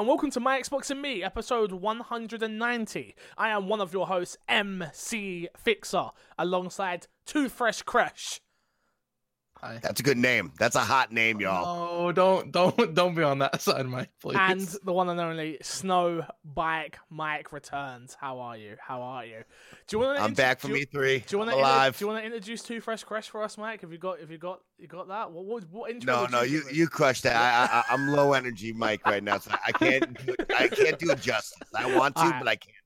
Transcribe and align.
and 0.00 0.08
welcome 0.08 0.30
to 0.30 0.40
My 0.40 0.58
Xbox 0.58 0.90
and 0.90 1.02
Me, 1.02 1.22
episode 1.22 1.72
190. 1.72 3.14
I 3.36 3.48
am 3.50 3.68
one 3.68 3.82
of 3.82 3.92
your 3.92 4.06
hosts, 4.06 4.38
MC 4.48 5.46
Fixer, 5.54 6.08
alongside 6.38 7.06
Toothfresh 7.26 7.84
Crash. 7.84 8.40
Hi. 9.60 9.78
That's 9.82 10.00
a 10.00 10.02
good 10.02 10.16
name. 10.16 10.52
That's 10.58 10.74
a 10.74 10.80
hot 10.80 11.12
name, 11.12 11.38
y'all. 11.38 12.06
Oh, 12.06 12.12
don't 12.12 12.50
don't 12.50 12.94
don't 12.94 13.14
be 13.14 13.22
on 13.22 13.40
that 13.40 13.60
side, 13.60 13.86
Mike. 13.86 14.08
Please. 14.20 14.36
And 14.38 14.60
the 14.84 14.92
one 14.92 15.08
and 15.10 15.20
only 15.20 15.58
Snow 15.60 16.24
Bike 16.44 16.98
Mike 17.10 17.52
returns. 17.52 18.16
How 18.18 18.40
are 18.40 18.56
you? 18.56 18.76
How 18.80 19.02
are 19.02 19.24
you? 19.26 19.44
Do 19.86 19.96
you 19.96 20.02
want 20.02 20.18
to? 20.18 20.24
I'm 20.24 20.32
back 20.32 20.60
from 20.60 20.72
do 20.72 20.86
E3. 20.86 21.26
Do 21.26 21.34
you 21.34 21.38
want 21.38 21.50
to 21.50 21.56
alive? 21.56 21.98
Do 21.98 22.04
you 22.04 22.08
want 22.10 22.22
to 22.22 22.26
introduce 22.26 22.62
Two 22.62 22.80
Fresh 22.80 23.04
Crash 23.04 23.28
for 23.28 23.42
us, 23.42 23.58
Mike? 23.58 23.82
Have 23.82 23.92
you 23.92 23.98
got? 23.98 24.20
Have 24.20 24.30
you 24.30 24.38
got? 24.38 24.60
You 24.78 24.86
got 24.86 25.08
that? 25.08 25.30
What? 25.30 25.44
What? 25.44 25.64
what 25.70 25.90
intro 25.90 26.14
no, 26.14 26.22
would 26.22 26.30
no, 26.30 26.42
you 26.42 26.58
you 26.58 26.64
give 26.64 26.76
you 26.76 26.88
crushed 26.88 27.24
that. 27.24 27.36
I, 27.36 27.80
I 27.80 27.94
I'm 27.94 28.08
low 28.08 28.32
energy, 28.32 28.72
Mike, 28.72 29.04
right 29.04 29.22
now, 29.22 29.38
so 29.38 29.50
I 29.66 29.72
can't 29.72 30.26
do. 30.26 30.34
I 30.58 30.68
can't 30.68 30.98
do 30.98 31.10
it 31.10 31.20
justice. 31.20 31.68
I 31.76 31.94
want 31.94 32.16
to, 32.16 32.22
Alright. 32.22 32.40
but 32.40 32.48
I 32.48 32.56
can't 32.56 32.64
do 32.64 32.70
it. 32.70 32.79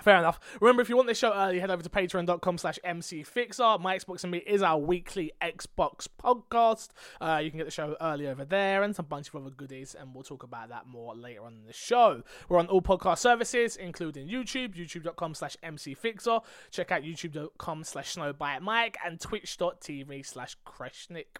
Fair 0.00 0.18
enough. 0.18 0.40
Remember, 0.60 0.82
if 0.82 0.88
you 0.88 0.96
want 0.96 1.08
this 1.08 1.18
show 1.18 1.32
early, 1.32 1.60
head 1.60 1.70
over 1.70 1.82
to 1.82 1.88
patreon.com 1.88 2.58
slash 2.58 2.78
mcfixer. 2.84 3.80
My 3.80 3.96
Xbox 3.98 4.22
and 4.22 4.32
Me 4.32 4.38
is 4.38 4.62
our 4.62 4.78
weekly 4.78 5.32
Xbox 5.42 6.06
podcast. 6.22 6.88
Uh, 7.20 7.40
you 7.42 7.50
can 7.50 7.58
get 7.58 7.64
the 7.64 7.70
show 7.70 7.96
early 8.00 8.26
over 8.26 8.44
there 8.44 8.82
and 8.82 8.94
some 8.94 9.06
bunch 9.06 9.28
of 9.28 9.36
other 9.36 9.50
goodies, 9.50 9.94
and 9.98 10.14
we'll 10.14 10.24
talk 10.24 10.42
about 10.42 10.68
that 10.70 10.86
more 10.86 11.14
later 11.14 11.44
on 11.44 11.54
in 11.54 11.66
the 11.66 11.72
show. 11.72 12.22
We're 12.48 12.58
on 12.58 12.66
all 12.68 12.82
podcast 12.82 13.18
services, 13.18 13.76
including 13.76 14.28
YouTube, 14.28 14.74
youtube.com 14.74 15.34
slash 15.34 15.56
mcfixer. 15.62 16.42
Check 16.70 16.92
out 16.92 17.02
youtube.com 17.02 17.84
slash 17.84 18.14
snowbikemike 18.14 18.94
and 19.04 19.20
twitch.tv 19.20 20.24
slash 20.26 20.56
kreshnik. 20.66 21.38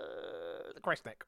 Uh, 0.00 0.80
Kreshnik. 0.80 1.22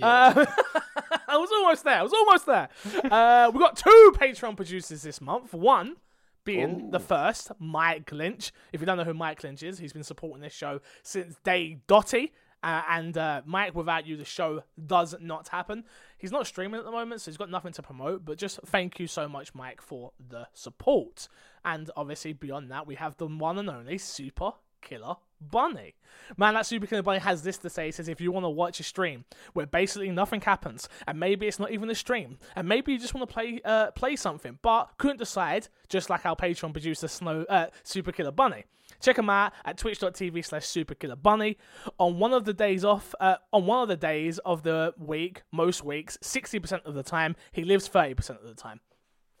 Uh, 0.00 0.46
I 1.28 1.36
was 1.36 1.50
almost 1.52 1.84
there. 1.84 1.98
I 1.98 2.02
was 2.02 2.12
almost 2.12 2.46
there. 2.46 2.68
Uh, 3.10 3.50
we 3.52 3.58
got 3.58 3.76
two 3.76 4.12
Patreon 4.16 4.56
producers 4.56 5.02
this 5.02 5.20
month. 5.20 5.54
One 5.54 5.96
being 6.44 6.90
the 6.90 7.00
first, 7.00 7.52
Mike 7.58 8.10
Lynch. 8.12 8.52
If 8.72 8.80
you 8.80 8.86
don't 8.86 8.96
know 8.96 9.04
who 9.04 9.14
Mike 9.14 9.42
Lynch 9.44 9.62
is, 9.62 9.78
he's 9.78 9.92
been 9.92 10.02
supporting 10.02 10.42
this 10.42 10.52
show 10.52 10.80
since 11.02 11.36
day 11.44 11.78
dotty. 11.86 12.32
Uh, 12.62 12.82
and 12.88 13.18
uh, 13.18 13.42
Mike, 13.44 13.74
without 13.74 14.06
you, 14.06 14.16
the 14.16 14.24
show 14.24 14.62
does 14.86 15.16
not 15.20 15.48
happen. 15.48 15.84
He's 16.16 16.30
not 16.30 16.46
streaming 16.46 16.78
at 16.78 16.84
the 16.84 16.92
moment, 16.92 17.20
so 17.20 17.30
he's 17.30 17.36
got 17.36 17.50
nothing 17.50 17.72
to 17.72 17.82
promote. 17.82 18.24
But 18.24 18.38
just 18.38 18.60
thank 18.66 19.00
you 19.00 19.08
so 19.08 19.28
much, 19.28 19.52
Mike, 19.54 19.82
for 19.82 20.12
the 20.28 20.46
support. 20.52 21.28
And 21.64 21.90
obviously, 21.96 22.32
beyond 22.32 22.70
that, 22.70 22.86
we 22.86 22.94
have 22.96 23.16
the 23.16 23.26
one 23.26 23.58
and 23.58 23.68
only 23.68 23.98
Super 23.98 24.52
Killer 24.82 25.14
Bunny. 25.40 25.94
Man, 26.36 26.54
that 26.54 26.66
Super 26.66 26.86
Killer 26.86 27.02
Bunny 27.02 27.18
has 27.18 27.42
this 27.42 27.58
to 27.58 27.70
say. 27.70 27.86
He 27.86 27.92
says, 27.92 28.08
if 28.08 28.20
you 28.20 28.30
want 28.30 28.44
to 28.44 28.50
watch 28.50 28.78
a 28.80 28.82
stream 28.82 29.24
where 29.54 29.66
basically 29.66 30.10
nothing 30.10 30.40
happens, 30.40 30.88
and 31.06 31.18
maybe 31.18 31.46
it's 31.46 31.58
not 31.58 31.70
even 31.70 31.90
a 31.90 31.94
stream, 31.94 32.38
and 32.54 32.68
maybe 32.68 32.92
you 32.92 32.98
just 32.98 33.14
want 33.14 33.28
to 33.28 33.32
play 33.32 33.60
uh, 33.64 33.90
play 33.92 34.16
something, 34.16 34.58
but 34.62 34.90
couldn't 34.98 35.18
decide, 35.18 35.68
just 35.88 36.10
like 36.10 36.26
our 36.26 36.36
Patreon 36.36 36.72
producer 36.72 37.08
Snow 37.08 37.44
uh, 37.48 37.66
Super 37.82 38.12
Killer 38.12 38.32
Bunny. 38.32 38.64
Check 39.00 39.18
him 39.18 39.30
out 39.30 39.52
at 39.64 39.78
twitch.tv 39.78 40.44
slash 40.44 40.64
superkillerbunny. 40.64 41.56
On 41.98 42.18
one 42.18 42.32
of 42.32 42.44
the 42.44 42.54
days 42.54 42.84
off, 42.84 43.14
uh, 43.20 43.36
on 43.52 43.66
one 43.66 43.82
of 43.82 43.88
the 43.88 43.96
days 43.96 44.38
of 44.38 44.62
the 44.62 44.94
week, 44.96 45.42
most 45.50 45.84
weeks, 45.84 46.16
60% 46.22 46.84
of 46.84 46.94
the 46.94 47.02
time, 47.02 47.34
he 47.50 47.64
lives 47.64 47.88
30% 47.88 48.40
of 48.40 48.46
the 48.46 48.54
time. 48.54 48.80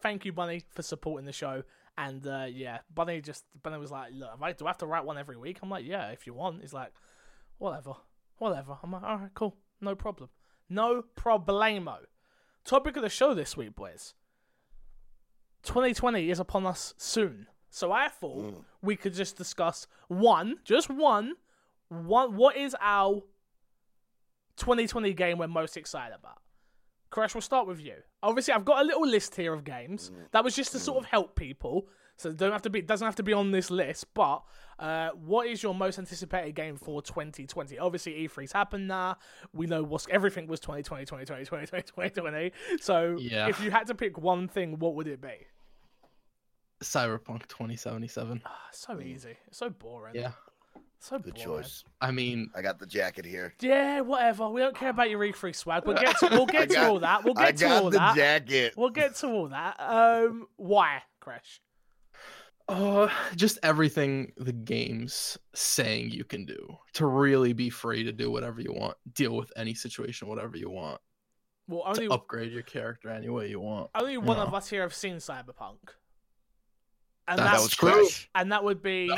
Thank 0.00 0.24
you, 0.24 0.32
Bunny, 0.32 0.64
for 0.68 0.82
supporting 0.82 1.26
the 1.26 1.32
show. 1.32 1.62
And 1.98 2.26
uh, 2.26 2.46
yeah, 2.50 2.78
Bunny 2.92 3.20
just 3.20 3.44
Bunny 3.62 3.78
was 3.78 3.90
like, 3.90 4.12
"Look, 4.14 4.30
I, 4.40 4.52
do 4.52 4.64
I 4.64 4.68
have 4.70 4.78
to 4.78 4.86
write 4.86 5.04
one 5.04 5.18
every 5.18 5.36
week?" 5.36 5.58
I'm 5.62 5.70
like, 5.70 5.84
"Yeah, 5.84 6.08
if 6.08 6.26
you 6.26 6.34
want." 6.34 6.62
He's 6.62 6.72
like, 6.72 6.92
"Whatever, 7.58 7.94
whatever." 8.38 8.78
I'm 8.82 8.92
like, 8.92 9.02
"All 9.02 9.18
right, 9.18 9.30
cool, 9.34 9.56
no 9.80 9.94
problem, 9.94 10.30
no 10.68 11.04
problemo." 11.16 11.98
Topic 12.64 12.96
of 12.96 13.02
the 13.02 13.08
show 13.10 13.34
this 13.34 13.56
week, 13.56 13.74
boys. 13.74 14.14
2020 15.64 16.30
is 16.30 16.40
upon 16.40 16.66
us 16.66 16.94
soon, 16.96 17.46
so 17.70 17.92
I 17.92 18.08
thought 18.08 18.64
we 18.80 18.96
could 18.96 19.14
just 19.14 19.36
discuss 19.36 19.86
one, 20.08 20.56
just 20.64 20.88
one, 20.88 21.34
one. 21.88 22.36
What 22.36 22.56
is 22.56 22.74
our 22.80 23.22
2020 24.56 25.12
game 25.14 25.38
we're 25.38 25.46
most 25.46 25.76
excited 25.76 26.14
about? 26.18 26.41
Crash, 27.12 27.34
we'll 27.34 27.42
start 27.42 27.66
with 27.66 27.78
you. 27.78 27.94
Obviously, 28.22 28.54
I've 28.54 28.64
got 28.64 28.80
a 28.80 28.84
little 28.84 29.06
list 29.06 29.34
here 29.36 29.52
of 29.52 29.64
games. 29.64 30.10
That 30.32 30.42
was 30.42 30.56
just 30.56 30.72
to 30.72 30.78
sort 30.78 30.98
of 30.98 31.04
help 31.04 31.36
people, 31.36 31.86
so 32.16 32.32
don't 32.32 32.52
have 32.52 32.62
to 32.62 32.70
be 32.70 32.80
doesn't 32.80 33.04
have 33.04 33.16
to 33.16 33.22
be 33.22 33.34
on 33.34 33.50
this 33.50 33.70
list. 33.70 34.06
But 34.14 34.42
uh, 34.78 35.10
what 35.10 35.46
is 35.46 35.62
your 35.62 35.74
most 35.74 35.98
anticipated 35.98 36.54
game 36.54 36.76
for 36.78 37.02
2020? 37.02 37.78
Obviously, 37.78 38.14
E3's 38.26 38.50
happened 38.52 38.88
now. 38.88 39.18
We 39.52 39.66
know 39.66 39.82
what's 39.82 40.06
everything 40.10 40.46
was 40.46 40.58
2020, 40.60 41.04
2020, 41.04 41.44
2020, 41.44 41.82
2020. 41.82 42.52
So 42.80 43.16
Yeah. 43.20 43.48
if 43.48 43.60
you 43.62 43.70
had 43.70 43.86
to 43.88 43.94
pick 43.94 44.16
one 44.16 44.48
thing, 44.48 44.78
what 44.78 44.94
would 44.94 45.06
it 45.06 45.20
be? 45.20 45.46
Cyberpunk 46.82 47.46
2077. 47.46 48.42
Ah, 48.46 48.58
so 48.72 49.00
easy. 49.00 49.36
It's 49.48 49.58
so 49.58 49.68
boring. 49.68 50.14
Yeah. 50.14 50.32
So 51.04 51.18
Good 51.18 51.34
boring. 51.34 51.62
choice. 51.64 51.82
I 52.00 52.12
mean, 52.12 52.48
I 52.54 52.62
got 52.62 52.78
the 52.78 52.86
jacket 52.86 53.24
here. 53.24 53.54
Yeah, 53.60 54.02
whatever. 54.02 54.48
We 54.50 54.60
don't 54.60 54.76
care 54.76 54.90
about 54.90 55.10
your 55.10 55.18
E3 55.18 55.52
swag. 55.52 55.82
We'll 55.84 55.96
get 55.96 56.16
to, 56.20 56.28
we'll 56.30 56.46
get 56.58 56.62
I 56.62 56.66
to 56.66 56.74
got- 56.74 56.86
all 56.90 56.98
that. 57.00 57.24
We'll 57.24 57.36
I 57.36 57.46
get 57.46 57.56
to 57.56 57.64
got 57.64 57.82
all 57.82 57.90
the 57.90 57.98
that. 57.98 58.14
jacket. 58.14 58.74
We'll 58.76 58.90
get 58.90 59.16
to 59.16 59.26
all 59.26 59.48
that. 59.48 59.80
Um, 59.80 60.46
why, 60.56 61.02
Crash? 61.20 61.60
uh, 62.68 63.08
just 63.34 63.58
everything 63.64 64.32
the 64.36 64.52
game's 64.52 65.36
saying 65.54 66.12
you 66.12 66.22
can 66.22 66.46
do 66.46 66.78
to 66.92 67.06
really 67.06 67.52
be 67.52 67.68
free 67.68 68.04
to 68.04 68.12
do 68.12 68.30
whatever 68.30 68.60
you 68.60 68.72
want, 68.72 68.96
deal 69.12 69.34
with 69.34 69.52
any 69.56 69.74
situation, 69.74 70.28
whatever 70.28 70.56
you 70.56 70.70
want, 70.70 71.00
Well, 71.66 71.82
only 71.84 72.06
to 72.06 72.12
upgrade 72.12 72.52
your 72.52 72.62
character 72.62 73.08
any 73.10 73.28
way 73.28 73.48
you 73.50 73.58
want. 73.58 73.90
only 73.96 74.16
one 74.18 74.36
No. 74.36 74.44
of 74.44 74.54
us 74.54 74.68
here 74.70 74.82
have 74.82 74.94
seen 74.94 75.16
Cyberpunk, 75.16 75.78
and 77.26 77.38
That's 77.38 77.40
That 77.40 77.50
that's 77.50 77.62
was 77.64 77.72
true. 77.74 77.90
Crash. 77.90 78.30
and 78.36 78.52
that 78.52 78.62
would 78.62 78.80
be 78.80 79.10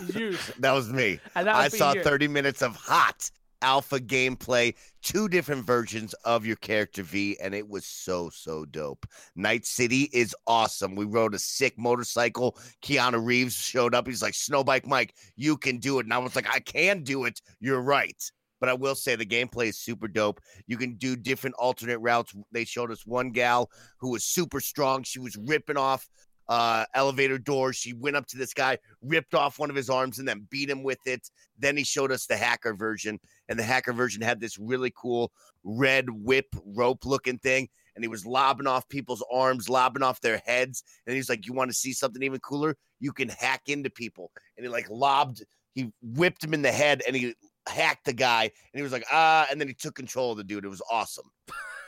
That 0.60 0.72
was 0.72 0.92
me. 0.92 1.20
That 1.34 1.48
I 1.48 1.68
saw 1.68 1.94
you. 1.94 2.02
30 2.02 2.28
minutes 2.28 2.62
of 2.62 2.76
hot 2.76 3.30
alpha 3.62 3.98
gameplay, 3.98 4.74
two 5.02 5.28
different 5.28 5.64
versions 5.64 6.14
of 6.24 6.46
your 6.46 6.56
character 6.56 7.02
V, 7.02 7.36
and 7.42 7.54
it 7.54 7.68
was 7.68 7.84
so 7.86 8.30
so 8.30 8.64
dope. 8.64 9.06
Night 9.34 9.64
City 9.64 10.08
is 10.12 10.34
awesome. 10.46 10.94
We 10.94 11.04
rode 11.04 11.34
a 11.34 11.38
sick 11.38 11.78
motorcycle. 11.78 12.58
Keanu 12.82 13.24
Reeves 13.24 13.54
showed 13.54 13.94
up. 13.94 14.06
He's 14.06 14.22
like, 14.22 14.34
Snowbike 14.34 14.86
Mike, 14.86 15.14
you 15.36 15.56
can 15.56 15.78
do 15.78 15.98
it. 15.98 16.06
And 16.06 16.14
I 16.14 16.18
was 16.18 16.36
like, 16.36 16.48
I 16.48 16.60
can 16.60 17.02
do 17.02 17.24
it. 17.24 17.40
You're 17.60 17.82
right. 17.82 18.22
But 18.58 18.70
I 18.70 18.74
will 18.74 18.94
say 18.94 19.16
the 19.16 19.26
gameplay 19.26 19.68
is 19.68 19.78
super 19.78 20.08
dope. 20.08 20.40
You 20.66 20.78
can 20.78 20.94
do 20.94 21.14
different 21.14 21.56
alternate 21.58 21.98
routes. 21.98 22.34
They 22.52 22.64
showed 22.64 22.90
us 22.90 23.06
one 23.06 23.30
gal 23.30 23.70
who 23.98 24.12
was 24.12 24.24
super 24.24 24.60
strong. 24.60 25.02
She 25.02 25.18
was 25.18 25.36
ripping 25.36 25.76
off 25.76 26.08
uh 26.48 26.84
elevator 26.94 27.38
doors. 27.38 27.76
She 27.76 27.92
went 27.92 28.16
up 28.16 28.26
to 28.28 28.38
this 28.38 28.54
guy, 28.54 28.78
ripped 29.02 29.34
off 29.34 29.58
one 29.58 29.70
of 29.70 29.76
his 29.76 29.90
arms, 29.90 30.18
and 30.18 30.28
then 30.28 30.46
beat 30.50 30.70
him 30.70 30.82
with 30.82 30.98
it. 31.06 31.28
Then 31.58 31.76
he 31.76 31.84
showed 31.84 32.12
us 32.12 32.26
the 32.26 32.36
hacker 32.36 32.74
version, 32.74 33.18
and 33.48 33.58
the 33.58 33.62
hacker 33.62 33.92
version 33.92 34.22
had 34.22 34.40
this 34.40 34.58
really 34.58 34.92
cool 34.96 35.32
red 35.64 36.08
whip 36.10 36.54
rope 36.64 37.04
looking 37.04 37.38
thing, 37.38 37.68
and 37.94 38.04
he 38.04 38.08
was 38.08 38.26
lobbing 38.26 38.66
off 38.66 38.88
people's 38.88 39.24
arms, 39.32 39.68
lobbing 39.68 40.02
off 40.02 40.20
their 40.20 40.42
heads. 40.44 40.82
And 41.06 41.16
he's 41.16 41.28
like, 41.28 41.46
You 41.46 41.52
want 41.52 41.70
to 41.70 41.76
see 41.76 41.92
something 41.92 42.22
even 42.22 42.40
cooler? 42.40 42.76
You 43.00 43.12
can 43.12 43.28
hack 43.28 43.62
into 43.66 43.90
people. 43.90 44.30
And 44.56 44.64
he 44.64 44.70
like 44.70 44.88
lobbed, 44.90 45.44
he 45.74 45.92
whipped 46.02 46.42
him 46.42 46.54
in 46.54 46.62
the 46.62 46.72
head 46.72 47.02
and 47.06 47.14
he 47.14 47.34
hacked 47.68 48.04
the 48.04 48.12
guy, 48.12 48.42
and 48.42 48.50
he 48.74 48.82
was 48.82 48.92
like, 48.92 49.04
ah, 49.10 49.46
and 49.50 49.60
then 49.60 49.68
he 49.68 49.74
took 49.74 49.94
control 49.94 50.32
of 50.32 50.38
the 50.38 50.44
dude. 50.44 50.64
It 50.64 50.68
was 50.68 50.82
awesome. 50.90 51.30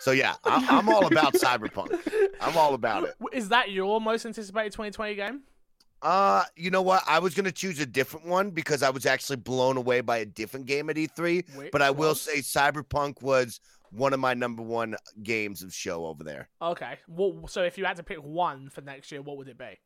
So 0.01 0.13
yeah, 0.13 0.35
I, 0.45 0.67
I'm 0.71 0.89
all 0.89 1.07
about 1.07 1.35
cyberpunk. 1.35 1.99
I'm 2.41 2.57
all 2.57 2.75
about 2.75 3.05
it. 3.05 3.15
Is 3.33 3.49
that 3.49 3.71
your 3.71 4.01
most 4.01 4.27
anticipated 4.27 4.73
2020 4.73 5.15
game? 5.15 5.43
Uh, 6.01 6.45
you 6.55 6.71
know 6.71 6.83
what? 6.83 7.03
I 7.07 7.19
was 7.19 7.35
gonna 7.35 7.53
choose 7.53 7.81
a 7.81 7.87
different 7.87 8.27
one 8.27 8.51
because 8.51 8.83
I 8.83 8.91
was 8.91 9.07
actually 9.07 9.37
blown 9.37 9.77
away 9.77 10.01
by 10.01 10.19
a 10.19 10.25
different 10.27 10.67
game 10.67 10.89
at 10.91 10.97
E3. 10.97 11.57
Which 11.57 11.73
But 11.73 11.83
I 11.83 11.91
will 11.91 12.15
say 12.15 12.39
Cyberpunk 12.39 13.21
was 13.23 13.61
one 13.91 14.13
of 14.13 14.21
my 14.21 14.35
number 14.35 14.63
one 14.63 14.97
games 15.23 15.63
of 15.63 15.75
show 15.75 16.07
over 16.07 16.23
there. 16.23 16.49
Okay. 16.63 16.99
What, 17.07 17.51
so 17.51 17.63
if 17.63 17.79
you 17.79 17.85
had 17.85 17.97
to 17.97 18.03
pick 18.03 18.19
one 18.19 18.69
for 18.69 18.81
next 18.81 19.11
year, 19.11 19.23
what 19.23 19.39
would 19.39 19.49
it 19.49 19.59
be? 19.59 19.79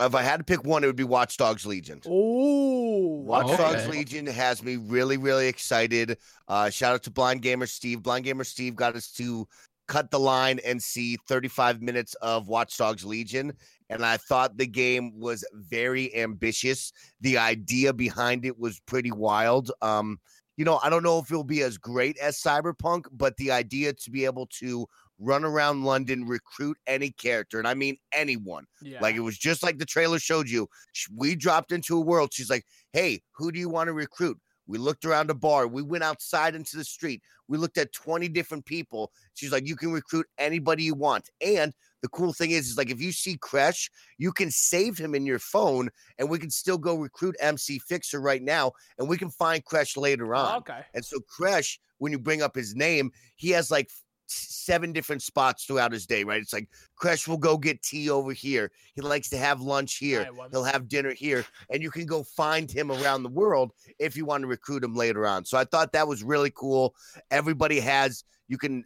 If 0.00 0.14
I 0.14 0.22
had 0.22 0.38
to 0.38 0.44
pick 0.44 0.64
one, 0.64 0.82
it 0.82 0.86
would 0.86 0.96
be 0.96 1.04
Watch 1.04 1.36
Dogs 1.36 1.66
Legion. 1.66 2.00
Oh, 2.06 3.22
Watch 3.24 3.46
Okay. 3.46 3.56
Dogs 3.56 3.88
Legion 3.88 4.26
has 4.26 4.62
me 4.62 4.76
really, 4.76 5.18
really 5.18 5.46
excited. 5.46 6.16
Uh, 6.48 6.70
shout 6.70 6.94
out 6.94 7.02
to 7.04 7.10
Blind 7.10 7.42
Gamer 7.42 7.66
Steve. 7.66 8.02
Blind 8.02 8.24
Gamer 8.24 8.44
Steve 8.44 8.74
got 8.74 8.96
us 8.96 9.12
to 9.12 9.46
cut 9.88 10.10
the 10.10 10.20
line 10.20 10.60
and 10.64 10.82
see 10.82 11.18
35 11.28 11.82
minutes 11.82 12.14
of 12.22 12.48
Watch 12.48 12.76
Dogs 12.78 13.04
Legion. 13.04 13.52
And 13.90 14.04
I 14.04 14.16
thought 14.16 14.56
the 14.56 14.66
game 14.66 15.18
was 15.18 15.44
very 15.52 16.14
ambitious. 16.16 16.92
The 17.20 17.38
idea 17.38 17.92
behind 17.92 18.46
it 18.46 18.58
was 18.58 18.80
pretty 18.86 19.10
wild. 19.10 19.70
Um, 19.82 20.18
you 20.56 20.64
know, 20.64 20.78
I 20.82 20.90
don't 20.90 21.02
know 21.02 21.18
if 21.18 21.30
it'll 21.30 21.42
be 21.42 21.62
as 21.62 21.76
great 21.76 22.16
as 22.18 22.40
Cyberpunk, 22.40 23.06
but 23.12 23.36
the 23.36 23.50
idea 23.50 23.92
to 23.94 24.10
be 24.10 24.24
able 24.24 24.46
to 24.60 24.86
run 25.20 25.44
around 25.44 25.84
London, 25.84 26.26
recruit 26.26 26.76
any 26.86 27.10
character, 27.10 27.58
and 27.58 27.68
I 27.68 27.74
mean 27.74 27.96
anyone. 28.12 28.64
Yeah. 28.82 28.98
Like 29.00 29.14
it 29.14 29.20
was 29.20 29.38
just 29.38 29.62
like 29.62 29.78
the 29.78 29.86
trailer 29.86 30.18
showed 30.18 30.48
you. 30.48 30.68
We 31.14 31.36
dropped 31.36 31.70
into 31.70 31.96
a 31.96 32.00
world. 32.00 32.30
She's 32.32 32.50
like, 32.50 32.64
"Hey, 32.92 33.20
who 33.32 33.52
do 33.52 33.58
you 33.58 33.68
want 33.68 33.88
to 33.88 33.92
recruit?" 33.92 34.38
We 34.70 34.78
looked 34.78 35.04
around 35.04 35.30
a 35.30 35.34
bar. 35.34 35.66
We 35.66 35.82
went 35.82 36.04
outside 36.04 36.54
into 36.54 36.76
the 36.76 36.84
street. 36.84 37.22
We 37.48 37.58
looked 37.58 37.76
at 37.76 37.92
20 37.92 38.28
different 38.28 38.64
people. 38.64 39.10
She's 39.34 39.50
like, 39.50 39.66
you 39.66 39.74
can 39.74 39.90
recruit 39.90 40.26
anybody 40.38 40.84
you 40.84 40.94
want. 40.94 41.28
And 41.44 41.74
the 42.02 42.08
cool 42.08 42.32
thing 42.32 42.52
is, 42.52 42.68
is 42.68 42.76
like 42.78 42.88
if 42.88 43.02
you 43.02 43.10
see 43.10 43.36
Crash, 43.36 43.90
you 44.16 44.30
can 44.32 44.48
save 44.52 44.96
him 44.96 45.16
in 45.16 45.26
your 45.26 45.40
phone 45.40 45.90
and 46.18 46.30
we 46.30 46.38
can 46.38 46.50
still 46.50 46.78
go 46.78 46.94
recruit 46.94 47.34
MC 47.40 47.80
Fixer 47.80 48.20
right 48.20 48.42
now 48.42 48.70
and 48.98 49.08
we 49.08 49.18
can 49.18 49.30
find 49.30 49.64
Crash 49.64 49.96
later 49.96 50.36
on. 50.36 50.54
Oh, 50.54 50.58
okay. 50.58 50.82
And 50.94 51.04
so 51.04 51.18
Crash, 51.18 51.80
when 51.98 52.12
you 52.12 52.20
bring 52.20 52.40
up 52.40 52.54
his 52.54 52.76
name, 52.76 53.10
he 53.34 53.50
has 53.50 53.72
like 53.72 53.90
seven 54.30 54.92
different 54.92 55.22
spots 55.22 55.64
throughout 55.64 55.92
his 55.92 56.06
day, 56.06 56.24
right? 56.24 56.40
It's 56.40 56.52
like 56.52 56.68
Crash 56.96 57.26
will 57.26 57.38
go 57.38 57.56
get 57.56 57.82
tea 57.82 58.10
over 58.10 58.32
here. 58.32 58.70
He 58.94 59.00
likes 59.00 59.28
to 59.30 59.38
have 59.38 59.60
lunch 59.60 59.96
here. 59.96 60.28
He'll 60.50 60.64
have 60.64 60.88
dinner 60.88 61.12
here. 61.12 61.44
And 61.70 61.82
you 61.82 61.90
can 61.90 62.06
go 62.06 62.22
find 62.22 62.70
him 62.70 62.90
around 62.90 63.22
the 63.22 63.28
world 63.28 63.72
if 63.98 64.16
you 64.16 64.24
want 64.24 64.42
to 64.42 64.48
recruit 64.48 64.84
him 64.84 64.94
later 64.94 65.26
on. 65.26 65.44
So 65.44 65.58
I 65.58 65.64
thought 65.64 65.92
that 65.92 66.06
was 66.06 66.22
really 66.22 66.50
cool. 66.50 66.94
Everybody 67.30 67.80
has, 67.80 68.24
you 68.48 68.58
can 68.58 68.84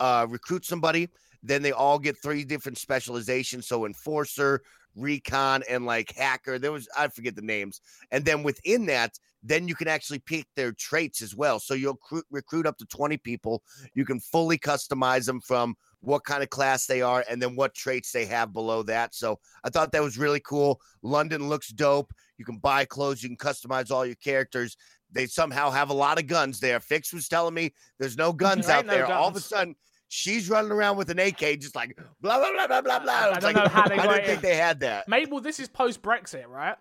uh, 0.00 0.26
recruit 0.28 0.64
somebody, 0.64 1.08
then 1.42 1.62
they 1.62 1.72
all 1.72 1.98
get 1.98 2.16
three 2.22 2.44
different 2.44 2.78
specializations. 2.78 3.66
So 3.66 3.86
enforcer, 3.86 4.62
recon, 4.96 5.62
and 5.68 5.86
like 5.86 6.12
hacker. 6.16 6.58
There 6.58 6.72
was, 6.72 6.88
I 6.96 7.08
forget 7.08 7.36
the 7.36 7.42
names. 7.42 7.80
And 8.10 8.24
then 8.24 8.42
within 8.42 8.86
that, 8.86 9.18
then 9.42 9.68
you 9.68 9.74
can 9.74 9.88
actually 9.88 10.18
pick 10.18 10.46
their 10.56 10.72
traits 10.72 11.22
as 11.22 11.36
well. 11.36 11.60
So 11.60 11.74
you'll 11.74 11.96
cru- 11.96 12.22
recruit 12.30 12.66
up 12.66 12.78
to 12.78 12.86
20 12.86 13.16
people. 13.18 13.62
You 13.94 14.04
can 14.04 14.18
fully 14.18 14.58
customize 14.58 15.26
them 15.26 15.40
from 15.40 15.76
what 16.00 16.24
kind 16.24 16.42
of 16.42 16.50
class 16.50 16.86
they 16.86 17.02
are 17.02 17.24
and 17.28 17.40
then 17.40 17.54
what 17.56 17.74
traits 17.74 18.12
they 18.12 18.26
have 18.26 18.52
below 18.52 18.82
that. 18.84 19.14
So 19.14 19.38
I 19.64 19.70
thought 19.70 19.92
that 19.92 20.02
was 20.02 20.18
really 20.18 20.40
cool. 20.40 20.80
London 21.02 21.48
looks 21.48 21.68
dope. 21.68 22.12
You 22.38 22.44
can 22.44 22.58
buy 22.58 22.84
clothes, 22.84 23.22
you 23.22 23.28
can 23.28 23.36
customize 23.36 23.90
all 23.90 24.04
your 24.04 24.16
characters. 24.16 24.76
They 25.12 25.26
somehow 25.26 25.70
have 25.70 25.90
a 25.90 25.94
lot 25.94 26.18
of 26.18 26.26
guns 26.26 26.58
there. 26.60 26.80
Fix 26.80 27.12
was 27.12 27.28
telling 27.28 27.54
me 27.54 27.72
there's 27.98 28.16
no 28.16 28.32
guns 28.32 28.66
There 28.66 28.76
out 28.76 28.86
no 28.86 28.92
there. 28.92 29.06
All 29.06 29.28
of 29.28 29.36
a 29.36 29.40
sudden, 29.40 29.76
she's 30.08 30.48
running 30.50 30.70
around 30.72 30.96
with 30.96 31.10
an 31.10 31.18
AK, 31.18 31.38
just 31.60 31.74
like 31.74 31.96
blah 32.20 32.38
blah 32.38 32.50
blah 32.52 32.66
blah 32.66 32.80
blah 32.80 32.98
blah. 33.00 33.12
I 33.12 33.30
don't 33.38 33.42
like, 33.42 33.56
know 33.56 33.68
how 33.68 33.88
they 33.88 33.94
I 33.94 34.04
got 34.04 34.14
didn't 34.14 34.26
think 34.26 34.40
they 34.42 34.56
had 34.56 34.80
that. 34.80 35.08
Mabel, 35.08 35.40
this 35.40 35.58
is 35.60 35.68
post 35.68 36.02
Brexit, 36.02 36.46
right? 36.48 36.76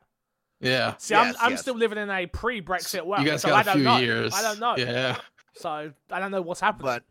Yeah. 0.62 0.96
See, 0.98 1.14
I'm, 1.16 1.28
Yes, 1.28 1.36
I'm 1.42 1.52
yes. 1.52 1.62
still 1.62 1.76
living 1.76 1.98
in 1.98 2.10
a 2.10 2.26
pre 2.28 2.62
Brexit 2.62 3.06
world. 3.06 3.24
you 3.24 3.30
guys 3.32 3.42
so 3.42 3.50
got 3.50 3.58
I 3.58 3.62
a 3.62 3.64
don't 3.66 3.76
few 3.76 3.84
know. 3.84 3.98
years. 3.98 4.34
I 4.34 4.42
don't 4.42 4.60
know. 4.60 4.76
Yeah. 4.78 5.18
So 5.56 5.92
I 6.12 6.20
don't 6.20 6.32
know 6.32 6.42
what's 6.42 6.60
happening. 6.62 6.86
but 6.86 7.04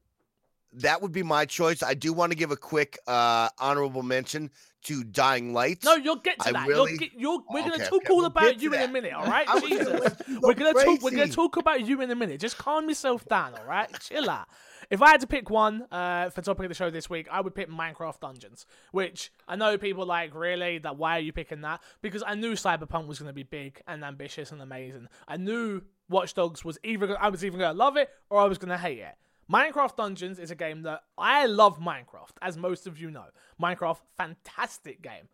that 0.81 1.00
would 1.02 1.12
be 1.12 1.22
my 1.22 1.44
choice. 1.44 1.82
I 1.82 1.94
do 1.94 2.12
want 2.12 2.32
to 2.32 2.37
give 2.37 2.50
a 2.50 2.56
quick 2.56 2.99
uh 3.06 3.49
honorable 3.58 4.02
mention 4.02 4.50
to 4.84 5.04
Dying 5.04 5.52
Light. 5.52 5.78
no, 5.84 5.94
you'll 5.96 6.16
get 6.16 6.38
to 6.40 6.48
I 6.48 6.52
that. 6.52 6.69
really- 6.69 6.90
You'll 6.92 6.98
get, 6.98 7.10
you're, 7.14 7.38
we're 7.50 7.60
Okay, 7.60 7.70
gonna 7.70 7.84
talk 7.84 8.02
okay, 8.04 8.12
all 8.12 8.16
we'll 8.19 8.26
about 8.26 8.60
you 8.60 8.72
in 8.75 8.81
a 8.82 8.88
minute, 8.88 9.12
all 9.12 9.26
right? 9.26 9.46
Jesus. 9.66 9.86
gonna 9.86 10.00
let 10.00 10.28
you 10.28 10.40
go 10.40 10.48
We're 10.48 10.54
gonna 10.54 10.72
talk. 10.75 11.02
We're 11.02 11.10
gonna 11.10 11.28
talk 11.28 11.56
about 11.56 11.86
you 11.86 12.00
in 12.00 12.10
a 12.10 12.14
minute. 12.14 12.40
Just 12.40 12.58
calm 12.58 12.88
yourself 12.88 13.25
down, 13.26 13.54
all 13.54 13.64
right? 13.66 13.88
Chill 14.00 14.28
out. 14.31 14.46
If 14.90 15.00
I 15.00 15.08
had 15.10 15.20
to 15.22 15.26
pick 15.26 15.48
one 15.48 15.86
uh, 15.90 16.28
for 16.28 16.42
topic 16.42 16.64
of 16.66 16.69
the 16.69 16.75
show 16.75 16.90
this 16.90 17.08
week, 17.08 17.26
I 17.31 17.40
would 17.40 17.54
pick 17.54 17.70
Minecraft 17.70 18.20
Dungeons. 18.20 18.66
Which 18.92 19.32
I 19.48 19.56
know 19.56 19.78
people 19.78 20.04
like 20.04 20.34
really 20.34 20.76
that. 20.78 20.96
Why 20.98 21.16
are 21.16 21.20
you 21.22 21.32
picking 21.32 21.62
that? 21.62 21.81
Because 22.02 22.22
I 22.26 22.34
knew 22.34 22.52
Cyberpunk 22.52 23.06
was 23.06 23.19
going 23.19 23.28
to 23.28 23.32
be 23.32 23.44
big 23.44 23.81
and 23.88 24.04
ambitious 24.04 24.52
and 24.52 24.60
amazing. 24.60 25.08
I 25.26 25.38
knew 25.38 25.81
Watch 26.10 26.34
Dogs 26.34 26.64
was 26.66 26.78
either 26.84 27.16
I 27.20 27.31
was 27.31 27.44
even 27.46 27.58
going 27.58 27.72
to 27.72 27.78
love 27.78 27.96
it 27.96 28.10
or 28.28 28.40
I 28.40 28.44
was 28.44 28.58
going 28.58 28.69
to 28.69 28.76
hate 28.78 28.98
it. 28.98 29.14
Minecraft 29.50 29.96
Dungeons 29.96 30.38
is 30.38 30.50
a 30.50 30.55
game 30.55 30.82
that 30.82 31.02
I 31.19 31.46
love. 31.46 31.79
Minecraft, 31.79 32.37
as 32.41 32.56
most 32.56 32.87
of 32.87 32.99
you 32.99 33.11
know, 33.11 33.26
Minecraft 33.61 33.99
fantastic 34.17 35.02
game. 35.02 35.29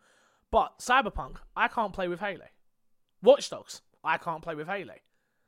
But 0.51 0.79
Cyberpunk, 0.79 1.37
I 1.55 1.67
can't 1.67 1.93
play 1.93 2.07
with 2.07 2.19
Haley. 2.19 2.51
Watch 3.23 3.49
Dogs, 3.49 3.81
I 4.03 4.17
can't 4.17 4.41
play 4.41 4.55
with 4.55 4.67
Haley. 4.67 5.01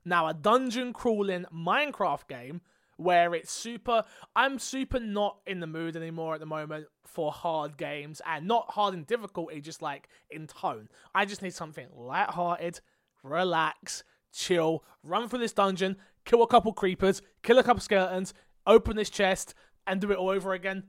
Now, 0.05 0.27
a 0.27 0.33
dungeon 0.33 0.93
crawling 0.93 1.45
Minecraft 1.53 2.27
game 2.27 2.61
where 2.97 3.33
it's 3.33 3.51
super. 3.51 4.03
I'm 4.35 4.59
super 4.59 4.99
not 4.99 5.39
in 5.45 5.59
the 5.59 5.67
mood 5.67 5.95
anymore 5.95 6.35
at 6.35 6.39
the 6.39 6.45
moment 6.45 6.87
for 7.05 7.31
hard 7.31 7.77
games 7.77 8.21
and 8.25 8.47
not 8.47 8.71
hard 8.71 8.93
in 8.93 9.03
difficulty, 9.03 9.59
just 9.61 9.81
like 9.81 10.07
in 10.29 10.47
tone. 10.47 10.89
I 11.13 11.25
just 11.25 11.41
need 11.41 11.53
something 11.53 11.87
light-hearted, 11.95 12.79
relax, 13.23 14.03
chill, 14.31 14.83
run 15.03 15.27
through 15.27 15.39
this 15.39 15.53
dungeon, 15.53 15.97
kill 16.25 16.43
a 16.43 16.47
couple 16.47 16.73
creepers, 16.73 17.21
kill 17.41 17.59
a 17.59 17.63
couple 17.63 17.81
skeletons, 17.81 18.33
open 18.65 18.95
this 18.95 19.09
chest, 19.09 19.53
and 19.85 19.99
do 19.99 20.11
it 20.11 20.17
all 20.17 20.29
over 20.29 20.53
again 20.53 20.83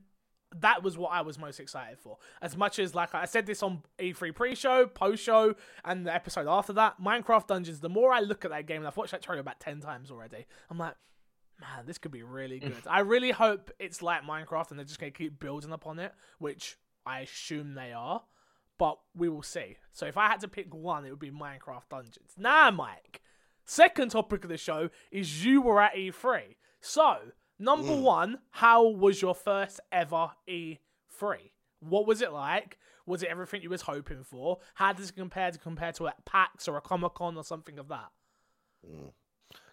that 0.61 0.83
was 0.83 0.97
what 0.97 1.11
I 1.11 1.21
was 1.21 1.37
most 1.37 1.59
excited 1.59 1.99
for. 1.99 2.17
As 2.41 2.55
much 2.55 2.79
as 2.79 2.95
like 2.95 3.13
I 3.13 3.25
said 3.25 3.45
this 3.45 3.63
on 3.63 3.81
E3 3.99 4.33
pre-show, 4.33 4.87
post-show, 4.87 5.55
and 5.83 6.05
the 6.05 6.13
episode 6.13 6.47
after 6.47 6.73
that, 6.73 7.01
Minecraft 7.01 7.47
Dungeons. 7.47 7.79
The 7.79 7.89
more 7.89 8.11
I 8.11 8.19
look 8.19 8.45
at 8.45 8.51
that 8.51 8.67
game, 8.67 8.77
and 8.77 8.87
I've 8.87 8.97
watched 8.97 9.11
that 9.11 9.21
trailer 9.21 9.41
about 9.41 9.59
ten 9.59 9.79
times 9.79 10.11
already, 10.11 10.45
I'm 10.69 10.77
like, 10.77 10.95
man, 11.59 11.85
this 11.85 11.97
could 11.97 12.11
be 12.11 12.23
really 12.23 12.59
mm. 12.59 12.67
good. 12.67 12.87
I 12.87 12.99
really 12.99 13.31
hope 13.31 13.71
it's 13.79 14.01
like 14.01 14.23
Minecraft, 14.23 14.71
and 14.71 14.79
they're 14.79 14.85
just 14.85 14.99
gonna 14.99 15.11
keep 15.11 15.39
building 15.39 15.71
upon 15.71 15.99
it, 15.99 16.13
which 16.39 16.77
I 17.05 17.21
assume 17.21 17.73
they 17.73 17.91
are. 17.91 18.23
But 18.77 18.97
we 19.15 19.29
will 19.29 19.43
see. 19.43 19.77
So 19.93 20.05
if 20.05 20.17
I 20.17 20.27
had 20.27 20.41
to 20.41 20.49
pick 20.49 20.73
one, 20.73 21.05
it 21.05 21.09
would 21.09 21.19
be 21.19 21.31
Minecraft 21.31 21.87
Dungeons. 21.89 22.33
Now, 22.37 22.71
Mike, 22.71 23.21
second 23.63 24.11
topic 24.11 24.43
of 24.43 24.49
the 24.49 24.57
show 24.57 24.89
is 25.11 25.45
you 25.45 25.61
were 25.61 25.81
at 25.81 25.95
E3. 25.95 26.57
So 26.81 27.19
Number 27.57 27.93
Mm. 27.93 28.01
one, 28.01 28.39
how 28.51 28.87
was 28.87 29.21
your 29.21 29.35
first 29.35 29.79
ever 29.91 30.31
E3? 30.47 31.51
What 31.79 32.05
was 32.05 32.21
it 32.21 32.31
like? 32.31 32.77
Was 33.05 33.21
it 33.23 33.29
everything 33.29 33.61
you 33.61 33.69
was 33.69 33.83
hoping 33.83 34.23
for? 34.23 34.59
How 34.73 34.91
does 34.93 35.09
it 35.09 35.15
compare 35.15 35.51
to 35.51 35.57
compare 35.59 35.91
to 35.93 36.07
a 36.07 36.13
PAX 36.25 36.67
or 36.67 36.77
a 36.77 36.81
Comic 36.81 37.13
Con 37.13 37.37
or 37.37 37.43
something 37.43 37.77
of 37.79 37.87
that? 37.89 38.09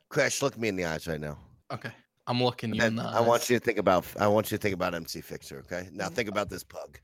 Crash, 0.09 0.43
look 0.43 0.59
me 0.59 0.69
in 0.69 0.77
the 0.77 0.85
eyes 0.85 1.07
right 1.09 1.21
now. 1.21 1.39
Okay. 1.71 1.91
I'm 2.27 2.43
looking 2.43 2.75
you 2.75 2.83
in 2.85 2.97
the 2.97 3.03
I 3.03 3.21
want 3.21 3.51
you 3.51 3.59
to 3.59 3.65
think 3.65 3.79
about 3.79 4.07
I 4.21 4.29
want 4.29 4.51
you 4.51 4.59
to 4.59 4.63
think 4.63 4.75
about 4.75 4.95
MC 4.95 5.21
Fixer, 5.21 5.59
okay? 5.61 5.89
Now 5.93 6.09
think 6.09 6.29
about 6.29 6.51
this 6.51 6.63
pug. 6.63 7.01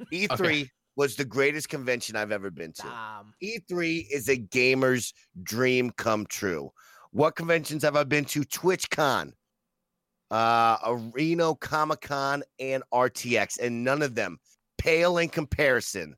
E3 0.12 0.68
was 0.96 1.16
the 1.16 1.24
greatest 1.24 1.68
convention 1.68 2.16
I've 2.16 2.32
ever 2.32 2.50
been 2.50 2.72
to. 2.74 2.82
Damn. 2.82 3.34
E3 3.42 4.06
is 4.10 4.28
a 4.28 4.36
gamer's 4.36 5.12
dream 5.42 5.90
come 5.90 6.24
true. 6.26 6.70
What 7.10 7.36
conventions 7.36 7.82
have 7.82 7.96
I 7.96 8.04
been 8.04 8.24
to? 8.26 8.40
TwitchCon, 8.42 9.32
uh, 10.32 10.98
Reno 11.12 11.54
Comic 11.54 12.00
Con, 12.00 12.42
and 12.58 12.82
RTX, 12.92 13.60
and 13.60 13.84
none 13.84 14.02
of 14.02 14.14
them 14.14 14.38
pale 14.78 15.18
in 15.18 15.28
comparison 15.28 16.16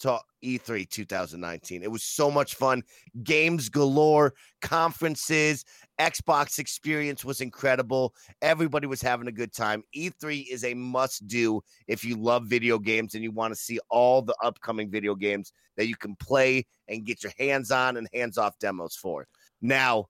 to 0.00 0.18
E3 0.42 0.88
2019. 0.88 1.82
It 1.82 1.90
was 1.90 2.02
so 2.02 2.30
much 2.30 2.54
fun. 2.54 2.82
Games 3.22 3.68
galore, 3.68 4.32
conferences, 4.62 5.64
Xbox 6.00 6.58
experience 6.58 7.22
was 7.22 7.42
incredible. 7.42 8.14
Everybody 8.40 8.86
was 8.86 9.02
having 9.02 9.28
a 9.28 9.32
good 9.32 9.52
time. 9.52 9.84
E3 9.94 10.46
is 10.50 10.64
a 10.64 10.72
must 10.72 11.28
do 11.28 11.60
if 11.86 12.02
you 12.02 12.16
love 12.16 12.46
video 12.46 12.78
games 12.78 13.14
and 13.14 13.22
you 13.22 13.30
want 13.30 13.52
to 13.52 13.60
see 13.60 13.78
all 13.90 14.22
the 14.22 14.34
upcoming 14.42 14.90
video 14.90 15.14
games 15.14 15.52
that 15.76 15.86
you 15.86 15.96
can 15.96 16.16
play 16.16 16.64
and 16.88 17.04
get 17.04 17.22
your 17.22 17.32
hands 17.38 17.70
on 17.70 17.98
and 17.98 18.08
hands 18.14 18.38
off 18.38 18.58
demos 18.58 18.96
for. 18.96 19.26
Now, 19.60 20.06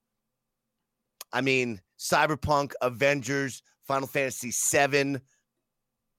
I 1.33 1.41
mean, 1.41 1.81
Cyberpunk, 2.01 2.73
Avengers, 2.81 3.63
Final 3.87 4.09
Fantasy 4.09 4.53
VII, 4.73 5.19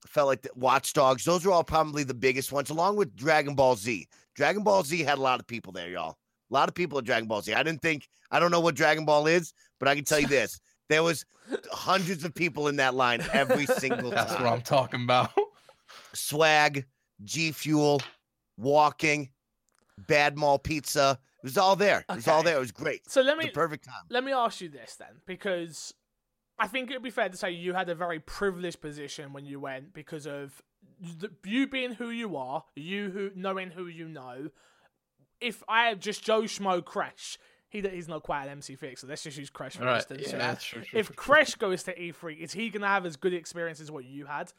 felt 0.06 0.28
like 0.28 0.42
the 0.42 0.50
Watch 0.54 0.92
Dogs. 0.92 1.24
Those 1.24 1.44
are 1.44 1.50
all 1.50 1.64
probably 1.64 2.04
the 2.04 2.14
biggest 2.14 2.52
ones, 2.52 2.70
along 2.70 2.96
with 2.96 3.16
Dragon 3.16 3.54
Ball 3.54 3.74
Z. 3.76 4.06
Dragon 4.36 4.62
Ball 4.62 4.84
Z 4.84 5.02
had 5.02 5.18
a 5.18 5.20
lot 5.22 5.40
of 5.40 5.46
people 5.46 5.72
there, 5.72 5.88
y'all. 5.88 6.16
A 6.50 6.54
lot 6.54 6.68
of 6.68 6.74
people 6.74 6.98
at 6.98 7.04
Dragon 7.04 7.28
Ball 7.28 7.42
Z. 7.42 7.54
I 7.54 7.62
didn't 7.62 7.82
think 7.82 8.08
I 8.30 8.38
don't 8.38 8.50
know 8.50 8.60
what 8.60 8.74
Dragon 8.74 9.04
Ball 9.04 9.26
is, 9.26 9.52
but 9.80 9.88
I 9.88 9.94
can 9.94 10.04
tell 10.04 10.20
you 10.20 10.26
this: 10.28 10.60
there 10.88 11.02
was 11.02 11.24
hundreds 11.72 12.24
of 12.24 12.34
people 12.34 12.68
in 12.68 12.76
that 12.76 12.94
line 12.94 13.22
every 13.32 13.66
single 13.66 14.10
time. 14.10 14.26
That's 14.28 14.32
what 14.32 14.46
I'm 14.46 14.62
talking 14.62 15.02
about. 15.02 15.30
Swag, 16.14 16.86
G 17.24 17.52
Fuel, 17.52 18.00
walking, 18.56 19.30
Bad 20.06 20.36
Mall 20.36 20.58
Pizza. 20.58 21.18
It 21.42 21.46
was 21.46 21.58
all 21.58 21.74
there. 21.76 22.04
It 22.08 22.14
was 22.14 22.28
all 22.28 22.42
there. 22.42 22.56
It 22.56 22.60
was 22.60 22.72
great. 22.72 23.10
So 23.10 23.20
let 23.20 23.36
The 23.38 23.44
me 23.46 23.50
perfect 23.50 23.84
time. 23.84 24.04
let 24.10 24.22
me 24.24 24.32
ask 24.32 24.60
you 24.60 24.68
this 24.68 24.94
then, 24.96 25.20
because 25.26 25.92
I 26.58 26.68
think 26.68 26.90
it'd 26.90 27.02
be 27.02 27.10
fair 27.10 27.28
to 27.28 27.36
say 27.36 27.50
you 27.50 27.74
had 27.74 27.88
a 27.88 27.94
very 27.94 28.20
privileged 28.20 28.80
position 28.80 29.32
when 29.32 29.44
you 29.44 29.58
went 29.58 29.92
because 29.92 30.26
of 30.26 30.62
the, 31.00 31.30
you 31.44 31.66
being 31.66 31.94
who 31.94 32.10
you 32.10 32.36
are, 32.36 32.64
you 32.76 33.10
who 33.10 33.30
knowing 33.34 33.70
who 33.72 33.86
you 33.86 34.06
know. 34.08 34.50
If 35.40 35.64
I 35.68 35.86
had 35.86 36.00
just 36.00 36.22
Joe 36.22 36.42
Schmo 36.42 36.84
Crash, 36.84 37.38
he 37.68 37.80
he's 37.80 38.06
not 38.06 38.22
quite 38.22 38.44
an 38.44 38.50
MC 38.50 38.76
fixer. 38.76 39.08
Let's 39.08 39.24
just 39.24 39.36
use 39.36 39.50
Crash 39.50 39.76
for 39.76 39.84
Right. 39.84 39.96
instance. 39.96 40.22
Yeah, 40.26 40.32
yeah? 40.32 40.38
that's 40.38 40.64
true. 40.64 40.82
true, 40.82 41.00
If 41.00 41.06
true, 41.06 41.14
true. 41.16 41.34
Crash 41.34 41.54
goes 41.56 41.82
to 41.84 41.94
E3, 41.98 42.38
is 42.38 42.52
he 42.52 42.70
gonna 42.70 42.86
have 42.86 43.04
as 43.04 43.16
good 43.16 43.34
experience 43.34 43.80
as 43.80 43.90
what 43.90 44.04
you 44.04 44.26
had? 44.26 44.52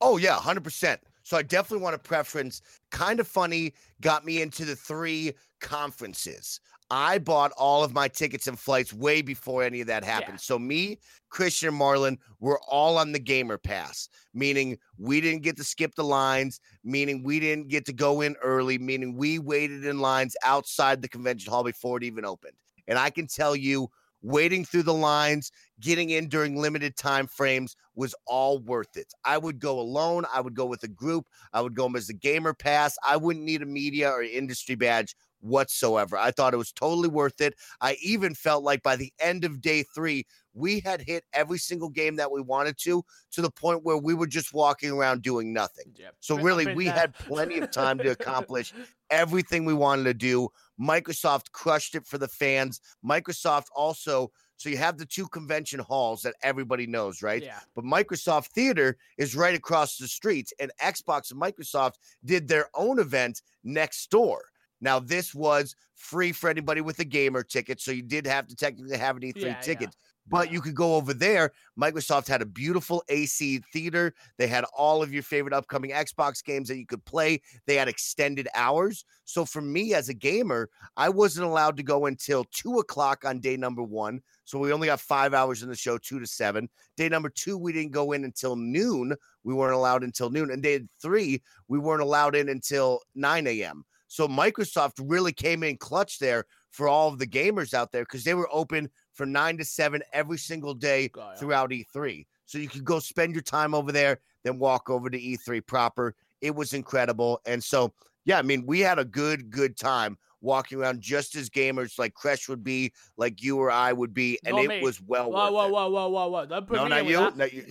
Oh 0.00 0.16
yeah, 0.18 0.36
hundred 0.38 0.62
percent. 0.64 1.00
So 1.24 1.36
I 1.36 1.42
definitely 1.42 1.82
want 1.84 1.94
to 1.94 1.98
preference. 2.08 2.60
Kind 2.90 3.20
of 3.20 3.26
funny 3.28 3.74
got 4.00 4.24
me 4.24 4.42
into 4.42 4.64
the 4.64 4.74
three 4.76 5.32
conferences. 5.62 6.60
I 6.90 7.16
bought 7.16 7.52
all 7.52 7.82
of 7.82 7.94
my 7.94 8.06
tickets 8.06 8.46
and 8.46 8.58
flights 8.58 8.92
way 8.92 9.22
before 9.22 9.62
any 9.62 9.80
of 9.80 9.86
that 9.86 10.04
happened. 10.04 10.34
Yeah. 10.34 10.42
So 10.42 10.58
me, 10.58 10.98
Christian, 11.30 11.70
and 11.70 11.80
Marlon 11.80 12.18
were 12.38 12.60
all 12.68 12.98
on 12.98 13.12
the 13.12 13.18
gamer 13.18 13.56
pass, 13.56 14.10
meaning 14.34 14.76
we 14.98 15.22
didn't 15.22 15.42
get 15.42 15.56
to 15.56 15.64
skip 15.64 15.94
the 15.94 16.04
lines, 16.04 16.60
meaning 16.84 17.22
we 17.22 17.40
didn't 17.40 17.68
get 17.68 17.86
to 17.86 17.94
go 17.94 18.20
in 18.20 18.36
early, 18.42 18.76
meaning 18.76 19.16
we 19.16 19.38
waited 19.38 19.86
in 19.86 20.00
lines 20.00 20.36
outside 20.44 21.00
the 21.00 21.08
convention 21.08 21.50
hall 21.50 21.64
before 21.64 21.96
it 21.96 22.04
even 22.04 22.26
opened. 22.26 22.52
And 22.86 22.98
I 22.98 23.08
can 23.08 23.26
tell 23.26 23.56
you, 23.56 23.88
waiting 24.22 24.64
through 24.64 24.84
the 24.84 24.94
lines, 24.94 25.50
getting 25.80 26.10
in 26.10 26.28
during 26.28 26.56
limited 26.56 26.96
time 26.96 27.26
frames 27.26 27.74
was 27.94 28.14
all 28.26 28.60
worth 28.60 28.96
it. 28.96 29.12
I 29.24 29.38
would 29.38 29.58
go 29.58 29.80
alone. 29.80 30.24
I 30.32 30.40
would 30.40 30.54
go 30.54 30.66
with 30.66 30.82
a 30.84 30.88
group. 30.88 31.26
I 31.52 31.60
would 31.60 31.74
go 31.74 31.90
as 31.96 32.08
a 32.08 32.14
gamer 32.14 32.54
pass. 32.54 32.96
I 33.04 33.16
wouldn't 33.16 33.44
need 33.44 33.62
a 33.62 33.66
media 33.66 34.10
or 34.10 34.22
industry 34.22 34.74
badge 34.74 35.16
whatsoever. 35.42 36.16
I 36.16 36.30
thought 36.30 36.54
it 36.54 36.58
was 36.58 36.72
totally 36.72 37.08
worth 37.08 37.40
it. 37.40 37.54
I 37.80 37.96
even 38.02 38.34
felt 38.34 38.64
like 38.64 38.82
by 38.82 38.96
the 38.96 39.12
end 39.20 39.44
of 39.44 39.60
day 39.60 39.84
three, 39.94 40.26
we 40.54 40.80
had 40.80 41.00
hit 41.00 41.24
every 41.32 41.58
single 41.58 41.88
game 41.88 42.16
that 42.16 42.30
we 42.30 42.40
wanted 42.40 42.76
to, 42.78 43.04
to 43.32 43.42
the 43.42 43.50
point 43.50 43.84
where 43.84 43.96
we 43.96 44.14
were 44.14 44.26
just 44.26 44.52
walking 44.52 44.90
around 44.90 45.22
doing 45.22 45.52
nothing. 45.52 45.86
Yep. 45.96 46.14
So 46.20 46.36
really, 46.36 46.74
we 46.74 46.86
had 46.86 47.14
plenty 47.18 47.58
of 47.58 47.70
time 47.70 47.98
to 47.98 48.10
accomplish 48.10 48.72
everything 49.10 49.64
we 49.64 49.74
wanted 49.74 50.04
to 50.04 50.14
do. 50.14 50.48
Microsoft 50.80 51.52
crushed 51.52 51.94
it 51.94 52.06
for 52.06 52.18
the 52.18 52.28
fans. 52.28 52.80
Microsoft 53.04 53.66
also, 53.74 54.30
so 54.56 54.68
you 54.68 54.76
have 54.76 54.98
the 54.98 55.06
two 55.06 55.26
convention 55.28 55.80
halls 55.80 56.22
that 56.22 56.34
everybody 56.42 56.86
knows, 56.86 57.22
right? 57.22 57.42
Yeah. 57.42 57.60
But 57.74 57.84
Microsoft 57.84 58.48
Theater 58.48 58.96
is 59.18 59.34
right 59.34 59.54
across 59.54 59.96
the 59.96 60.08
street, 60.08 60.52
and 60.60 60.70
Xbox 60.80 61.30
and 61.30 61.40
Microsoft 61.40 61.94
did 62.24 62.46
their 62.46 62.68
own 62.74 62.98
event 62.98 63.42
next 63.64 64.10
door. 64.10 64.51
Now, 64.82 64.98
this 64.98 65.34
was 65.34 65.74
free 65.94 66.32
for 66.32 66.50
anybody 66.50 66.80
with 66.80 66.98
a 66.98 67.04
gamer 67.04 67.44
ticket, 67.44 67.80
so 67.80 67.92
you 67.92 68.02
did 68.02 68.26
have 68.26 68.48
to 68.48 68.56
technically 68.56 68.98
have 68.98 69.16
an 69.16 69.22
E3 69.22 69.36
Yeah, 69.36 69.46
yeah. 69.48 69.60
ticket. 69.60 69.96
But 70.28 70.52
you 70.52 70.60
could 70.60 70.76
go 70.76 70.94
over 70.94 71.12
there. 71.12 71.50
Microsoft 71.78 72.28
had 72.28 72.42
a 72.42 72.46
beautiful 72.46 73.02
AC 73.08 73.60
theater. 73.72 74.14
They 74.38 74.46
had 74.46 74.64
all 74.76 75.02
of 75.02 75.12
your 75.12 75.24
favorite 75.24 75.52
upcoming 75.52 75.90
Xbox 75.90 76.44
games 76.44 76.68
that 76.68 76.78
you 76.78 76.86
could 76.86 77.04
play. 77.04 77.40
They 77.66 77.74
had 77.74 77.88
extended 77.88 78.46
hours. 78.54 79.04
So 79.24 79.44
for 79.44 79.60
me 79.60 79.94
as 79.94 80.08
a 80.08 80.14
gamer, 80.14 80.70
I 80.96 81.08
wasn't 81.08 81.46
allowed 81.46 81.76
to 81.78 81.82
go 81.82 82.06
until 82.06 82.44
two 82.52 82.78
o'clock 82.78 83.24
on 83.24 83.40
day 83.40 83.56
number 83.56 83.82
one. 83.82 84.20
So 84.44 84.60
we 84.60 84.72
only 84.72 84.86
got 84.86 85.00
five 85.00 85.34
hours 85.34 85.64
in 85.64 85.68
the 85.68 85.74
show, 85.76 85.98
two 85.98 86.20
to 86.20 86.26
seven. 86.26 86.68
Day 86.96 87.08
number 87.08 87.28
two, 87.28 87.58
we 87.58 87.72
didn't 87.72 87.92
go 87.92 88.12
in 88.12 88.24
until 88.24 88.54
noon. 88.54 89.14
We 89.42 89.54
weren't 89.54 89.74
allowed 89.74 90.04
until 90.04 90.30
noon. 90.30 90.52
And 90.52 90.62
day 90.62 90.82
three, 91.00 91.42
we 91.66 91.80
weren't 91.80 92.02
allowed 92.02 92.36
in 92.36 92.48
until 92.48 93.00
9 93.16 93.46
a.m. 93.48 93.84
So 94.12 94.28
Microsoft 94.28 95.00
really 95.02 95.32
came 95.32 95.62
in 95.62 95.78
clutch 95.78 96.18
there 96.18 96.44
for 96.70 96.86
all 96.86 97.08
of 97.08 97.18
the 97.18 97.26
gamers 97.26 97.72
out 97.72 97.92
there 97.92 98.02
because 98.02 98.24
they 98.24 98.34
were 98.34 98.46
open 98.52 98.90
from 99.14 99.32
nine 99.32 99.56
to 99.56 99.64
seven 99.64 100.02
every 100.12 100.36
single 100.36 100.74
day 100.74 101.08
Got 101.08 101.28
ya. 101.30 101.34
throughout 101.36 101.70
E3. 101.70 102.26
So 102.44 102.58
you 102.58 102.68
could 102.68 102.84
go 102.84 102.98
spend 102.98 103.32
your 103.32 103.40
time 103.40 103.72
over 103.74 103.90
there, 103.90 104.18
then 104.44 104.58
walk 104.58 104.90
over 104.90 105.08
to 105.08 105.18
E3 105.18 105.66
proper. 105.66 106.14
It 106.42 106.54
was 106.54 106.74
incredible. 106.74 107.40
And 107.46 107.64
so, 107.64 107.94
yeah, 108.26 108.38
I 108.38 108.42
mean, 108.42 108.66
we 108.66 108.80
had 108.80 108.98
a 108.98 109.04
good, 109.06 109.48
good 109.50 109.78
time 109.78 110.18
walking 110.42 110.78
around 110.78 111.00
just 111.00 111.34
as 111.34 111.48
gamers 111.48 111.98
like 111.98 112.12
Crash 112.12 112.50
would 112.50 112.62
be, 112.62 112.92
like 113.16 113.42
you 113.42 113.56
or 113.58 113.70
I 113.70 113.94
would 113.94 114.12
be. 114.12 114.38
And 114.44 114.56
Not 114.56 114.64
it 114.66 114.68
me. 114.68 114.82
was 114.82 115.00
well 115.00 115.30
Whoa, 115.32 115.44
worth 115.44 115.52
whoa, 115.54 115.66
it. 115.68 115.70
whoa, 115.72 115.88
whoa, 115.88 116.08
whoa, 116.08 116.28
whoa! 116.28 116.46
Don't 116.46 116.70
No, 116.70 116.86
not 116.88 117.06
you. 117.06 117.16
that. 117.16 117.36
No, 117.38 117.44
you. 117.46 117.64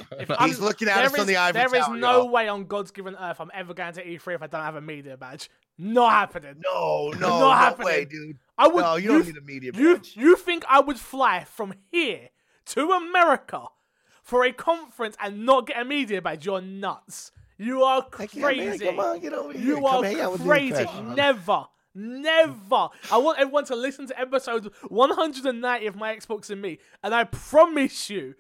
He's 0.48 0.60
looking 0.60 0.88
at 0.88 1.06
us 1.06 1.14
on 1.14 1.20
is- 1.20 1.26
the 1.28 1.36
ivory 1.38 1.62
There 1.62 1.76
is 1.76 1.86
tower, 1.86 1.98
no 1.98 2.12
y'all. 2.22 2.30
way 2.30 2.48
on 2.48 2.64
God's 2.66 2.90
given 2.90 3.16
earth 3.20 3.40
I'm 3.42 3.52
ever 3.54 3.74
going 3.76 3.94
to 3.94 4.04
E3 4.04 4.36
if 4.36 4.42
I 4.42 4.48
don't 4.48 4.64
have 4.64 4.78
a 4.78 4.82
media 4.82 5.18
badge. 5.18 5.50
Not 5.78 6.12
happening. 6.12 6.56
No, 6.64 7.12
no, 7.20 7.40
Not 7.40 7.80
no 7.80 7.86
way, 7.86 7.92
happening. 8.02 8.08
dude. 8.10 8.38
I 8.58 8.68
would. 8.68 8.82
No, 8.82 8.96
you 8.98 9.08
don't 9.10 9.26
need 9.26 9.38
a 9.38 9.42
media 9.42 9.72
You 9.74 9.96
badge. 9.98 10.14
you 10.16 10.36
think 10.36 10.64
I 10.70 10.80
would 10.80 11.00
fly 11.00 11.44
from 11.46 11.74
here 11.92 12.30
to 12.68 12.92
America 12.92 13.66
for 14.22 14.46
a 14.46 14.52
conference 14.52 15.16
and 15.20 15.46
not 15.46 15.66
get 15.68 15.80
a 15.82 15.86
media 15.86 16.22
badge? 16.22 16.46
You're 16.46 16.62
nuts. 16.62 17.32
You 17.58 17.84
are 17.84 18.06
I 18.20 18.26
can't, 18.28 18.36
man. 18.36 18.44
crazy. 18.44 18.86
Come 18.86 19.00
on, 19.00 19.20
get 19.20 19.34
over 19.34 19.54
here. 19.54 19.62
You 19.62 19.76
Come 19.76 19.86
are 19.86 20.04
hang 20.04 20.20
out 20.20 20.32
with 20.34 20.42
me, 20.42 20.48
crazy. 20.48 20.86
Never. 21.16 21.66
Never. 21.94 22.90
I 23.12 23.18
want 23.18 23.40
everyone 23.40 23.66
to 23.66 23.76
listen 23.76 24.08
to 24.08 24.20
episode 24.20 24.72
190 24.88 25.88
of 25.88 25.96
My 25.96 26.16
Xbox 26.16 26.50
and 26.50 26.62
Me, 26.62 26.80
and 27.04 27.14
I 27.14 27.24
promise 27.26 28.10
you, 28.10 28.36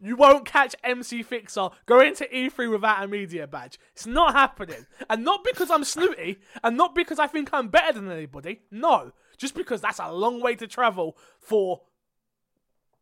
you 0.00 0.16
won't 0.16 0.44
catch 0.44 0.74
MC 0.84 1.22
Fixer 1.22 1.68
going 1.86 2.14
to 2.16 2.28
E3 2.28 2.70
without 2.70 3.02
a 3.04 3.08
media 3.08 3.46
badge. 3.46 3.78
It's 3.92 4.06
not 4.06 4.34
happening. 4.34 4.86
And 5.08 5.24
not 5.24 5.44
because 5.44 5.70
I'm 5.70 5.84
snooty, 5.84 6.38
and 6.62 6.76
not 6.76 6.94
because 6.94 7.18
I 7.18 7.26
think 7.26 7.50
I'm 7.52 7.68
better 7.68 7.92
than 7.92 8.10
anybody. 8.10 8.62
No. 8.70 9.12
Just 9.36 9.54
because 9.54 9.80
that's 9.80 9.98
a 9.98 10.12
long 10.12 10.40
way 10.40 10.54
to 10.56 10.66
travel 10.66 11.16
for 11.40 11.82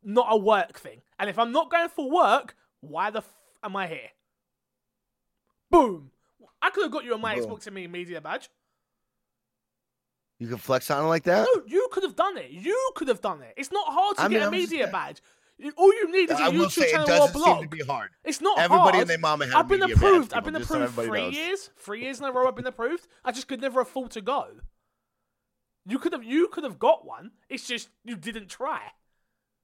not 0.05 0.27
a 0.31 0.37
work 0.37 0.79
thing. 0.79 1.03
And 1.19 1.29
if 1.29 1.39
I'm 1.39 1.53
not 1.53 1.71
going 1.71 1.89
for 1.89 2.11
work, 2.11 2.57
why 2.81 3.11
the 3.11 3.19
f 3.19 3.29
am 3.63 3.77
I 3.77 3.87
here? 3.87 4.11
Boom. 5.71 6.11
I 6.61 6.71
could 6.71 6.85
have 6.85 6.93
got 6.93 7.05
you 7.05 7.15
a 7.15 7.19
My 7.19 7.35
Boom. 7.37 7.47
Xbox 7.47 7.67
and 7.67 7.75
Me 7.75 7.87
media 7.87 8.21
badge. 8.21 8.49
You 10.39 10.49
can 10.49 10.59
flex 10.59 10.91
on 10.91 11.05
it 11.05 11.09
like 11.09 11.23
that? 11.25 11.47
No, 11.55 11.63
you 11.67 11.89
could 11.93 12.03
have 12.03 12.17
done 12.17 12.37
it. 12.37 12.51
You 12.51 12.93
could 12.97 13.09
have 13.09 13.21
done 13.21 13.43
it. 13.43 13.55
It's 13.57 13.71
not 13.71 13.87
hard 13.93 14.17
to 14.17 14.23
I 14.23 14.29
mean, 14.29 14.39
get 14.39 14.43
a 14.43 14.47
I'm 14.47 14.53
just- 14.53 14.71
media 14.73 14.89
badge. 14.89 15.23
All 15.77 15.93
you 15.95 16.11
need 16.11 16.31
is 16.31 16.39
a 16.41 16.43
I 16.43 16.49
will 16.49 16.67
YouTube 16.67 16.71
say 16.73 16.87
it 16.87 16.91
channel 16.93 17.05
or 17.05 17.19
doesn't 17.19 17.33
blog. 17.41 17.59
seem 17.61 17.69
to 17.71 17.77
be 17.77 17.85
hard. 17.85 18.11
It's 18.25 18.41
not 18.41 18.59
Everybody 18.59 18.99
hard. 18.99 19.01
and 19.03 19.11
their 19.11 19.19
mama 19.19 19.47
I've 19.55 19.69
been 19.69 19.83
approved. 19.83 20.33
I've 20.35 20.45
been 20.45 20.55
just 20.55 20.69
so 20.69 20.83
approved 20.83 21.09
three 21.09 21.21
knows. 21.23 21.35
years. 21.35 21.71
Three 21.79 22.01
years 22.03 22.19
in 22.19 22.25
a 22.25 22.33
row. 22.33 22.49
I've 22.49 22.57
been 22.57 22.67
approved. 22.67 23.07
I 23.25 23.31
just 23.33 23.47
could 23.49 23.61
never 23.61 23.81
afford 23.81 24.11
to 24.13 24.21
go. 24.21 24.47
You 25.87 25.99
could 25.99 26.13
have. 26.13 26.25
You 26.25 26.49
could 26.49 26.65
have 26.65 26.79
got 26.79 27.05
one. 27.07 27.33
It's 27.49 27.67
just 27.67 27.89
you 28.05 28.17
didn't 28.17 28.49
try. 28.49 28.81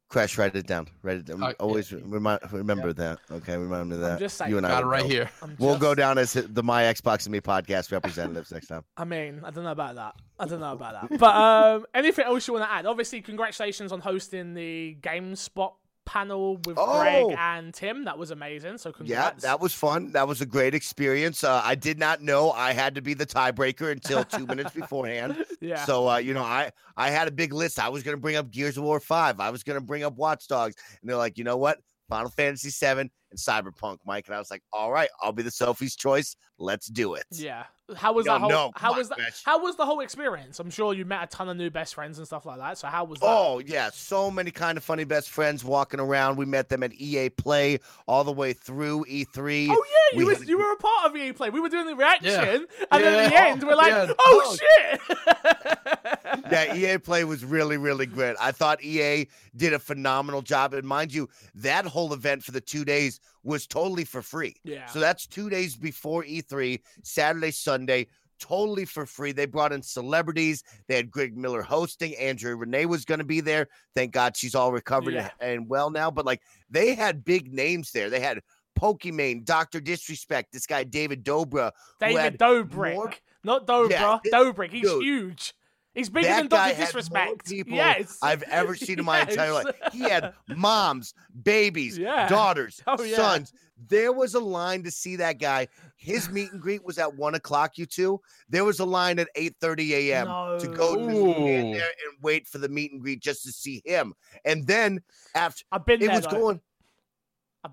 Crash, 0.08 0.38
write 0.38 0.56
it 0.56 0.66
down. 0.66 0.88
Write 1.02 1.18
it 1.18 1.26
down. 1.26 1.42
Uh, 1.42 1.48
yeah. 1.48 1.52
Always 1.60 1.92
remind, 1.92 2.40
remember 2.50 2.94
that. 2.94 3.18
Okay, 3.30 3.58
remember 3.58 3.96
that. 3.98 4.18
just 4.18 4.38
saying. 4.38 4.50
You 4.50 4.56
and 4.56 4.64
I 4.66 4.70
Got 4.70 4.84
it 4.84 4.86
right 4.86 5.02
go. 5.02 5.08
here. 5.08 5.30
I'm 5.42 5.54
We'll 5.58 5.72
just- 5.72 5.82
go 5.82 5.94
down 5.94 6.16
as 6.16 6.32
the 6.32 6.62
My 6.62 6.84
Xbox 6.84 7.26
and 7.26 7.32
Me 7.32 7.40
podcast 7.40 7.92
representatives 7.92 8.50
next 8.50 8.68
time. 8.68 8.84
I 8.96 9.04
mean, 9.04 9.42
I 9.44 9.50
don't 9.50 9.64
know 9.64 9.70
about 9.72 9.96
that. 9.96 10.14
I 10.38 10.46
don't 10.46 10.60
know 10.60 10.72
about 10.72 11.08
that. 11.10 11.18
But 11.18 11.34
um, 11.36 11.86
anything 11.92 12.24
else 12.24 12.48
you 12.48 12.54
want 12.54 12.64
to 12.64 12.72
add? 12.72 12.86
Obviously, 12.86 13.20
congratulations 13.20 13.92
on 13.92 14.00
hosting 14.00 14.54
the 14.54 14.96
GameSpot 15.02 15.72
panel 16.08 16.56
with 16.64 16.76
Greg 16.76 17.24
Oh! 17.26 17.34
and 17.38 17.72
Tim. 17.74 18.04
That 18.06 18.16
was 18.18 18.30
amazing. 18.30 18.78
So 18.78 18.92
Yeah, 19.04 19.30
that 19.40 19.60
was 19.60 19.74
fun. 19.74 20.12
That 20.12 20.26
was 20.26 20.40
a 20.40 20.46
great 20.46 20.74
experience. 20.74 21.44
Uh, 21.44 21.60
I 21.62 21.74
did 21.74 21.98
not 21.98 22.22
know 22.22 22.50
I 22.50 22.72
had 22.72 22.94
to 22.94 23.02
be 23.02 23.12
the 23.14 23.26
tiebreaker 23.26 23.92
until 23.92 24.24
two 24.24 24.46
minutes 24.52 24.72
beforehand. 24.72 25.44
yeah. 25.60 25.84
So 25.84 26.08
uh, 26.08 26.16
you 26.16 26.32
know, 26.34 26.42
I 26.42 26.72
I 26.96 27.10
had 27.10 27.28
a 27.28 27.30
big 27.32 27.52
list. 27.52 27.78
I 27.78 27.88
was 27.90 28.02
gonna 28.02 28.16
bring 28.16 28.36
up 28.36 28.50
Gears 28.50 28.78
of 28.78 28.84
War 28.84 29.00
Five. 29.00 29.38
I 29.40 29.50
was 29.50 29.62
gonna 29.62 29.80
bring 29.80 30.02
up 30.02 30.16
Watch 30.16 30.48
Dogs, 30.48 30.74
and 31.00 31.08
they're 31.10 31.16
like, 31.16 31.36
you 31.38 31.44
know 31.44 31.56
what? 31.58 31.78
Final 32.08 32.30
Fantasy 32.30 32.70
Seven 32.70 33.10
and 33.30 33.38
Cyberpunk, 33.38 33.98
Mike. 34.06 34.26
And 34.26 34.34
I 34.34 34.38
was 34.38 34.50
like, 34.50 34.62
all 34.72 34.90
right, 34.90 35.08
I'll 35.22 35.32
be 35.32 35.42
the 35.42 35.50
Sophie's 35.50 35.94
choice. 35.96 36.36
Let's 36.58 36.86
do 36.86 37.14
it. 37.14 37.24
Yeah. 37.30 37.64
How 37.96 38.12
was 38.12 38.26
No, 38.26 38.32
that 38.32 38.40
whole? 38.40 38.50
no, 38.50 38.72
how 38.74 38.94
was 38.94 39.10
on, 39.10 39.18
that? 39.18 39.40
How 39.44 39.62
was 39.62 39.76
the 39.76 39.86
whole 39.86 40.00
experience? 40.00 40.60
I'm 40.60 40.70
sure 40.70 40.92
you 40.92 41.04
met 41.06 41.22
a 41.22 41.26
ton 41.28 41.48
of 41.48 41.56
new 41.56 41.70
best 41.70 41.94
friends 41.94 42.18
and 42.18 42.26
stuff 42.26 42.44
like 42.44 42.58
that. 42.58 42.76
So 42.76 42.88
how 42.88 43.04
was 43.04 43.18
that? 43.20 43.26
Oh 43.26 43.60
yeah, 43.64 43.88
so 43.92 44.30
many 44.30 44.50
kind 44.50 44.76
of 44.76 44.84
funny 44.84 45.04
best 45.04 45.30
friends 45.30 45.64
walking 45.64 45.98
around. 46.00 46.36
We 46.36 46.44
met 46.44 46.68
them 46.68 46.82
at 46.82 46.92
EA 46.94 47.30
Play 47.30 47.78
all 48.06 48.24
the 48.24 48.32
way 48.32 48.52
through 48.52 49.06
E3. 49.06 49.68
Oh 49.70 49.84
yeah, 49.88 50.18
you, 50.18 50.18
we 50.18 50.24
was, 50.24 50.38
had 50.38 50.46
a 50.46 50.50
you 50.50 50.58
were 50.58 50.72
a 50.72 50.76
part 50.76 51.06
of 51.06 51.16
EA 51.16 51.32
Play. 51.32 51.48
We 51.50 51.60
were 51.60 51.70
doing 51.70 51.86
the 51.86 51.96
reaction, 51.96 52.66
and 52.90 53.04
then 53.04 53.24
at 53.24 53.30
the 53.30 53.40
end, 53.40 53.62
we're 53.62 53.74
like, 53.74 53.92
Yeah. 53.92 54.12
"Oh, 54.18 54.42
oh. 54.44 54.56
shit!" 54.56 56.17
yeah, 56.50 56.74
EA 56.74 56.98
Play 56.98 57.24
was 57.24 57.44
really, 57.44 57.76
really 57.76 58.06
great. 58.06 58.36
I 58.40 58.52
thought 58.52 58.82
EA 58.82 59.26
did 59.56 59.72
a 59.72 59.78
phenomenal 59.78 60.42
job. 60.42 60.74
And 60.74 60.86
mind 60.86 61.12
you, 61.12 61.28
that 61.54 61.84
whole 61.86 62.12
event 62.12 62.42
for 62.42 62.52
the 62.52 62.60
two 62.60 62.84
days 62.84 63.20
was 63.42 63.66
totally 63.66 64.04
for 64.04 64.22
free. 64.22 64.56
Yeah. 64.64 64.86
So 64.86 65.00
that's 65.00 65.26
two 65.26 65.48
days 65.50 65.76
before 65.76 66.24
E3, 66.24 66.80
Saturday, 67.02 67.50
Sunday, 67.50 68.06
totally 68.40 68.84
for 68.84 69.04
free. 69.06 69.32
They 69.32 69.46
brought 69.46 69.72
in 69.72 69.82
celebrities. 69.82 70.62
They 70.86 70.96
had 70.96 71.10
Greg 71.10 71.36
Miller 71.36 71.62
hosting. 71.62 72.14
Andrea 72.16 72.54
Renee 72.54 72.86
was 72.86 73.04
going 73.04 73.18
to 73.18 73.24
be 73.24 73.40
there. 73.40 73.68
Thank 73.94 74.12
God 74.12 74.36
she's 74.36 74.54
all 74.54 74.72
recovered 74.72 75.14
Yeah. 75.14 75.30
and 75.40 75.68
well 75.68 75.90
now. 75.90 76.10
But 76.10 76.26
like 76.26 76.42
they 76.70 76.94
had 76.94 77.24
big 77.24 77.52
names 77.52 77.90
there. 77.92 78.10
They 78.10 78.20
had 78.20 78.40
Pokimane, 78.78 79.44
Dr. 79.44 79.80
Disrespect, 79.80 80.52
this 80.52 80.66
guy 80.66 80.84
David 80.84 81.24
Dobra. 81.24 81.72
David 81.98 82.38
Dobrik, 82.38 82.94
more- 82.94 83.12
not 83.42 83.66
Dobra, 83.66 83.90
Yeah, 83.90 84.18
Dobrik. 84.32 84.70
He's 84.70 84.82
dude. 84.82 85.02
huge. 85.02 85.54
He's 85.94 86.08
bigger 86.08 86.28
that 86.28 86.36
than 86.42 86.48
guy 86.48 86.68
Doctor 86.68 86.74
had 86.74 86.78
more 86.78 86.86
Disrespect. 86.86 87.48
people 87.48 87.74
yes, 87.74 88.18
I've 88.22 88.42
ever 88.44 88.76
seen 88.76 88.98
in 89.00 89.04
my 89.04 89.20
entire 89.28 89.52
life. 89.52 89.66
He 89.92 90.00
had 90.00 90.32
moms, 90.48 91.12
babies, 91.42 91.98
Yeah. 91.98 92.28
daughters, 92.28 92.80
Oh, 92.86 93.02
yeah. 93.02 93.16
sons. 93.16 93.52
There 93.88 94.12
was 94.12 94.34
a 94.34 94.40
line 94.40 94.82
to 94.84 94.90
see 94.90 95.16
that 95.16 95.38
guy. 95.38 95.68
His 95.96 96.28
meet 96.30 96.52
and 96.52 96.60
greet 96.60 96.84
was 96.84 96.98
at 96.98 97.14
one 97.16 97.34
o'clock. 97.36 97.78
You 97.78 97.86
two. 97.86 98.20
There 98.48 98.64
was 98.64 98.80
a 98.80 98.84
line 98.84 99.18
at 99.20 99.28
eight 99.36 99.54
thirty 99.60 99.94
a.m. 100.10 100.26
to 100.58 100.66
go 100.68 100.96
to 100.96 101.04
stand 101.32 101.74
there 101.74 101.82
and 101.82 102.22
wait 102.22 102.46
for 102.48 102.58
the 102.58 102.68
meet 102.68 102.90
and 102.92 103.00
greet 103.00 103.20
just 103.20 103.44
to 103.44 103.52
see 103.52 103.80
him. 103.84 104.14
And 104.44 104.66
then 104.66 105.00
after 105.36 105.64
I've 105.70 105.86
been 105.86 106.02
it 106.02 106.06
there. 106.06 106.16
was 106.16 106.24
though. 106.24 106.30
going, 106.30 106.60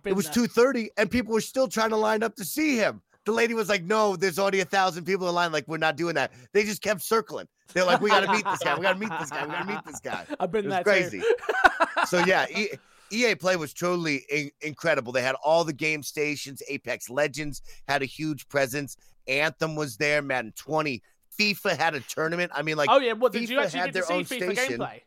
it 0.06 0.14
was 0.14 0.30
two 0.30 0.46
thirty, 0.48 0.90
and 0.98 1.10
people 1.10 1.34
were 1.34 1.42
still 1.42 1.68
trying 1.68 1.90
to 1.90 1.98
line 1.98 2.22
up 2.24 2.36
to 2.36 2.46
see 2.46 2.76
him. 2.78 3.02
The 3.26 3.32
lady 3.32 3.54
was 3.54 3.70
like, 3.70 3.84
"No, 3.84 4.16
there's 4.16 4.38
already 4.40 4.60
a 4.60 4.66
thousand 4.66 5.06
people 5.06 5.28
in 5.28 5.36
line. 5.36 5.52
Like, 5.52 5.68
we're 5.68 5.78
not 5.78 5.96
doing 5.98 6.16
that." 6.16 6.32
They 6.54 6.64
just 6.64 6.82
kept 6.82 7.02
circling. 7.02 7.48
They're 7.74 7.84
like, 7.86 8.00
"We 8.02 8.10
got 8.10 8.22
to 8.22 8.32
meet 8.32 8.46
this 8.46 8.60
guy. 8.60 8.76
We 8.76 8.84
got 8.84 8.94
to 8.94 9.00
meet 9.00 9.12
this 9.20 9.30
guy. 9.30 9.46
We 9.46 9.52
got 9.52 9.62
to 9.68 9.74
meet 9.74 9.86
this 9.86 10.00
guy." 10.00 10.26
I've 10.40 10.52
been 10.52 10.70
was 10.70 10.84
crazy. 10.84 11.22
So 12.08 12.20
yeah, 12.26 12.46
e- 12.56 12.70
EA 13.12 13.36
Play 13.36 13.56
was 13.56 13.74
totally 13.74 14.26
in- 14.30 14.52
incredible. 14.62 15.12
They 15.12 15.22
had 15.24 15.36
all 15.44 15.64
the 15.64 15.74
game 15.74 16.04
stations. 16.04 16.62
Apex 16.70 17.10
Legends 17.10 17.62
had 17.88 18.02
a 18.02 18.06
huge 18.06 18.48
presence. 18.48 18.96
Anthem 19.28 19.76
was 19.76 19.98
there. 19.98 20.22
Madden 20.22 20.54
20. 20.56 21.02
FIFA 21.40 21.76
had 21.78 21.96
a 21.96 22.00
tournament. 22.02 22.52
I 22.56 22.62
mean, 22.62 22.78
like 22.78 22.90
oh 22.92 23.00
yeah, 23.00 23.14
what 23.14 23.34
did 23.34 23.50
you 23.50 23.58
FIFA 23.58 23.64
actually 23.64 23.80
had 23.80 23.86
get 23.88 23.88
to 23.88 23.94
their 23.94 24.04
see 24.04 24.14
own 24.14 24.24
FIFA 24.26 24.56
station. 24.56 24.80
gameplay? 24.80 25.02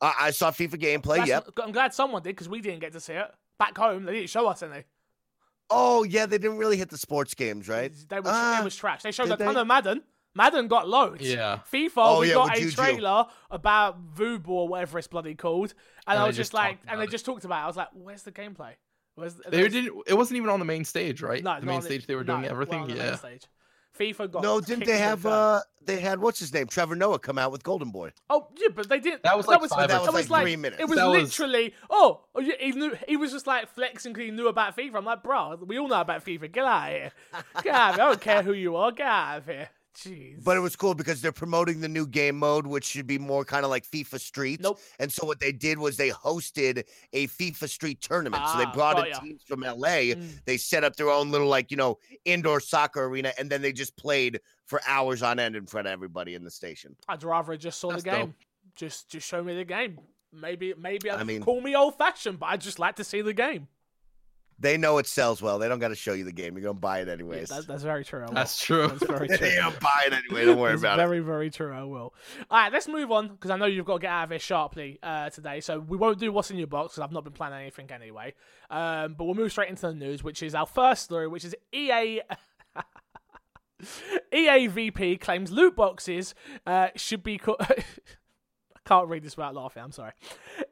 Uh, 0.00 0.12
I 0.18 0.30
saw 0.32 0.50
FIFA 0.50 0.74
gameplay. 0.74 1.18
That's- 1.18 1.28
Yep. 1.28 1.48
I'm 1.62 1.72
glad 1.72 1.94
someone 1.94 2.22
did 2.22 2.30
because 2.30 2.48
we 2.48 2.60
didn't 2.60 2.80
get 2.80 2.92
to 2.94 3.00
see 3.00 3.12
it. 3.14 3.30
Back 3.58 3.78
home, 3.78 4.04
they 4.04 4.12
didn't 4.14 4.30
show 4.30 4.48
us 4.48 4.62
any. 4.62 4.82
Oh 5.70 6.02
yeah, 6.04 6.26
they 6.26 6.38
didn't 6.38 6.58
really 6.58 6.76
hit 6.76 6.90
the 6.90 6.98
sports 6.98 7.34
games, 7.34 7.68
right? 7.68 7.92
They 8.08 8.16
was, 8.20 8.28
Ah, 8.32 8.60
it 8.60 8.64
was 8.64 8.76
trash. 8.76 9.02
They 9.02 9.12
showed 9.12 9.24
did 9.24 9.34
a 9.40 9.44
ton 9.44 9.54
they? 9.54 9.60
of 9.60 9.66
Madden. 9.66 10.02
Madden 10.34 10.66
got 10.68 10.88
loads. 10.88 11.20
Yeah. 11.30 11.60
FIFA, 11.72 11.90
Oh, 11.96 12.20
we 12.20 12.28
yeah, 12.28 12.34
got 12.34 12.56
a 12.56 12.60
Juju. 12.60 12.74
trailer 12.76 13.26
about 13.50 14.14
Vubu 14.14 14.48
or 14.48 14.68
whatever 14.68 14.98
it's 14.98 15.06
bloody 15.06 15.34
called, 15.34 15.74
and, 16.06 16.14
And 16.14 16.18
I 16.22 16.26
was 16.26 16.36
just 16.36 16.52
just 16.52 16.54
like, 16.54 16.78
and 16.88 16.98
they 17.00 17.04
it. 17.04 17.10
just 17.10 17.24
talked 17.26 17.44
about. 17.44 17.60
it. 17.60 17.64
I 17.64 17.66
was 17.66 17.76
like, 17.76 17.88
where's 17.92 18.22
the 18.22 18.32
gameplay? 18.32 18.72
Where's 19.14 19.34
the, 19.34 19.42
They 19.50 19.58
there's- 19.58 19.72
didn't. 19.72 20.02
It 20.06 20.14
wasn't 20.14 20.38
even 20.38 20.48
on 20.48 20.58
the 20.58 20.64
main 20.64 20.84
stage, 20.86 21.20
right? 21.22 21.42
no, 21.44 21.60
the 21.60 21.66
main 21.66 21.76
on 21.76 21.82
stage 21.82 22.06
they 22.06 22.14
were 22.14 22.24
no, 22.24 22.32
doing 22.34 22.44
we're 22.44 22.50
everything. 22.50 22.80
on 22.80 22.88
the 22.88 22.94
main 22.94 23.04
Yeah. 23.04 23.16
Stage. 23.94 24.16
FIFA 24.16 24.30
got 24.30 24.42
No, 24.42 24.60
didn't 24.60 24.86
they 24.86 24.98
have? 24.98 25.22
curb. 25.22 25.32
uh 25.32 25.60
They 25.84 26.00
had 26.00 26.20
what's 26.20 26.38
his 26.38 26.52
name? 26.52 26.66
Trevor 26.66 26.94
Noah 26.94 27.18
come 27.18 27.38
out 27.38 27.52
with 27.52 27.62
Golden 27.62 27.90
Boy. 27.90 28.12
Oh 28.30 28.48
yeah, 28.56 28.68
but 28.74 28.88
they 28.88 29.00
didn't. 29.00 29.22
That 29.22 29.36
was 29.36 29.46
that 29.46 29.52
like 29.52 29.60
was, 29.62 29.70
five 29.70 29.84
or 29.84 29.88
that 29.88 30.12
was 30.12 30.14
six. 30.14 30.30
like 30.30 30.42
three 30.42 30.56
minutes. 30.56 30.80
It 30.80 30.88
was 30.88 30.98
That 30.98 31.08
literally. 31.08 31.74
Oh, 31.90 32.20
oh, 32.34 32.40
he 32.40 32.72
knew. 32.72 32.96
He 33.08 33.16
was 33.16 33.32
just 33.32 33.46
like 33.46 33.68
flexing 33.74 34.12
because 34.12 34.26
he 34.26 34.30
knew 34.30 34.48
about 34.48 34.76
FIFA. 34.76 34.96
I'm 34.96 35.04
like, 35.04 35.22
bro, 35.22 35.56
we 35.66 35.78
all 35.78 35.88
know 35.88 36.00
about 36.00 36.24
FIFA. 36.24 36.52
Get 36.52 36.64
out 36.64 36.88
of 36.88 36.94
here. 36.94 37.12
Get 37.62 37.74
out 37.74 37.90
of 37.90 37.94
here. 37.96 38.04
I 38.04 38.08
don't 38.08 38.20
care 38.20 38.42
who 38.42 38.52
you 38.52 38.76
are. 38.76 38.92
Get 38.92 39.06
out 39.06 39.38
of 39.38 39.46
here. 39.46 39.68
Jeez. 39.94 40.42
But 40.42 40.56
it 40.56 40.60
was 40.60 40.74
cool 40.74 40.94
because 40.94 41.20
they're 41.20 41.32
promoting 41.32 41.80
the 41.80 41.88
new 41.88 42.06
game 42.06 42.38
mode, 42.38 42.66
which 42.66 42.84
should 42.84 43.06
be 43.06 43.18
more 43.18 43.44
kind 43.44 43.64
of 43.64 43.70
like 43.70 43.86
FIFA 43.86 44.18
Street. 44.20 44.60
Nope. 44.60 44.80
And 44.98 45.12
so 45.12 45.26
what 45.26 45.38
they 45.38 45.52
did 45.52 45.78
was 45.78 45.96
they 45.96 46.10
hosted 46.10 46.84
a 47.12 47.26
FIFA 47.28 47.68
Street 47.68 48.00
tournament. 48.00 48.42
so 48.48 48.58
they 48.58 48.64
Ah, 48.64 48.72
brought 48.72 48.96
got 48.96 49.06
in 49.08 49.12
ya. 49.12 49.18
teams 49.20 49.42
from 49.42 49.60
LA. 49.60 50.14
Mm. 50.14 50.28
They 50.46 50.56
set 50.56 50.82
up 50.82 50.96
their 50.96 51.10
own 51.10 51.30
little 51.30 51.48
like 51.48 51.70
you 51.70 51.76
know 51.76 51.98
indoor 52.24 52.60
soccer 52.60 53.04
arena, 53.04 53.32
and 53.38 53.50
then 53.50 53.60
they 53.60 53.72
just 53.72 53.96
played 53.96 54.40
for 54.66 54.80
hours 54.86 55.22
on 55.22 55.38
end 55.38 55.56
in 55.56 55.66
front 55.66 55.86
of 55.86 55.92
everybody 55.92 56.34
in 56.34 56.42
the 56.44 56.50
station. 56.50 56.96
I'd 57.08 57.22
rather 57.22 57.56
just 57.56 57.78
saw 57.78 57.90
That's 57.90 58.02
the 58.04 58.10
dope. 58.10 58.18
game. 58.20 58.34
Just, 58.76 59.10
just 59.10 59.28
show 59.28 59.44
me 59.44 59.54
the 59.54 59.64
game. 59.66 59.98
Maybe, 60.32 60.72
maybe. 60.78 61.10
I, 61.10 61.20
I 61.20 61.24
mean- 61.24 61.42
call 61.42 61.60
me 61.60 61.76
old 61.76 61.98
fashioned, 61.98 62.38
but 62.38 62.46
I 62.46 62.56
just 62.56 62.78
like 62.78 62.96
to 62.96 63.04
see 63.04 63.20
the 63.20 63.34
game. 63.34 63.68
They 64.62 64.78
know 64.78 64.98
it 64.98 65.06
sells 65.06 65.42
well. 65.42 65.58
They 65.58 65.68
don't 65.68 65.80
got 65.80 65.88
to 65.88 65.94
show 65.96 66.12
you 66.14 66.24
the 66.24 66.32
game. 66.32 66.54
You're 66.56 66.62
gonna 66.62 66.74
buy 66.74 67.00
it 67.00 67.08
Yeah, 67.08 67.14
anyways. 67.14 67.48
that, 67.50 67.66
that's 67.66 67.82
very 67.82 68.04
true. 68.04 68.20
I 68.22 68.26
will. 68.26 68.32
That's 68.34 68.58
true. 68.58 68.86
That's 68.88 69.04
very 69.04 69.26
true. 69.28 69.36
they 69.36 69.56
don't 69.56 69.78
buy 69.80 70.04
it 70.06 70.12
anyway. 70.12 70.44
Don't 70.46 70.58
worry 70.58 70.70
That's 70.72 70.82
about 70.82 70.98
it. 70.98 71.02
very, 71.02 71.18
very 71.20 71.50
true. 71.50 71.72
I 71.74 71.82
will. 71.82 72.14
All 72.50 72.58
right, 72.58 72.72
let's 72.72 72.86
move 72.88 73.10
on 73.10 73.28
because 73.28 73.50
I 73.50 73.56
know 73.56 73.66
you've 73.66 73.84
got 73.84 73.94
to 73.94 74.00
get 74.02 74.10
out 74.10 74.24
of 74.24 74.30
here 74.30 74.38
sharply 74.38 74.98
uh, 75.02 75.28
today. 75.30 75.60
So 75.60 75.80
we 75.80 75.96
won't 75.98 76.18
do 76.18 76.32
what's 76.32 76.50
in 76.50 76.58
your 76.58 76.68
box 76.68 76.94
because 76.94 77.04
I've 77.04 77.12
not 77.12 77.24
been 77.24 77.32
planning 77.32 77.60
anything 77.60 77.90
anyway. 77.90 78.34
Um, 78.70 79.14
but 79.18 79.24
we'll 79.24 79.34
move 79.34 79.50
straight 79.50 79.68
into 79.68 79.82
the 79.88 79.94
news, 79.94 80.22
which 80.22 80.42
is 80.42 80.54
our 80.54 80.66
first 80.66 81.02
story, 81.02 81.26
which 81.28 81.44
is 81.44 81.54
EA. 81.74 82.20
EA 84.32 84.68
VP 84.68 85.16
claims 85.18 85.50
loot 85.50 85.74
boxes 85.74 86.34
uh, 86.66 86.88
should 86.94 87.22
be. 87.24 87.36
Co- 87.36 87.56
I 87.58 87.84
can't 88.92 89.08
read 89.08 89.22
this 89.22 89.36
without 89.38 89.54
laughing. 89.54 89.82
I'm 89.82 89.92
sorry. 89.92 90.12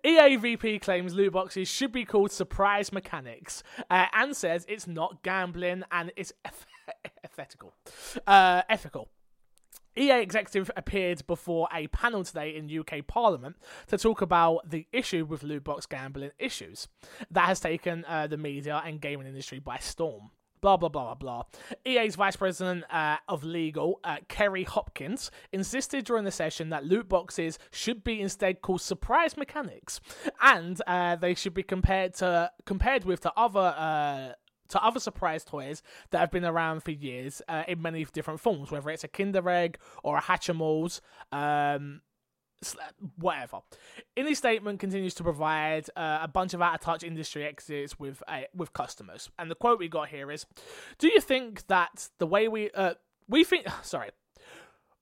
EA 0.04 0.36
VP 0.36 0.80
claims 0.80 1.14
loot 1.14 1.32
boxes 1.32 1.68
should 1.68 1.90
be 1.90 2.04
called 2.04 2.30
surprise 2.30 2.92
mechanics 2.92 3.62
uh, 3.88 4.06
and 4.12 4.36
says 4.36 4.66
it's 4.68 4.86
not 4.86 5.22
gambling 5.22 5.84
and 5.90 6.12
it's 6.16 6.32
ethical. 7.24 7.72
Uh, 8.26 8.62
ethical. 8.68 9.08
EA 9.96 10.20
executive 10.20 10.70
appeared 10.76 11.26
before 11.26 11.66
a 11.72 11.86
panel 11.88 12.22
today 12.22 12.54
in 12.54 12.70
UK 12.78 13.06
Parliament 13.06 13.56
to 13.86 13.96
talk 13.96 14.20
about 14.20 14.68
the 14.68 14.86
issue 14.92 15.24
with 15.24 15.42
loot 15.42 15.64
box 15.64 15.86
gambling 15.86 16.30
issues 16.38 16.88
that 17.30 17.46
has 17.46 17.58
taken 17.58 18.04
uh, 18.06 18.26
the 18.26 18.36
media 18.36 18.82
and 18.84 19.00
gaming 19.00 19.26
industry 19.26 19.58
by 19.58 19.78
storm. 19.78 20.30
Blah 20.60 20.76
blah 20.76 20.88
blah 20.88 21.14
blah 21.14 21.14
blah. 21.14 21.42
EA's 21.86 22.16
vice 22.16 22.36
president 22.36 22.84
uh, 22.90 23.16
of 23.28 23.44
legal, 23.44 24.00
uh, 24.04 24.18
Kerry 24.28 24.64
Hopkins, 24.64 25.30
insisted 25.52 26.04
during 26.04 26.24
the 26.24 26.30
session 26.30 26.68
that 26.70 26.84
loot 26.84 27.08
boxes 27.08 27.58
should 27.70 28.04
be 28.04 28.20
instead 28.20 28.60
called 28.60 28.82
surprise 28.82 29.36
mechanics, 29.36 30.00
and 30.40 30.80
uh, 30.86 31.16
they 31.16 31.34
should 31.34 31.54
be 31.54 31.62
compared 31.62 32.14
to 32.14 32.50
compared 32.66 33.04
with 33.04 33.22
the 33.22 33.32
other 33.36 33.74
uh, 33.76 34.32
to 34.70 34.82
other 34.82 35.00
surprise 35.00 35.44
toys 35.44 35.82
that 36.10 36.18
have 36.18 36.30
been 36.30 36.44
around 36.44 36.82
for 36.82 36.92
years 36.92 37.42
uh, 37.48 37.64
in 37.68 37.82
many 37.82 38.04
different 38.12 38.40
forms, 38.40 38.70
whether 38.70 38.90
it's 38.90 39.04
a 39.04 39.08
Kinder 39.08 39.48
Egg 39.48 39.78
or 40.02 40.16
a 40.16 40.22
Hatchimals, 40.22 41.00
um, 41.32 42.00
whatever. 43.16 43.60
In 44.16 44.26
his 44.26 44.38
statement, 44.38 44.80
continues 44.80 45.14
to 45.14 45.22
provide 45.22 45.88
uh, 45.96 46.18
a 46.22 46.28
bunch 46.28 46.54
of 46.54 46.62
out 46.62 46.74
of 46.74 46.80
touch 46.80 47.02
industry 47.02 47.44
exits 47.44 47.98
with 47.98 48.22
uh, 48.28 48.42
with 48.54 48.72
customers, 48.72 49.30
and 49.38 49.50
the 49.50 49.54
quote 49.54 49.78
we 49.78 49.88
got 49.88 50.08
here 50.08 50.30
is: 50.30 50.46
"Do 50.98 51.08
you 51.08 51.20
think 51.20 51.66
that 51.68 52.08
the 52.18 52.26
way 52.26 52.48
we 52.48 52.70
uh, 52.70 52.94
we 53.28 53.44
think 53.44 53.66
sorry." 53.82 54.10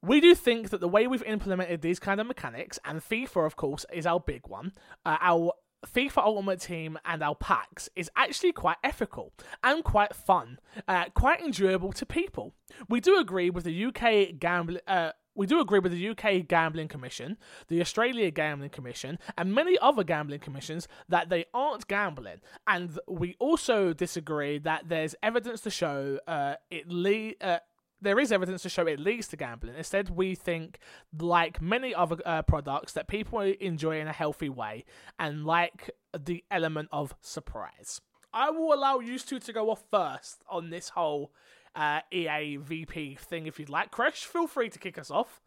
We 0.01 0.21
do 0.21 0.33
think 0.37 0.71
that 0.71 0.79
the 0.81 0.87
way 0.87 1.09
we've 1.09 1.25
implemented 1.25 1.83
these 1.83 1.99
kind 1.99 2.21
of 2.21 2.29
mechanics, 2.29 2.79
and 2.85 3.01
FIFA, 3.01 3.45
of 3.45 3.57
course, 3.57 3.85
is 3.93 4.07
our 4.07 4.21
big 4.21 4.47
one, 4.47 4.71
uh, 5.05 5.17
our 5.21 5.55
FIFA 5.87 6.19
Ultimate 6.19 6.61
Team 6.61 6.99
and 7.05 7.23
our 7.23 7.35
packs 7.35 7.89
is 7.95 8.11
actually 8.17 8.53
quite 8.53 8.77
ethical 8.83 9.33
and 9.63 9.85
quite 9.85 10.15
fun, 10.15 10.59
uh, 10.87 11.07
quite 11.15 11.41
enjoyable 11.41 11.93
to 11.93 12.07
people. 12.07 12.55
We 12.89 13.01
do 13.01 13.19
agree 13.19 13.51
with 13.51 13.65
the 13.65 13.85
UK 13.87 14.39
gambling. 14.39 14.81
Uh, 14.87 15.13
we 15.39 15.47
do 15.47 15.61
agree 15.61 15.79
with 15.79 15.93
the 15.93 16.09
UK 16.09 16.49
Gambling 16.49 16.89
Commission, 16.89 17.39
the 17.69 17.81
Australia 17.81 18.29
Gambling 18.33 18.71
Commission, 18.71 19.21
and 19.39 19.55
many 19.55 19.79
other 19.79 20.03
gambling 20.03 20.41
commissions 20.41 20.89
that 21.09 21.29
they 21.29 21.45
aren't 21.55 21.87
gambling. 21.87 22.41
And 22.67 22.99
we 23.07 23.37
also 23.39 23.93
disagree 23.93 24.59
that 24.59 24.89
there's 24.89 25.15
evidence 25.23 25.61
to 25.61 25.71
show 25.71 26.19
uh, 26.27 26.57
it 26.73 26.89
le- 26.89 27.35
uh, 27.41 27.61
there 28.01 28.19
is 28.19 28.33
evidence 28.33 28.63
to 28.63 28.69
show 28.69 28.87
it 28.89 28.99
leads 28.99 29.29
to 29.29 29.37
gambling. 29.37 29.77
Instead, 29.77 30.11
we 30.11 30.35
think, 30.35 30.81
like 31.17 31.63
many 31.63 31.95
other 31.95 32.17
uh, 32.27 32.43
products, 32.43 32.93
that 32.95 33.07
people 33.07 33.41
enjoy 33.41 34.01
in 34.01 34.09
a 34.09 34.13
healthy 34.13 34.49
way 34.49 34.85
and 35.21 35.45
like 35.45 35.91
the 36.19 36.45
element 36.51 36.89
of 36.91 37.15
surprise. 37.21 38.01
I 38.33 38.51
will 38.51 38.75
allow 38.75 38.99
you 38.99 39.19
two 39.19 39.39
to 39.39 39.53
go 39.53 39.71
off 39.71 39.85
first 39.91 40.43
on 40.51 40.71
this 40.71 40.91
whole 40.91 41.33
uh, 41.75 42.01
EA 42.13 42.57
VP 42.57 43.17
thing 43.17 43.47
if 43.47 43.59
you'd 43.59 43.69
like. 43.71 43.91
Crash, 43.91 44.25
feel 44.25 44.47
free 44.47 44.69
to 44.71 44.79
kick 44.79 44.99
us 44.99 45.11
off. 45.11 45.41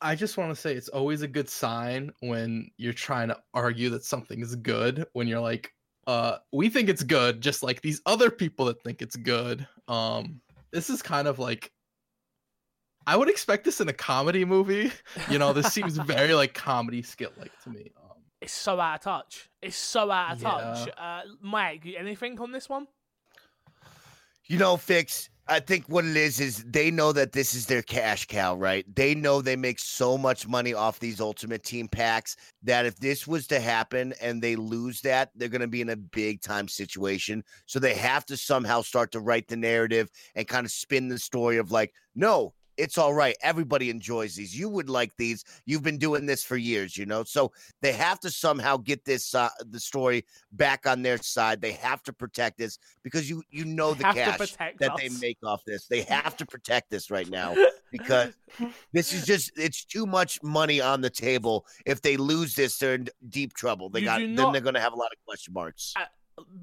I 0.00 0.14
just 0.14 0.36
want 0.36 0.50
to 0.50 0.56
say 0.56 0.74
it's 0.74 0.88
always 0.88 1.22
a 1.22 1.28
good 1.28 1.48
sign 1.48 2.12
when 2.20 2.70
you're 2.76 2.92
trying 2.92 3.28
to 3.28 3.38
argue 3.52 3.90
that 3.90 4.04
something 4.04 4.40
is 4.40 4.54
good 4.54 5.06
when 5.12 5.26
you're 5.26 5.40
like 5.40 5.72
uh 6.06 6.38
we 6.52 6.68
think 6.70 6.88
it's 6.88 7.02
good 7.02 7.40
just 7.40 7.62
like 7.64 7.82
these 7.82 8.00
other 8.06 8.30
people 8.30 8.66
that 8.66 8.80
think 8.82 9.02
it's 9.02 9.16
good. 9.16 9.66
Um 9.88 10.40
this 10.72 10.88
is 10.88 11.02
kind 11.02 11.26
of 11.26 11.38
like 11.40 11.72
I 13.06 13.16
would 13.16 13.28
expect 13.28 13.64
this 13.64 13.80
in 13.80 13.88
a 13.88 13.92
comedy 13.92 14.44
movie. 14.44 14.92
You 15.30 15.38
know, 15.38 15.52
this 15.52 15.72
seems 15.72 15.96
very 15.98 16.34
like 16.34 16.54
comedy 16.54 17.02
skit 17.02 17.36
like 17.36 17.52
to 17.64 17.70
me. 17.70 17.90
Um 18.00 18.18
It's 18.40 18.52
so 18.52 18.78
out 18.78 18.96
of 18.96 19.00
touch. 19.00 19.48
It's 19.60 19.76
so 19.76 20.10
out 20.10 20.34
of 20.34 20.42
Yeah. 20.42 20.50
touch. 20.50 20.88
Uh, 20.96 21.20
Mike, 21.40 21.86
anything 21.98 22.38
on 22.40 22.52
this 22.52 22.68
one? 22.68 22.86
You 24.50 24.56
know, 24.56 24.78
Fix, 24.78 25.28
I 25.46 25.60
think 25.60 25.84
what 25.88 26.06
it 26.06 26.16
is 26.16 26.40
is 26.40 26.64
they 26.66 26.90
know 26.90 27.12
that 27.12 27.32
this 27.32 27.54
is 27.54 27.66
their 27.66 27.82
cash 27.82 28.24
cow, 28.24 28.54
right? 28.54 28.86
They 28.96 29.14
know 29.14 29.42
they 29.42 29.56
make 29.56 29.78
so 29.78 30.16
much 30.16 30.48
money 30.48 30.72
off 30.72 31.00
these 31.00 31.20
Ultimate 31.20 31.62
Team 31.62 31.86
packs 31.86 32.34
that 32.62 32.86
if 32.86 32.96
this 32.96 33.26
was 33.26 33.46
to 33.48 33.60
happen 33.60 34.14
and 34.22 34.40
they 34.40 34.56
lose 34.56 35.02
that, 35.02 35.32
they're 35.34 35.50
going 35.50 35.60
to 35.60 35.68
be 35.68 35.82
in 35.82 35.90
a 35.90 35.96
big 35.96 36.40
time 36.40 36.66
situation. 36.66 37.44
So 37.66 37.78
they 37.78 37.92
have 37.96 38.24
to 38.24 38.38
somehow 38.38 38.80
start 38.80 39.12
to 39.12 39.20
write 39.20 39.48
the 39.48 39.56
narrative 39.56 40.08
and 40.34 40.48
kind 40.48 40.64
of 40.64 40.72
spin 40.72 41.08
the 41.08 41.18
story 41.18 41.58
of 41.58 41.70
like, 41.70 41.92
no, 42.14 42.54
it's 42.78 42.96
all 42.96 43.12
right. 43.12 43.36
Everybody 43.42 43.90
enjoys 43.90 44.36
these. 44.36 44.58
You 44.58 44.68
would 44.68 44.88
like 44.88 45.14
these. 45.16 45.44
You've 45.66 45.82
been 45.82 45.98
doing 45.98 46.24
this 46.24 46.44
for 46.44 46.56
years, 46.56 46.96
you 46.96 47.04
know. 47.04 47.24
So 47.24 47.52
they 47.82 47.92
have 47.92 48.20
to 48.20 48.30
somehow 48.30 48.76
get 48.78 49.04
this 49.04 49.34
uh, 49.34 49.50
the 49.68 49.80
story 49.80 50.24
back 50.52 50.86
on 50.86 51.02
their 51.02 51.18
side. 51.18 51.60
They 51.60 51.72
have 51.72 52.02
to 52.04 52.12
protect 52.12 52.56
this 52.56 52.78
because 53.02 53.28
you 53.28 53.42
you 53.50 53.64
know 53.64 53.94
the 53.94 54.04
cash 54.04 54.56
that 54.78 54.92
us. 54.92 55.00
they 55.00 55.08
make 55.20 55.38
off 55.44 55.64
this. 55.66 55.86
They 55.86 56.02
have 56.02 56.36
to 56.36 56.46
protect 56.46 56.90
this 56.90 57.10
right 57.10 57.28
now 57.28 57.54
because 57.90 58.32
this 58.92 59.12
is 59.12 59.26
just 59.26 59.52
it's 59.56 59.84
too 59.84 60.06
much 60.06 60.42
money 60.42 60.80
on 60.80 61.00
the 61.00 61.10
table. 61.10 61.66
If 61.84 62.00
they 62.00 62.16
lose 62.16 62.54
this, 62.54 62.78
they're 62.78 62.94
in 62.94 63.08
deep 63.28 63.54
trouble. 63.54 63.90
They 63.90 64.00
You 64.00 64.06
got 64.06 64.18
do 64.18 64.34
then 64.34 64.52
they're 64.52 64.60
gonna 64.60 64.80
have 64.80 64.92
a 64.92 64.96
lot 64.96 65.10
of 65.12 65.18
question 65.26 65.52
marks. 65.52 65.94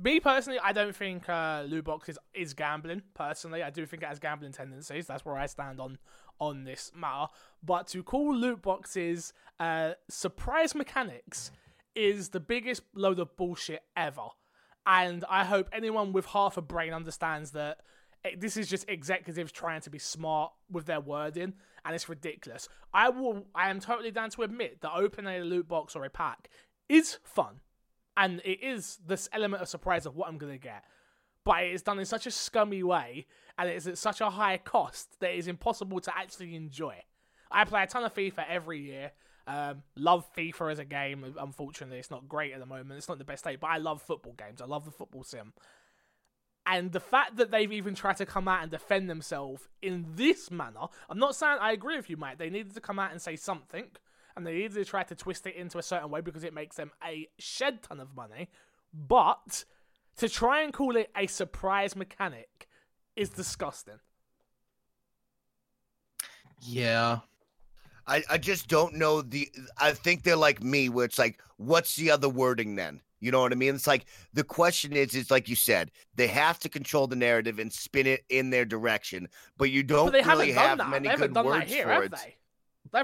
Me 0.04 0.20
personally, 0.20 0.60
I 0.64 0.72
don't 0.72 0.96
think 0.96 1.28
uh, 1.30 1.64
loot 1.68 1.86
boxes 1.86 2.18
is 2.34 2.54
gambling. 2.54 3.02
Personally, 3.14 3.64
I 3.64 3.70
do 3.70 3.86
think 3.86 4.04
it 4.04 4.08
has 4.08 4.20
gambling 4.20 4.52
tendencies. 4.52 5.08
That's 5.08 5.26
where 5.26 5.38
I 5.38 5.46
stand 5.46 5.80
on 5.80 5.98
on 6.40 6.64
this 6.64 6.92
matter. 6.96 7.28
But 7.64 7.88
to 7.88 8.04
call 8.04 8.36
loot 8.36 8.62
boxes 8.62 9.34
uh, 9.60 9.94
surprise 10.10 10.76
mechanics 10.76 11.52
is 11.96 12.30
the 12.30 12.40
biggest 12.40 12.84
load 12.94 13.20
of 13.20 13.36
bullshit 13.38 13.84
ever. 13.96 14.28
And 14.86 15.24
I 15.30 15.46
hope 15.46 15.70
anyone 15.72 16.12
with 16.12 16.28
half 16.28 16.58
a 16.58 16.62
brain 16.62 16.94
understands 16.94 17.52
that 17.52 17.80
it, 18.24 18.42
this 18.42 18.58
is 18.58 18.68
just 18.68 18.88
executives 18.90 19.52
trying 19.52 19.82
to 19.82 19.90
be 19.90 20.00
smart 20.00 20.52
with 20.70 20.86
their 20.86 21.00
wording, 21.00 21.54
and 21.86 21.96
it's 21.96 22.10
ridiculous. 22.10 22.68
I 22.94 23.10
will. 23.10 23.46
I 23.56 23.70
am 23.70 23.80
totally 23.80 24.12
down 24.12 24.30
to 24.32 24.44
admit 24.44 24.82
that 24.82 24.92
opening 24.94 25.42
a 25.42 25.44
loot 25.44 25.68
box 25.68 25.96
or 25.96 26.06
a 26.06 26.10
pack 26.10 26.50
is 26.90 27.18
fun 27.24 27.62
and 28.18 28.42
it 28.46 28.64
is 28.64 29.00
this 29.06 29.30
element 29.34 29.62
of 29.62 29.68
surprise 29.68 30.06
of 30.06 30.16
what 30.16 30.28
I'm 30.28 30.38
gonna 30.38 30.58
get. 30.58 30.84
But 31.44 31.64
it 31.64 31.74
is 31.74 31.82
done 31.84 32.00
in 32.00 32.06
such 32.06 32.26
a 32.26 32.32
scummy 32.32 32.84
way, 32.84 33.28
and 33.58 33.70
it 33.70 33.76
is 33.76 33.88
at 33.88 33.98
such 33.98 34.22
a 34.22 34.30
high 34.30 34.58
cost 34.58 35.20
that 35.20 35.32
it 35.32 35.38
is 35.38 35.48
impossible 35.48 36.00
to 36.02 36.18
actually 36.18 36.56
enjoy. 36.56 36.96
I 37.52 37.66
play 37.66 37.84
a 37.84 37.88
ton 37.88 38.04
of 38.04 38.14
FIFA 38.14 38.46
every 38.50 38.80
year. 38.80 39.12
Um, 39.48 39.84
love 39.96 40.26
FIFA 40.36 40.72
as 40.72 40.80
a 40.80 40.86
game. 40.86 41.36
Unfortunately, 41.40 42.00
it's 42.00 42.10
not 42.10 42.28
great 42.28 42.54
at 42.54 42.60
the 42.60 42.66
moment. 42.66 42.98
It's 42.98 43.08
not 43.08 43.20
the 43.20 43.24
best 43.24 43.44
state, 43.44 43.60
but 43.60 43.68
I 43.68 43.78
love 43.78 44.02
football 44.02 44.34
games. 44.34 44.60
I 44.60 44.66
love 44.66 44.86
the 44.86 44.92
football 44.92 45.24
sim. 45.24 45.54
And 46.66 46.92
the 46.92 47.00
fact 47.00 47.38
that 47.38 47.52
they've 47.52 47.72
even 47.72 47.94
tried 47.94 48.18
to 48.18 48.26
come 48.26 48.48
out 48.48 48.64
and 48.64 48.72
defend 48.72 49.08
themselves 49.08 49.68
in 49.84 50.08
this 50.16 50.50
manner, 50.50 50.88
I'm 51.08 51.20
not 51.20 51.36
saying 51.36 51.60
I 51.62 51.74
agree 51.74 51.96
with 51.96 52.10
you, 52.10 52.18
mate. 52.18 52.40
They 52.40 52.50
needed 52.50 52.74
to 52.74 52.82
come 52.82 52.98
out 52.98 53.12
and 53.12 53.22
say 53.22 53.36
something, 53.36 53.86
and 54.36 54.46
they 54.46 54.54
needed 54.54 54.74
to 54.76 54.86
try 54.86 55.04
to 55.04 55.16
twist 55.16 55.48
it 55.48 55.56
into 55.56 55.78
a 55.78 55.84
certain 55.84 56.10
way 56.10 56.22
because 56.22 56.44
it 56.44 56.54
makes 56.54 56.76
them 56.76 56.92
a 57.04 57.28
shed 57.40 57.84
ton 57.84 58.00
of 58.00 58.16
money. 58.16 58.50
But 58.94 59.66
to 60.18 60.30
try 60.30 60.62
and 60.62 60.74
call 60.74 60.96
it 60.96 61.10
a 61.16 61.28
surprise 61.28 61.96
mechanic 61.96 62.68
is 63.16 63.30
disgusting. 63.30 64.00
Yeah. 66.60 67.20
I, 68.08 68.24
I 68.30 68.38
just 68.38 68.68
don't 68.68 68.96
know 68.96 69.22
the 69.22 69.50
I 69.80 69.92
think 69.94 70.24
they're 70.24 70.36
like 70.36 70.62
me 70.64 70.90
where 70.90 71.06
it's 71.06 71.18
like 71.18 71.42
what's 71.58 71.96
the 71.96 72.12
other 72.12 72.30
wording 72.30 72.76
then? 72.76 73.02
You 73.20 73.32
know 73.32 73.42
what 73.42 73.52
I 73.52 73.56
mean? 73.56 73.74
It's 73.74 73.88
like 73.88 74.06
the 74.34 74.44
question 74.44 74.94
is 74.94 75.16
is 75.16 75.32
like 75.32 75.50
you 75.50 75.56
said, 75.56 75.92
they 76.16 76.28
have 76.28 76.60
to 76.60 76.70
control 76.70 77.08
the 77.08 77.16
narrative 77.16 77.58
and 77.60 77.74
spin 77.74 78.06
it 78.08 78.24
in 78.30 78.52
their 78.52 78.66
direction, 78.66 79.28
but 79.58 79.72
you 79.72 79.82
don't 79.84 80.12
But 80.12 80.24
really 80.24 80.52
haven't 80.52 80.56
done 80.56 80.78
have 80.78 80.78
that. 80.78 80.90
many 80.92 81.10
They 81.10 81.16
good 81.16 81.34
done 81.34 81.50
that 81.50 81.68
words 81.68 81.68
here, 81.68 81.88
for 81.88 81.90
have 81.90 82.04
it. 82.04 82.12
they? 82.12 82.36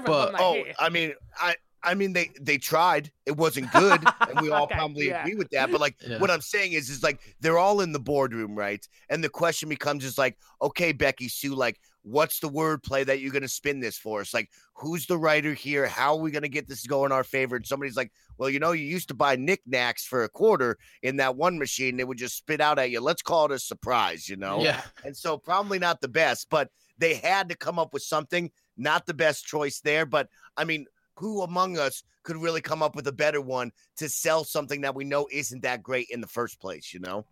But- 0.06 0.32
done 0.32 0.40
Oh, 0.40 0.54
here. 0.54 0.74
I 0.78 0.88
mean, 0.88 1.12
I 1.38 1.56
I 1.84 1.94
mean 1.94 2.12
they 2.12 2.30
they 2.40 2.58
tried. 2.58 3.10
It 3.26 3.36
wasn't 3.36 3.70
good, 3.72 4.00
and 4.20 4.40
we 4.40 4.50
all 4.52 4.64
Okay, 4.64 4.74
probably 4.76 5.08
yeah. 5.08 5.22
agree 5.22 5.34
with 5.34 5.50
that. 5.50 5.70
But 5.72 5.80
like 5.80 5.96
Yeah. 6.00 6.18
what 6.18 6.30
I'm 6.30 6.40
saying 6.40 6.72
is 6.72 6.88
is 6.90 7.02
like 7.02 7.20
they're 7.40 7.58
all 7.58 7.80
in 7.80 7.92
the 7.92 7.98
boardroom, 8.00 8.54
right? 8.54 8.86
And 9.08 9.22
the 9.22 9.28
question 9.28 9.68
becomes 9.68 10.04
is 10.04 10.16
like, 10.18 10.36
okay, 10.60 10.92
Becky 10.92 11.28
Sue, 11.28 11.54
like 11.54 11.80
what's 12.04 12.40
the 12.40 12.48
word 12.48 12.82
play 12.82 13.04
that 13.04 13.20
you're 13.20 13.32
gonna 13.32 13.48
spin 13.48 13.80
this 13.80 13.96
for? 13.98 14.20
It's 14.20 14.32
like 14.34 14.48
who's 14.74 15.06
the 15.06 15.18
writer 15.18 15.54
here? 15.54 15.86
How 15.86 16.14
are 16.14 16.20
we 16.20 16.30
gonna 16.30 16.48
get 16.48 16.68
this 16.68 16.82
to 16.82 16.88
go 16.88 17.04
in 17.04 17.10
our 17.12 17.24
favor? 17.24 17.56
And 17.56 17.66
somebody's 17.66 17.96
like, 17.96 18.12
well, 18.38 18.48
you 18.48 18.60
know, 18.60 18.72
you 18.72 18.84
used 18.86 19.08
to 19.08 19.14
buy 19.14 19.34
knickknacks 19.36 20.04
for 20.04 20.22
a 20.24 20.28
quarter 20.28 20.78
in 21.02 21.16
that 21.16 21.34
one 21.36 21.58
machine. 21.58 21.96
They 21.96 22.04
would 22.04 22.18
just 22.18 22.36
spit 22.36 22.60
out 22.60 22.78
at 22.78 22.90
you. 22.90 23.00
Let's 23.00 23.22
call 23.22 23.46
it 23.46 23.52
a 23.52 23.58
surprise, 23.58 24.28
you 24.28 24.36
know? 24.36 24.62
Yeah. 24.62 24.80
And 25.04 25.16
so 25.16 25.36
probably 25.36 25.78
not 25.80 26.00
the 26.00 26.08
best, 26.08 26.48
but 26.48 26.70
they 26.98 27.14
had 27.14 27.48
to 27.48 27.56
come 27.56 27.78
up 27.80 27.92
with 27.92 28.02
something. 28.02 28.50
Not 28.82 29.06
the 29.06 29.14
best 29.14 29.46
choice 29.46 29.80
there, 29.80 30.04
but 30.04 30.28
I 30.56 30.64
mean, 30.64 30.86
who 31.16 31.42
among 31.42 31.78
us 31.78 32.02
could 32.24 32.36
really 32.36 32.60
come 32.60 32.82
up 32.82 32.96
with 32.96 33.06
a 33.06 33.12
better 33.12 33.40
one 33.40 33.70
to 33.96 34.08
sell 34.08 34.44
something 34.44 34.80
that 34.82 34.94
we 34.94 35.04
know 35.04 35.28
isn't 35.30 35.62
that 35.62 35.82
great 35.82 36.08
in 36.10 36.20
the 36.20 36.26
first 36.26 36.60
place, 36.60 36.92
you 36.92 37.00
know? 37.00 37.24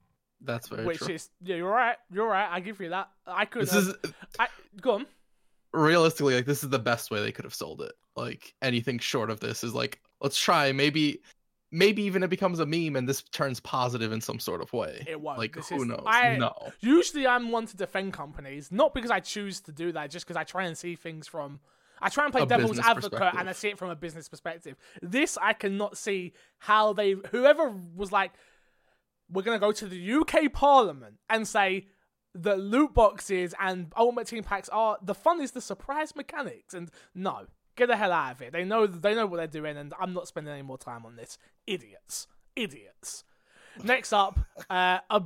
That's 0.42 0.68
very 0.68 0.84
Which 0.86 0.98
true. 0.98 1.14
is 1.14 1.28
yeah, 1.42 1.56
you're 1.56 1.70
right. 1.70 1.96
You're 2.10 2.28
right. 2.28 2.48
I 2.50 2.60
give 2.60 2.80
you 2.80 2.88
that. 2.90 3.08
I 3.26 3.44
could. 3.44 3.62
This 3.62 3.72
have- 3.72 3.96
is 4.04 4.12
I, 4.38 4.48
go 4.80 4.92
on. 4.92 5.06
realistically 5.72 6.34
like 6.34 6.46
this 6.46 6.62
is 6.64 6.70
the 6.70 6.78
best 6.78 7.10
way 7.10 7.20
they 7.20 7.32
could 7.32 7.44
have 7.44 7.54
sold 7.54 7.82
it. 7.82 7.92
Like 8.16 8.54
anything 8.62 8.98
short 8.98 9.30
of 9.30 9.40
this 9.40 9.62
is 9.64 9.74
like 9.74 10.00
let's 10.20 10.38
try 10.38 10.72
maybe 10.72 11.20
maybe 11.70 12.02
even 12.02 12.22
it 12.22 12.30
becomes 12.30 12.58
a 12.58 12.66
meme 12.66 12.96
and 12.96 13.08
this 13.08 13.22
turns 13.22 13.60
positive 13.60 14.12
in 14.12 14.20
some 14.20 14.38
sort 14.40 14.60
of 14.60 14.72
way. 14.72 15.04
It 15.08 15.20
won't. 15.20 15.38
Like 15.38 15.54
This 15.54 15.68
who 15.68 15.82
is- 15.82 15.86
knows? 15.86 16.02
I- 16.06 16.36
no. 16.36 16.52
Usually, 16.80 17.26
I'm 17.26 17.50
one 17.50 17.66
to 17.66 17.76
defend 17.76 18.12
companies, 18.12 18.72
not 18.72 18.94
because 18.94 19.10
I 19.10 19.20
choose 19.20 19.60
to 19.62 19.72
do 19.72 19.92
that, 19.92 20.10
just 20.10 20.26
because 20.26 20.36
I 20.36 20.44
try 20.44 20.64
and 20.64 20.76
see 20.76 20.96
things 20.96 21.26
from. 21.26 21.60
I 22.02 22.08
try 22.08 22.24
and 22.24 22.32
play 22.32 22.42
A 22.42 22.46
devil's 22.46 22.78
advocate, 22.78 23.34
and 23.38 23.48
I 23.48 23.52
see 23.52 23.68
it 23.68 23.76
from 23.78 23.90
a 23.90 23.94
business 23.96 24.26
perspective. 24.26 24.76
This, 25.02 25.36
I 25.40 25.52
cannot 25.52 25.98
see 25.98 26.32
how 26.58 26.94
they. 26.94 27.14
Whoever 27.30 27.68
was 27.94 28.10
like, 28.10 28.32
we're 29.30 29.42
gonna 29.42 29.58
go 29.58 29.70
to 29.72 29.86
the 29.86 30.12
UK 30.14 30.48
Parliament 30.52 31.16
and 31.28 31.46
say 31.46 31.86
that 32.34 32.58
loot 32.58 32.94
boxes 32.94 33.54
and 33.60 33.92
Ultimate 33.96 34.26
Team 34.28 34.42
packs 34.44 34.68
are 34.70 34.96
the 35.02 35.14
fun 35.14 35.40
is 35.40 35.50
the 35.50 35.60
surprise 35.60 36.16
mechanics, 36.16 36.74
and 36.74 36.90
no, 37.14 37.46
get 37.80 37.88
the 37.88 37.96
hell 37.96 38.12
out 38.12 38.32
of 38.32 38.42
it. 38.42 38.52
They 38.52 38.64
know 38.64 38.86
they 38.86 39.14
know 39.14 39.26
what 39.26 39.38
they're 39.38 39.46
doing, 39.46 39.76
and 39.76 39.92
I'm 39.98 40.12
not 40.12 40.28
spending 40.28 40.52
any 40.52 40.62
more 40.62 40.78
time 40.78 41.04
on 41.04 41.16
this. 41.16 41.38
Idiots, 41.66 42.28
idiots. 42.54 43.24
Next 43.82 44.12
up, 44.12 44.38
uh, 44.68 44.98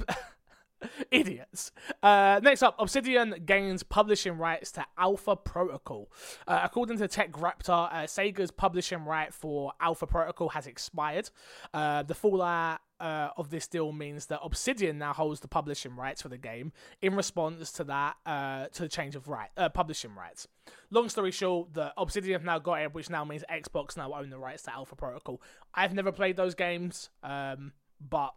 idiots. 1.11 1.73
Uh, 2.03 2.41
next 2.43 2.63
up, 2.63 2.75
Obsidian 2.79 3.43
gains 3.45 3.83
publishing 3.83 4.39
rights 4.39 4.73
to 4.73 4.85
Alpha 4.99 5.37
Protocol. 5.37 6.11
Uh, 6.47 6.61
according 6.63 6.99
to 6.99 7.09
Tech 7.09 7.33
Raptor, 7.33 7.93
uh, 7.93 8.05
Sega's 8.05 8.51
publishing 8.51 9.05
right 9.05 9.33
for 9.33 9.73
Alpha 9.81 10.07
Protocol 10.07 10.51
has 10.51 10.67
expired. 10.67 11.31
Uh, 11.73 12.03
the 12.03 12.15
fallout 12.15 12.81
uh, 13.01 13.31
of 13.37 13.51
this 13.51 13.67
deal 13.67 13.93
means 13.93 14.27
that 14.27 14.41
Obsidian 14.43 14.99
now 14.99 15.13
holds 15.13 15.41
the 15.41 15.49
publishing 15.49 15.97
rights 15.97 16.23
for 16.23 16.29
the 16.29 16.39
game 16.39 16.73
in 17.03 17.15
response 17.15 17.73
to 17.73 17.85
that 17.85 18.17
uh, 18.25 18.67
to 18.69 18.83
the 18.83 18.89
change 18.89 19.17
of 19.17 19.29
right 19.29 19.51
uh, 19.57 19.69
publishing 19.69 20.15
rights. 20.15 20.47
Long 20.91 21.09
story 21.09 21.31
short, 21.31 21.75
the 21.75 21.93
Obsidian 21.97 22.33
have 22.33 22.45
now 22.45 22.59
got 22.59 22.81
it, 22.81 22.95
which 22.95 23.11
now 23.11 23.25
means 23.25 23.45
Xbox 23.51 23.97
now 23.97 24.15
own 24.15 24.31
the 24.31 24.39
rights 24.39 24.63
to 24.63 24.73
Alpha 24.73 24.97
Protocol. 24.97 25.43
I've 25.75 25.93
never 25.93 26.13
played 26.13 26.37
those 26.37 26.55
games, 26.55 27.11
um, 27.23 27.73
but 28.01 28.35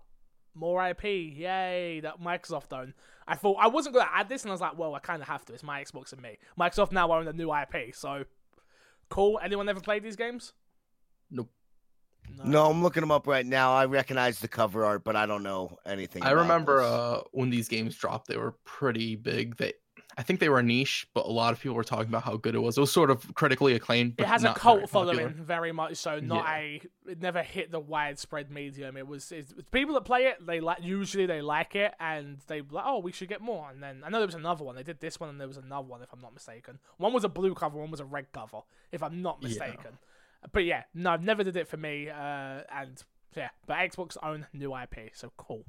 more 0.57 0.87
IP, 0.89 1.03
yay! 1.03 1.99
That 2.01 2.21
Microsoft 2.21 2.73
own. 2.73 2.93
I 3.27 3.35
thought 3.35 3.57
I 3.59 3.67
wasn't 3.67 3.95
gonna 3.95 4.09
add 4.13 4.29
this, 4.29 4.43
and 4.43 4.51
I 4.51 4.53
was 4.53 4.61
like, 4.61 4.77
well, 4.77 4.95
I 4.95 4.99
kind 4.99 5.21
of 5.21 5.27
have 5.27 5.45
to. 5.45 5.53
It's 5.53 5.63
my 5.63 5.83
Xbox 5.83 6.13
and 6.13 6.21
me. 6.21 6.37
Microsoft 6.59 6.91
now 6.91 7.11
own 7.11 7.27
a 7.27 7.33
new 7.33 7.53
IP, 7.53 7.93
so 7.95 8.25
cool. 9.09 9.39
Anyone 9.43 9.67
ever 9.69 9.81
played 9.81 10.03
these 10.03 10.15
games? 10.15 10.53
Nope. 11.29 11.49
No, 12.43 12.69
I'm 12.69 12.83
looking 12.83 13.01
them 13.01 13.11
up 13.11 13.25
right 13.25 13.45
now. 13.45 13.73
I 13.73 13.85
recognize 13.85 14.39
the 14.39 14.47
cover 14.47 14.85
art, 14.85 15.03
but 15.03 15.15
I 15.15 15.25
don't 15.25 15.43
know 15.43 15.77
anything. 15.85 16.23
I 16.23 16.31
about 16.31 16.41
remember 16.41 16.77
this. 16.77 16.85
uh 16.85 17.21
when 17.31 17.49
these 17.49 17.67
games 17.67 17.95
dropped, 17.95 18.27
they 18.27 18.37
were 18.37 18.55
pretty 18.65 19.15
big. 19.15 19.55
They 19.57 19.73
I 20.19 20.23
think 20.23 20.39
they 20.39 20.49
were 20.49 20.57
a 20.57 20.63
niche, 20.63 21.07
but 21.13 21.27
a 21.27 21.29
lot 21.29 21.53
of 21.53 21.59
people 21.59 21.75
were 21.75 21.83
talking 21.83 22.07
about 22.09 22.23
how 22.23 22.37
good 22.37 22.55
it 22.55 22.59
was. 22.59 22.75
It 22.75 22.81
was 22.81 22.91
sort 22.91 23.11
of 23.11 23.35
critically 23.35 23.75
acclaimed. 23.75 24.15
But 24.17 24.23
it 24.25 24.29
has 24.29 24.43
a 24.43 24.53
cult 24.53 24.77
very 24.77 24.87
following, 24.87 25.29
very 25.35 25.71
much 25.71 25.97
so. 25.97 26.19
Not 26.19 26.43
Yeah. 26.45 26.55
a. 26.55 26.81
It 27.11 27.21
never 27.21 27.43
hit 27.43 27.69
the 27.71 27.79
widespread 27.79 28.49
medium. 28.49 28.97
It 28.97 29.07
was 29.07 29.31
people 29.71 29.93
that 29.93 30.05
play 30.05 30.25
it. 30.25 30.43
They 30.43 30.59
like 30.59 30.79
usually 30.81 31.27
they 31.27 31.41
like 31.43 31.75
it, 31.75 31.93
and 31.99 32.39
they 32.47 32.61
like, 32.61 32.83
oh, 32.87 32.97
we 32.99 33.11
should 33.11 33.29
get 33.29 33.41
more. 33.41 33.69
And 33.69 33.81
then 33.83 34.01
I 34.03 34.09
know 34.09 34.17
there 34.17 34.25
was 34.25 34.33
another 34.35 34.63
one. 34.63 34.75
They 34.75 34.81
did 34.83 34.99
this 34.99 35.19
one, 35.19 35.29
and 35.29 35.39
there 35.39 35.47
was 35.47 35.57
another 35.57 35.87
one, 35.87 36.01
if 36.01 36.11
I'm 36.11 36.19
not 36.21 36.33
mistaken. 36.33 36.79
One 36.97 37.13
was 37.13 37.23
a 37.23 37.29
blue 37.29 37.53
cover, 37.53 37.77
one 37.79 37.91
was 37.91 37.99
a 37.99 38.05
red 38.05 38.31
cover, 38.31 38.61
if 38.91 39.03
I'm 39.03 39.21
not 39.21 39.37
Yeah. 39.41 39.49
mistaken. 39.49 39.99
But 40.51 40.65
yeah, 40.65 40.83
no, 40.95 41.15
never 41.17 41.43
did 41.43 41.55
it 41.55 41.67
for 41.67 41.77
me. 41.77 42.09
Uh, 42.09 42.61
and 42.73 43.03
yeah, 43.35 43.49
but 43.67 43.77
Xbox 43.77 44.17
own 44.23 44.47
new 44.53 44.73
IP, 44.75 45.11
so 45.13 45.31
cool. 45.37 45.63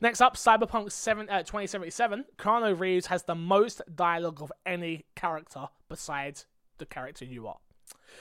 Next 0.00 0.20
up, 0.20 0.36
Cyberpunk 0.36 0.92
7, 0.92 1.28
uh, 1.28 1.40
2077. 1.40 2.24
Keanu 2.38 2.78
Reeves 2.78 3.06
has 3.06 3.24
the 3.24 3.34
most 3.34 3.82
dialogue 3.94 4.42
of 4.42 4.52
any 4.66 5.06
character 5.14 5.68
besides 5.88 6.46
the 6.78 6.86
character 6.86 7.24
you 7.24 7.46
are. 7.46 7.58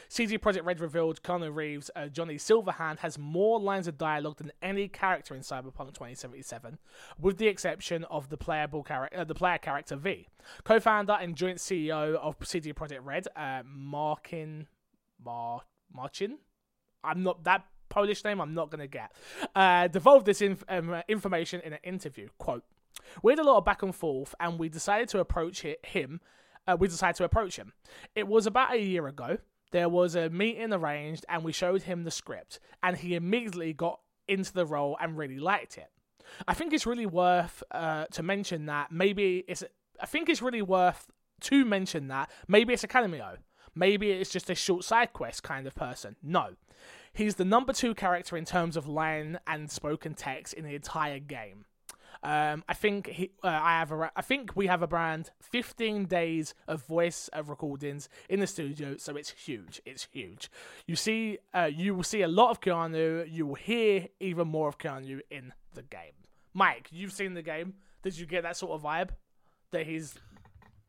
CD 0.08 0.38
Projekt 0.38 0.66
Red 0.66 0.80
revealed 0.80 1.22
Keanu 1.22 1.54
Reeves, 1.54 1.90
uh, 1.96 2.08
Johnny 2.08 2.36
Silverhand, 2.36 3.00
has 3.00 3.18
more 3.18 3.60
lines 3.60 3.88
of 3.88 3.98
dialogue 3.98 4.38
than 4.38 4.52
any 4.62 4.88
character 4.88 5.36
in 5.36 5.42
Cyberpunk 5.42 5.94
2077, 5.94 6.78
with 7.20 7.38
the 7.38 7.48
exception 7.48 8.04
of 8.06 8.30
the 8.30 8.38
playable 8.38 8.84
character, 8.84 9.18
uh, 9.18 9.24
the 9.24 9.36
player 9.36 9.58
character 9.58 9.96
V. 9.96 10.28
Co-founder 10.64 11.18
and 11.20 11.36
joint 11.36 11.58
CEO 11.58 12.16
of 12.16 12.36
CD 12.44 12.74
Projekt 12.74 13.04
Red, 13.04 13.28
uh, 13.36 13.64
Markin, 13.66 14.68
Mar, 15.24 15.64
Marcin. 15.94 16.40
I'm 17.04 17.24
not 17.24 17.44
that 17.44 17.66
Polish 17.92 18.24
name. 18.24 18.42
I'm 18.42 18.56
not 18.56 18.72
gonna 18.72 18.88
get. 18.88 19.12
Uh, 19.56 19.88
devolved 19.88 20.26
this 20.26 20.42
inf- 20.42 20.64
um, 20.68 20.90
uh, 20.90 21.02
information 21.08 21.62
in 21.64 21.74
an 21.74 21.80
interview. 21.84 22.30
Quote: 22.40 22.64
We 23.22 23.32
had 23.32 23.40
a 23.40 23.44
lot 23.44 23.58
of 23.58 23.66
back 23.66 23.84
and 23.84 23.94
forth, 23.94 24.34
and 24.40 24.58
we 24.58 24.70
decided 24.70 25.10
to 25.10 25.20
approach 25.20 25.64
him. 25.84 26.22
Uh, 26.68 26.78
we 26.80 26.88
decided 26.88 27.18
to 27.18 27.24
approach 27.24 27.58
him. 27.58 27.74
It 28.16 28.28
was 28.28 28.48
about 28.48 28.74
a 28.74 28.82
year 28.82 29.08
ago. 29.08 29.38
There 29.72 29.90
was 29.90 30.16
a 30.16 30.30
meeting 30.30 30.74
arranged, 30.74 31.26
and 31.30 31.44
we 31.44 31.52
showed 31.52 31.84
him 31.84 32.04
the 32.04 32.12
script, 32.12 32.60
and 32.82 32.98
he 32.98 33.16
immediately 33.16 33.74
got 33.74 34.00
into 34.28 34.54
the 34.54 34.66
role 34.66 34.98
and 35.00 35.18
really 35.18 35.40
liked 35.40 35.78
it. 35.78 35.90
I 36.48 36.54
think 36.54 36.74
it's 36.74 36.86
really 36.86 37.06
worth 37.06 37.64
uh, 37.72 38.06
to 38.12 38.24
mention 38.24 38.66
that 38.66 38.92
maybe 38.92 39.44
it's. 39.48 39.64
I 40.00 40.06
think 40.06 40.30
it's 40.30 40.42
really 40.42 40.62
worth 40.62 41.08
to 41.42 41.66
mention 41.66 42.08
that 42.08 42.30
maybe 42.48 42.74
it's 42.74 42.84
a 42.84 42.88
cameo. 42.88 43.38
Maybe 43.76 44.12
it's 44.12 44.30
just 44.30 44.50
a 44.50 44.56
short 44.56 44.84
side 44.84 45.14
quest 45.14 45.44
kind 45.44 45.66
of 45.66 45.76
person. 45.76 46.16
No, 46.22 46.56
he's 47.14 47.36
the 47.36 47.46
number 47.46 47.74
two 47.74 47.94
character 47.94 48.38
in 48.38 48.46
terms 48.46 48.78
of 48.78 48.88
line 48.88 49.40
and 49.48 49.70
spoken 49.70 50.14
text 50.14 50.54
in 50.54 50.64
the 50.64 50.76
entire 50.76 51.20
game. 51.20 51.66
Um, 52.24 52.64
I 52.70 52.76
think 52.76 53.08
he, 53.08 53.32
uh, 53.44 53.48
I 53.48 53.80
have 53.80 53.92
a, 53.92 54.12
I 54.16 54.22
think 54.22 54.56
we 54.56 54.68
have 54.68 54.84
a 54.84 54.88
brand 54.88 55.32
15 55.42 56.06
days 56.06 56.54
of 56.68 56.86
voice 56.86 57.30
of 57.34 57.50
recordings 57.50 58.10
in 58.30 58.40
the 58.40 58.48
studio, 58.48 58.96
so 58.98 59.16
it's 59.16 59.32
huge. 59.32 59.82
It's 59.86 60.08
huge. 60.12 60.52
You 60.86 60.96
see, 60.96 61.40
uh, 61.54 61.70
you 61.74 61.96
will 61.96 62.04
see 62.04 62.22
a 62.22 62.28
lot 62.28 62.52
of 62.52 62.62
Keanu. 62.62 63.26
You 63.32 63.48
will 63.48 63.56
hear 63.56 64.08
even 64.20 64.48
more 64.48 64.68
of 64.68 64.78
Keanu 64.78 65.22
in 65.32 65.52
the 65.74 65.82
game. 65.82 66.14
Mike, 66.54 66.90
you've 66.92 67.14
seen 67.14 67.34
the 67.34 67.42
game. 67.42 67.74
Did 68.04 68.18
you 68.18 68.28
get 68.28 68.44
that 68.44 68.56
sort 68.56 68.74
of 68.74 68.84
vibe 68.84 69.10
that 69.72 69.88
he's, 69.88 70.14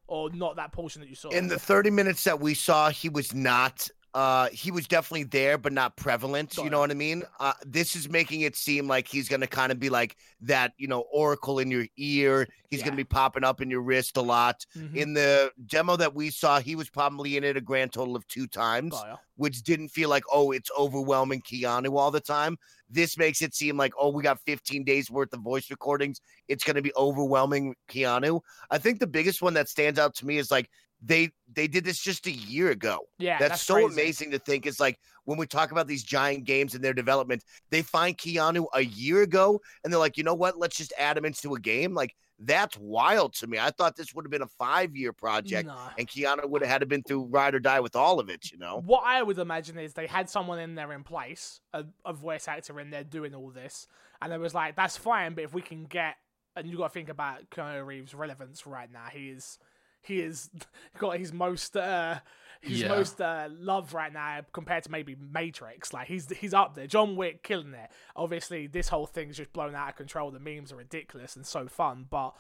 or 0.09 0.29
not 0.31 0.57
that 0.57 0.73
portion 0.73 1.01
that 1.01 1.09
you 1.09 1.15
saw? 1.15 1.31
in 1.31 1.49
the 1.49 1.59
30 1.59 1.89
minutes 1.91 2.25
that 2.25 2.41
we 2.41 2.53
saw, 2.53 2.91
he 2.91 3.09
was 3.09 3.35
not 3.35 3.89
uh, 4.15 4.49
he 4.53 4.71
was 4.71 4.87
definitely 4.87 5.25
there, 5.25 5.57
but 5.57 5.73
not 5.73 5.97
prevalent. 5.97 6.57
You 6.59 6.69
know 6.69 6.81
what 6.81 6.91
I 6.91 6.95
mean? 6.95 7.23
Uh, 7.41 7.55
this 7.65 7.97
is 7.97 8.11
making 8.11 8.43
it 8.43 8.55
seem 8.57 8.87
like 8.87 9.09
he's 9.09 9.29
going 9.29 9.41
to 9.41 9.47
kind 9.47 9.73
of 9.73 9.81
be 9.81 9.89
like 9.89 10.17
that, 10.43 10.73
you 10.77 10.87
know, 10.87 11.01
oracle 11.13 11.59
in 11.59 11.71
your 11.71 11.87
ear. 11.97 12.47
He's 12.69 12.81
Yeah. 12.81 12.87
going 12.87 12.93
to 12.93 12.97
be 12.99 13.05
popping 13.05 13.43
up 13.43 13.63
in 13.63 13.71
your 13.71 13.81
wrist 13.81 14.19
a 14.19 14.21
lot. 14.21 14.67
Mhm. 14.77 14.95
In 14.97 15.15
the 15.15 15.51
demo 15.67 15.97
that 15.97 16.15
we 16.15 16.29
saw, 16.31 16.61
he 16.61 16.77
was 16.77 16.91
probably 16.91 17.37
in 17.39 17.45
it 17.45 17.57
a 17.57 17.61
grand 17.63 17.93
total 17.95 18.15
of 18.15 18.27
two 18.29 18.47
times, 18.47 18.93
Got 18.93 19.07
ya. 19.07 19.17
which 19.37 19.63
didn't 19.63 19.89
feel 19.89 20.11
like, 20.11 20.25
oh, 20.31 20.51
it's 20.53 20.71
overwhelming 20.79 21.41
Keanu 21.41 21.97
all 21.99 22.11
the 22.11 22.21
time. 22.21 22.59
This 22.91 23.17
makes 23.17 23.41
it 23.41 23.55
seem 23.55 23.79
like, 23.79 23.95
oh, 23.99 24.11
we 24.11 24.23
got 24.23 24.41
15 24.45 24.85
days 24.85 25.11
worth 25.11 25.33
of 25.33 25.41
voice 25.41 25.71
recordings. 25.71 26.21
It's 26.49 26.65
going 26.65 26.77
to 26.77 26.83
be 26.83 26.93
overwhelming 26.97 27.75
Keanu. 27.91 28.43
I 28.71 28.77
think 28.77 29.01
the 29.01 29.07
biggest 29.07 29.41
one 29.41 29.55
that 29.55 29.71
stands 29.71 29.99
out 29.99 30.15
to 30.17 30.27
me 30.27 30.37
is 30.37 30.51
like 30.51 30.69
they 31.03 31.31
they 31.53 31.67
did 31.67 31.85
this 31.85 31.99
just 31.99 32.27
a 32.27 32.31
year 32.31 32.71
ago. 32.71 33.01
Yeah, 33.19 33.39
that's, 33.39 33.51
that's, 33.51 33.63
so 33.63 33.75
crazy. 33.75 33.93
amazing 33.93 34.31
to 34.31 34.39
think. 34.39 34.67
It's 34.67 34.81
like 34.81 34.99
when 35.25 35.39
we 35.39 35.47
talk 35.47 35.73
about 35.73 35.87
these 35.87 36.03
giant 36.03 36.45
games 36.45 36.75
and 36.75 36.83
their 36.83 36.95
development, 36.95 37.43
they 37.71 37.83
find 37.83 38.17
Keanu 38.17 38.67
a 38.73 38.85
year 38.85 39.23
ago 39.23 39.61
and 39.83 39.93
they're 39.93 40.01
like, 40.01 40.17
you 40.17 40.25
know 40.25 40.35
what? 40.35 40.59
Let's 40.59 40.77
just 40.77 40.93
add 40.99 41.17
him 41.17 41.25
into 41.25 41.55
a 41.55 41.61
game. 41.61 41.95
Like 41.95 42.15
that's 42.45 42.77
wild 42.79 43.35
to 43.35 43.47
me. 43.47 43.59
I 43.59 43.71
thought 43.71 43.97
this 43.97 44.15
would 44.15 44.25
have 44.25 44.31
been 44.31 44.43
a 44.43 44.47
five 44.47 44.97
year 44.97 45.13
project 45.13 45.69
Nah. 45.69 45.91
and 45.99 46.09
Keanu 46.09 46.49
would 46.49 46.63
have 46.63 46.71
had 46.71 46.81
to 46.81 46.87
been 46.87 47.03
through 47.03 47.25
ride 47.25 47.55
or 47.55 47.61
die 47.61 47.81
with 47.81 47.97
all 47.97 48.19
of 48.19 48.29
it, 48.29 48.51
you 48.51 48.59
know? 48.59 48.83
What 48.85 49.03
I 49.05 49.23
would 49.23 49.39
imagine 49.39 49.79
is 49.79 49.93
they 49.93 50.07
had 50.07 50.29
someone 50.29 50.59
in 50.59 50.75
there 50.75 50.93
in 50.93 51.05
place, 51.05 51.61
a, 51.73 51.85
a 52.05 52.13
voice 52.13 52.49
actor 52.49 52.81
in 52.81 52.91
there 52.91 53.05
doing 53.05 53.35
all 53.35 53.51
this, 53.51 53.87
and 54.21 54.33
it 54.33 54.41
was 54.41 54.55
like, 54.55 54.77
that's 54.77 54.97
fine, 54.97 55.35
but 55.35 55.45
if 55.45 55.55
we 55.55 55.63
can 55.63 55.85
get, 55.85 56.17
and 56.57 56.69
you 56.69 56.77
got 56.77 56.89
to 56.89 56.93
think 56.93 57.09
about 57.09 57.49
Keanu 57.51 57.87
Reeves' 57.87 58.15
relevance 58.15 58.67
right 58.67 58.91
now. 58.93 59.07
He 59.11 59.31
is, 59.31 59.59
he 60.03 60.21
is 60.21 60.51
got 60.99 61.19
his 61.19 61.33
most, 61.33 61.77
uh, 61.77 62.21
his 62.61 62.81
Yeah. 62.83 62.89
most 62.89 63.21
uh, 63.21 63.49
love 63.51 63.95
right 63.95 64.13
now 64.13 64.41
compared 64.53 64.85
to 64.85 64.91
maybe 64.91 65.17
Matrix. 65.17 65.93
Like 65.93 66.09
he's 66.09 66.29
he's 66.31 66.55
up 66.55 66.75
there. 66.75 66.87
John 66.87 67.17
Wick 67.17 67.43
killing 67.43 67.75
it. 67.75 67.91
Obviously, 68.17 68.67
this 68.67 68.89
whole 68.89 69.07
thing's 69.07 69.37
just 69.37 69.53
blown 69.53 69.75
out 69.75 69.89
of 69.91 69.97
control. 69.97 70.31
The 70.31 70.39
memes 70.41 70.73
are 70.73 70.77
ridiculous 70.77 71.35
and 71.37 71.47
so 71.47 71.67
fun, 71.69 72.07
but 72.09 72.35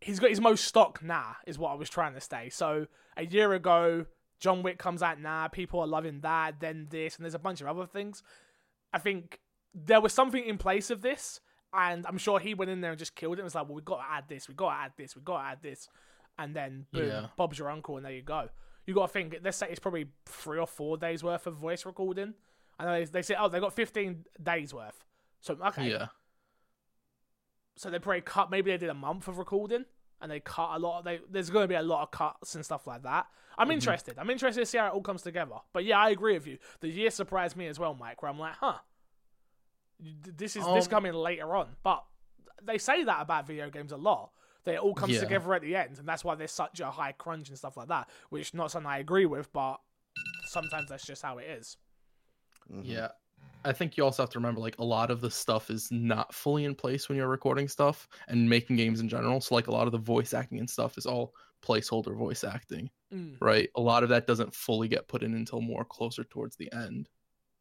he's 0.00 0.18
got 0.20 0.30
his 0.30 0.40
most 0.40 0.64
stock 0.64 1.02
now, 1.02 1.36
is 1.46 1.58
what 1.58 1.70
I 1.70 1.74
was 1.74 1.88
trying 1.88 2.14
to 2.14 2.20
say. 2.20 2.48
So 2.48 2.86
a 3.16 3.24
year 3.24 3.52
ago, 3.52 4.06
John 4.40 4.62
Wick 4.64 4.78
comes 4.78 5.02
out 5.02 5.20
now, 5.20 5.46
people 5.48 5.78
are 5.80 5.86
loving 5.86 6.20
that, 6.22 6.58
then 6.60 6.88
this, 6.90 7.16
and 7.16 7.24
there's 7.24 7.34
a 7.34 7.38
bunch 7.38 7.60
of 7.60 7.68
other 7.68 7.86
things. 7.86 8.22
I 8.92 8.98
think 8.98 9.38
there 9.74 10.00
was 10.00 10.12
something 10.12 10.44
in 10.44 10.58
place 10.58 10.90
of 10.90 11.02
this, 11.02 11.40
and 11.72 12.04
I'm 12.06 12.18
sure 12.18 12.40
he 12.40 12.52
went 12.52 12.70
in 12.70 12.80
there 12.80 12.90
and 12.90 12.98
just 12.98 13.14
killed 13.14 13.34
it 13.34 13.38
and 13.40 13.44
was 13.44 13.54
like, 13.54 13.66
well, 13.66 13.76
we've 13.76 13.84
got 13.84 13.98
to 13.98 14.10
add 14.10 14.24
this, 14.28 14.48
we've 14.48 14.56
got 14.56 14.70
to 14.70 14.76
add 14.80 14.92
this, 14.98 15.14
we've 15.14 15.24
got 15.24 15.40
to 15.40 15.48
add 15.48 15.58
this. 15.62 15.88
And 16.38 16.54
then, 16.56 16.86
boom, 16.92 17.08
Yeah. 17.08 17.26
Bob's 17.36 17.58
your 17.58 17.70
uncle, 17.70 17.96
and 17.96 18.04
there 18.06 18.12
you 18.12 18.22
go. 18.22 18.48
You 18.86 18.94
got 18.94 19.06
to 19.08 19.12
think, 19.12 19.36
let's 19.44 19.56
say 19.58 19.68
it's 19.70 19.78
probably 19.78 20.06
three 20.26 20.58
or 20.58 20.66
four 20.66 20.96
days 20.96 21.22
worth 21.22 21.46
of 21.46 21.54
voice 21.56 21.84
recording. 21.86 22.34
I 22.78 22.84
know 22.84 22.98
they, 22.98 23.04
they 23.04 23.22
said, 23.22 23.36
oh, 23.38 23.48
they 23.48 23.60
got 23.60 23.74
15 23.74 24.24
days 24.42 24.74
worth. 24.74 25.04
So, 25.40 25.56
okay. 25.66 25.88
Yeah. 25.90 26.06
So 27.76 27.90
they 27.90 27.98
probably 27.98 28.22
cut. 28.22 28.50
Maybe 28.50 28.70
they 28.70 28.76
did 28.78 28.88
a 28.90 28.94
month 28.94 29.28
of 29.28 29.38
recording, 29.38 29.84
and 30.20 30.30
they 30.30 30.40
cut 30.40 30.70
a 30.74 30.78
lot. 30.78 30.98
Of, 31.00 31.04
they 31.04 31.20
there's 31.30 31.50
going 31.50 31.64
to 31.64 31.68
be 31.68 31.74
a 31.74 31.82
lot 31.82 32.02
of 32.02 32.10
cuts 32.10 32.54
and 32.54 32.64
stuff 32.64 32.86
like 32.86 33.02
that. 33.04 33.26
I'm 33.58 33.66
Mm-hmm. 33.66 33.72
interested. 33.74 34.18
I'm 34.18 34.30
interested 34.30 34.60
to 34.60 34.66
see 34.66 34.78
how 34.78 34.86
it 34.88 34.92
all 34.94 35.00
comes 35.02 35.22
together. 35.22 35.56
But 35.72 35.84
yeah, 35.84 35.98
I 35.98 36.10
agree 36.10 36.34
with 36.34 36.46
you. 36.46 36.58
The 36.80 36.88
year 36.88 37.10
surprised 37.10 37.56
me 37.56 37.66
as 37.68 37.78
well, 37.78 37.94
Mike. 37.94 38.22
Where 38.22 38.30
I'm 38.30 38.38
like, 38.38 38.54
huh, 38.58 38.78
this 40.00 40.56
is 40.56 40.64
this 40.74 40.84
Um, 40.86 40.90
coming 40.90 41.12
later 41.12 41.54
on. 41.54 41.68
But 41.82 42.04
they 42.62 42.78
say 42.78 43.04
that 43.04 43.20
about 43.22 43.46
video 43.46 43.70
games 43.70 43.92
a 43.92 43.96
lot. 43.96 44.32
That 44.64 44.74
it 44.74 44.80
all 44.80 44.94
comes 44.94 45.14
Yeah. 45.14 45.20
together 45.20 45.54
at 45.54 45.62
the 45.62 45.74
end, 45.74 45.98
and 45.98 46.08
that's 46.08 46.24
why 46.24 46.34
there's 46.36 46.52
such 46.52 46.80
a 46.80 46.90
high 46.90 47.12
crunch 47.12 47.48
and 47.48 47.58
stuff 47.58 47.76
like 47.76 47.88
that. 47.88 48.08
Which 48.30 48.54
not 48.54 48.70
something 48.70 48.90
I 48.90 48.98
agree 48.98 49.26
with, 49.26 49.52
but 49.52 49.80
sometimes 50.46 50.88
that's 50.88 51.04
just 51.06 51.22
how 51.22 51.38
it 51.38 51.48
is. 51.48 51.76
Mhm. 52.70 52.84
Yeah. 52.84 53.08
I 53.64 53.72
think 53.72 53.96
you 53.96 54.04
also 54.04 54.22
have 54.22 54.30
to 54.30 54.38
remember 54.38 54.60
like 54.60 54.78
a 54.78 54.84
lot 54.84 55.10
of 55.10 55.20
the 55.20 55.30
stuff 55.30 55.70
is 55.70 55.90
not 55.92 56.34
fully 56.34 56.64
in 56.64 56.74
place 56.74 57.08
when 57.08 57.16
you're 57.16 57.28
recording 57.28 57.68
stuff 57.68 58.08
and 58.28 58.48
making 58.48 58.76
games 58.76 59.00
in 59.00 59.08
general. 59.08 59.40
So 59.40 59.54
like 59.54 59.68
a 59.68 59.72
lot 59.72 59.86
of 59.86 59.92
the 59.92 59.98
voice 59.98 60.34
acting 60.34 60.58
and 60.58 60.68
stuff 60.68 60.98
is 60.98 61.06
all 61.06 61.34
placeholder 61.62 62.16
voice 62.16 62.42
acting, 62.44 62.90
Mm, 63.12 63.40
right? 63.40 63.68
A 63.76 63.80
lot 63.80 64.02
of 64.02 64.08
that 64.08 64.26
doesn't 64.26 64.54
fully 64.54 64.88
get 64.88 65.06
put 65.08 65.22
in 65.22 65.34
until 65.34 65.60
more 65.60 65.84
closer 65.84 66.24
towards 66.24 66.56
the 66.56 66.72
end. 66.72 67.08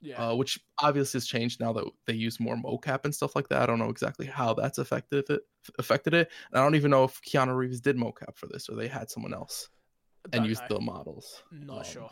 Yeah. 0.01 0.29
Uh, 0.29 0.35
which 0.35 0.59
obviously 0.79 1.17
has 1.17 1.27
changed 1.27 1.59
now 1.59 1.71
that 1.73 1.85
they 2.07 2.13
use 2.13 2.39
more 2.39 2.55
mocap 2.55 3.05
and 3.05 3.13
stuff 3.13 3.35
like 3.35 3.47
that. 3.49 3.61
I 3.61 3.65
don't 3.65 3.79
know 3.79 3.89
exactly 3.89 4.25
how 4.25 4.53
that's 4.53 4.77
affected 4.79 5.29
it 5.29 5.41
affected 5.77 6.13
it. 6.13 6.29
And 6.51 6.59
I 6.59 6.63
don't 6.63 6.75
even 6.75 6.91
know 6.91 7.03
if 7.03 7.21
Keanu 7.21 7.55
Reeves 7.55 7.79
did 7.79 7.97
mocap 7.97 8.35
for 8.35 8.47
this 8.47 8.67
or 8.67 8.75
they 8.75 8.87
had 8.87 9.09
someone 9.09 9.33
else 9.33 9.69
and 10.25 10.33
Don't 10.33 10.45
used 10.45 10.61
know. 10.69 10.77
the 10.77 10.81
models. 10.81 11.43
Not 11.51 11.79
um, 11.79 11.83
sure. 11.83 12.11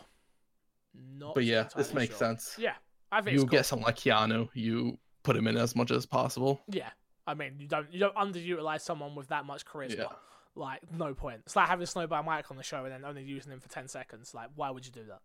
Not 0.94 1.36
But 1.36 1.46
yeah, 1.46 1.68
this 1.76 1.94
makes 1.94 2.18
sure. 2.18 2.28
sense. 2.28 2.56
Yeah, 2.58 2.74
I 3.12 3.22
think 3.22 3.34
You 3.34 3.42
it's 3.42 3.50
cool. 3.50 3.58
get 3.58 3.66
someone 3.66 3.88
like 3.88 3.98
Keanu, 3.98 4.50
you 4.54 4.98
put 5.24 5.36
him 5.36 5.48
in 5.48 5.58
as 5.58 5.76
much 5.76 5.92
as 5.92 6.06
possible. 6.06 6.62
Yeah, 6.68 6.90
I 7.28 7.34
mean, 7.34 7.56
you 7.60 7.68
don't 7.68 7.92
you 7.94 8.00
don't 8.00 8.16
underutilize 8.16 8.82
someone 8.82 9.16
with 9.16 9.28
that 9.28 9.46
much 9.46 9.66
charisma. 9.66 9.98
Yeah. 9.98 10.06
Like, 10.56 10.82
no 10.92 11.14
point. 11.14 11.42
It's 11.46 11.56
like 11.56 11.70
having 11.70 11.86
Snowball 11.86 12.24
Mike 12.24 12.52
on 12.52 12.58
the 12.58 12.64
show 12.64 12.84
and 12.84 12.92
then 12.92 13.06
only 13.06 13.24
using 13.24 13.52
him 13.52 13.60
for 13.60 13.70
ten 13.70 13.88
seconds. 13.88 14.34
Like, 14.34 14.50
why 14.56 14.72
would 14.72 14.86
you 14.86 14.92
do 14.92 15.06
that? 15.06 15.22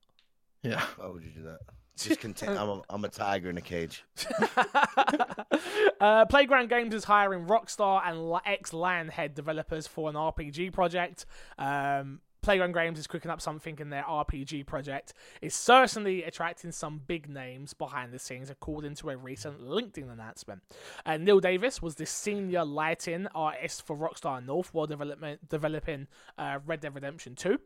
Yeah. 0.63 0.85
Why 0.97 1.09
would 1.09 1.25
you 1.25 1.31
do 1.31 1.43
that? 1.45 1.59
Just 1.97 2.21
contain. 2.27 2.51
I'm 2.51 2.69
a, 2.69 2.83
I'm 2.91 3.05
a 3.05 3.09
tiger 3.09 3.51
in 3.51 3.57
a 3.57 3.61
cage. 3.61 4.05
uh, 6.01 6.25
Playground 6.27 6.69
Games 6.69 6.95
is 6.95 7.05
hiring 7.05 7.47
Rockstar 7.47 8.03
and 8.05 8.41
ex 8.45 8.73
Lionhead 8.73 9.35
developers 9.35 9.87
for 9.87 10.09
an 10.09 10.17
RPG 10.17 10.73
project. 10.73 11.27
Um, 11.59 12.21
Playground 12.45 12.75
Games 12.75 12.99
is 12.99 13.07
cooking 13.07 13.31
up 13.31 13.41
something 13.41 13.79
in 13.79 13.89
their 13.89 14.03
RPG 14.03 14.67
project. 14.67 15.15
It's 15.41 15.57
certainly 15.57 16.25
attracting 16.25 16.73
some 16.73 17.01
big 17.07 17.27
names 17.27 17.73
behind 17.73 18.13
the 18.13 18.19
scenes, 18.19 18.51
according 18.51 18.97
to 18.97 19.09
a 19.09 19.17
recent 19.17 19.63
LinkedIn 19.63 20.13
announcement. 20.13 20.61
Uh, 21.07 21.17
Neil 21.17 21.41
Davis 21.41 21.81
was 21.81 21.95
the 21.95 22.05
senior 22.05 22.63
lighting 22.63 23.29
artist 23.35 23.87
for 23.87 23.97
Rockstar 23.97 24.45
North 24.45 24.75
while 24.75 24.87
development, 24.87 25.49
developing 25.49 26.07
uh, 26.37 26.59
Red 26.67 26.81
Dead 26.81 26.95
Redemption 26.95 27.35
2. 27.35 27.59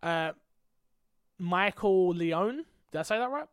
Uh, 0.00 0.32
Michael 1.38 2.10
Leone, 2.10 2.64
did 2.92 2.98
I 3.00 3.02
say 3.02 3.18
that 3.18 3.30
right? 3.30 3.48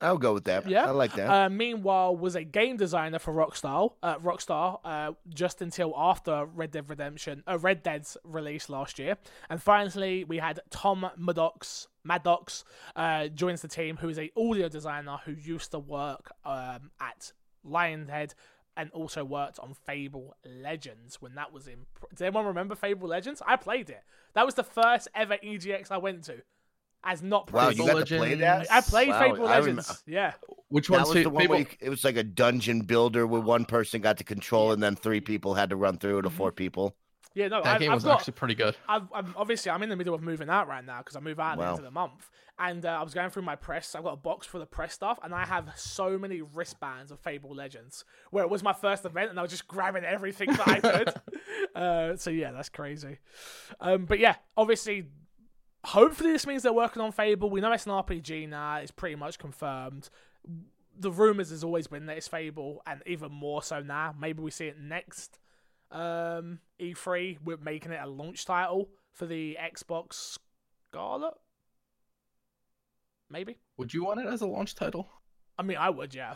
I'll 0.00 0.18
go 0.18 0.32
with 0.32 0.44
that. 0.44 0.68
Yeah. 0.68 0.86
I 0.86 0.90
like 0.90 1.12
that. 1.14 1.28
Uh, 1.28 1.48
meanwhile, 1.50 2.16
was 2.16 2.36
a 2.36 2.44
game 2.44 2.76
designer 2.76 3.18
for 3.18 3.32
Rockstar, 3.32 3.92
uh, 4.02 4.18
Rockstar, 4.18 4.78
uh, 4.84 5.12
just 5.28 5.60
until 5.60 5.92
after 5.96 6.46
Red 6.46 6.70
Dead 6.70 6.88
Redemption, 6.88 7.42
uh, 7.48 7.58
Red 7.58 7.82
Dead's 7.82 8.16
release 8.22 8.68
last 8.68 8.98
year. 8.98 9.16
And 9.50 9.60
finally, 9.60 10.24
we 10.24 10.38
had 10.38 10.60
Tom 10.70 11.10
Maddox, 11.16 11.88
Maddox, 12.04 12.64
uh, 12.94 13.28
joins 13.28 13.62
the 13.62 13.68
team, 13.68 13.96
who 13.96 14.08
is 14.08 14.18
a 14.18 14.30
audio 14.36 14.68
designer 14.68 15.18
who 15.24 15.32
used 15.32 15.72
to 15.72 15.80
work 15.80 16.30
um, 16.44 16.90
at 17.00 17.32
Lionhead 17.66 18.34
and 18.76 18.90
also 18.92 19.24
worked 19.24 19.58
on 19.58 19.74
Fable 19.74 20.36
Legends 20.46 21.20
when 21.20 21.34
that 21.34 21.52
was 21.52 21.66
in. 21.66 21.86
Does 22.10 22.22
anyone 22.22 22.46
remember 22.46 22.76
Fable 22.76 23.08
Legends? 23.08 23.42
I 23.44 23.56
played 23.56 23.90
it. 23.90 24.04
That 24.34 24.46
was 24.46 24.54
the 24.54 24.62
first 24.62 25.08
ever 25.16 25.36
EGX 25.38 25.90
I 25.90 25.98
went 25.98 26.22
to, 26.24 26.42
as 27.10 27.22
not 27.22 27.50
wow, 27.52 27.62
playing. 27.64 27.78
you 27.78 27.86
Fable 27.86 27.98
got 28.00 28.06
to 28.08 28.16
play 28.16 28.36
Legends. 28.36 28.68
that. 28.68 28.74
I 28.74 28.80
played 28.82 29.08
Wow, 29.08 29.20
Fable 29.20 29.46
I 29.48 29.56
rem- 29.58 29.76
Legends. 29.76 30.02
yeah. 30.06 30.32
Which 30.68 30.88
That 30.88 31.00
was 31.00 31.12
the 31.14 31.24
one 31.30 31.42
Fable? 31.42 31.50
where 31.54 31.60
you- 31.60 31.66
it 31.80 31.88
was 31.88 32.04
like 32.04 32.16
a 32.16 32.22
dungeon 32.22 32.82
builder 32.82 33.26
where 33.26 33.40
one 33.40 33.64
person 33.64 34.00
got 34.02 34.18
to 34.18 34.24
control 34.24 34.72
and 34.72 34.82
then 34.82 34.94
three 34.96 35.20
people 35.20 35.54
had 35.54 35.70
to 35.70 35.76
run 35.76 35.96
through 35.98 36.18
it, 36.18 36.26
or 36.26 36.30
four 36.30 36.52
people. 36.52 36.94
Yeah, 37.34 37.48
no, 37.48 37.62
that 37.62 37.74
I've, 37.74 37.80
game 37.80 37.90
I've 37.90 37.96
was 37.96 38.04
got, 38.04 38.18
actually 38.20 38.32
pretty 38.32 38.54
good. 38.54 38.76
I've, 38.88 39.04
I'm 39.14 39.32
obviously 39.36 39.70
I'm 39.70 39.82
in 39.82 39.88
the 39.90 39.96
middle 39.96 40.14
of 40.14 40.22
moving 40.22 40.48
out 40.50 40.66
right 40.66 40.84
now 40.84 40.98
because 40.98 41.14
I 41.14 41.20
move 41.20 41.38
out 41.38 41.52
at 41.52 41.58
the 41.58 41.66
end 41.66 41.78
of 41.78 41.84
the 41.84 41.90
month, 41.90 42.28
and 42.58 42.84
uh, 42.84 42.88
I 42.88 43.02
was 43.04 43.14
going 43.14 43.30
through 43.30 43.42
my 43.42 43.54
press. 43.54 43.94
I've 43.94 44.02
got 44.02 44.14
a 44.14 44.16
box 44.16 44.46
for 44.46 44.58
the 44.58 44.66
press 44.66 44.92
stuff, 44.92 45.18
and 45.22 45.32
I 45.32 45.44
have 45.46 45.70
so 45.76 46.18
many 46.18 46.42
wristbands 46.42 47.12
of 47.12 47.20
Fable 47.20 47.54
Legends 47.54 48.04
where 48.30 48.42
it 48.42 48.50
was 48.50 48.62
my 48.64 48.72
first 48.72 49.04
event, 49.04 49.30
and 49.30 49.38
I 49.38 49.42
was 49.42 49.52
just 49.52 49.68
grabbing 49.68 50.04
everything 50.04 50.50
that 50.52 50.66
I 50.68 50.80
could. 50.80 51.14
uh, 51.80 52.16
so 52.16 52.30
yeah, 52.30 52.50
that's 52.50 52.70
crazy. 52.70 53.18
Um, 53.80 54.06
but 54.06 54.18
yeah, 54.18 54.34
obviously, 54.56 55.06
hopefully 55.88 56.32
this 56.32 56.46
means 56.46 56.62
they're 56.62 56.72
working 56.72 57.02
on 57.02 57.12
Fable. 57.12 57.50
We 57.50 57.60
know 57.60 57.72
it's 57.72 57.86
an 57.86 57.92
RPG 57.92 58.48
now; 58.48 58.76
it's 58.76 58.90
pretty 58.90 59.16
much 59.16 59.38
confirmed. 59.38 60.10
The 60.98 61.10
rumors 61.10 61.50
has 61.50 61.62
always 61.62 61.86
been 61.86 62.06
that 62.06 62.16
it's 62.16 62.28
Fable, 62.28 62.82
and 62.86 63.02
even 63.06 63.32
more 63.32 63.62
so 63.62 63.80
now. 63.80 64.14
Maybe 64.18 64.42
we 64.42 64.50
see 64.50 64.66
it 64.66 64.78
next 64.78 65.38
um, 65.90 66.60
E3 66.80 67.38
We're 67.44 67.56
making 67.56 67.92
it 67.92 68.00
a 68.02 68.06
launch 68.06 68.44
title 68.44 68.88
for 69.12 69.26
the 69.26 69.56
Xbox 69.60 70.38
Scarlett. 70.90 71.34
Maybe. 73.30 73.58
Would 73.76 73.92
you 73.92 74.04
want 74.04 74.20
it 74.20 74.26
as 74.26 74.40
a 74.40 74.46
launch 74.46 74.74
title? 74.74 75.08
I 75.58 75.62
mean, 75.62 75.76
I 75.76 75.90
would, 75.90 76.14
yeah. 76.14 76.34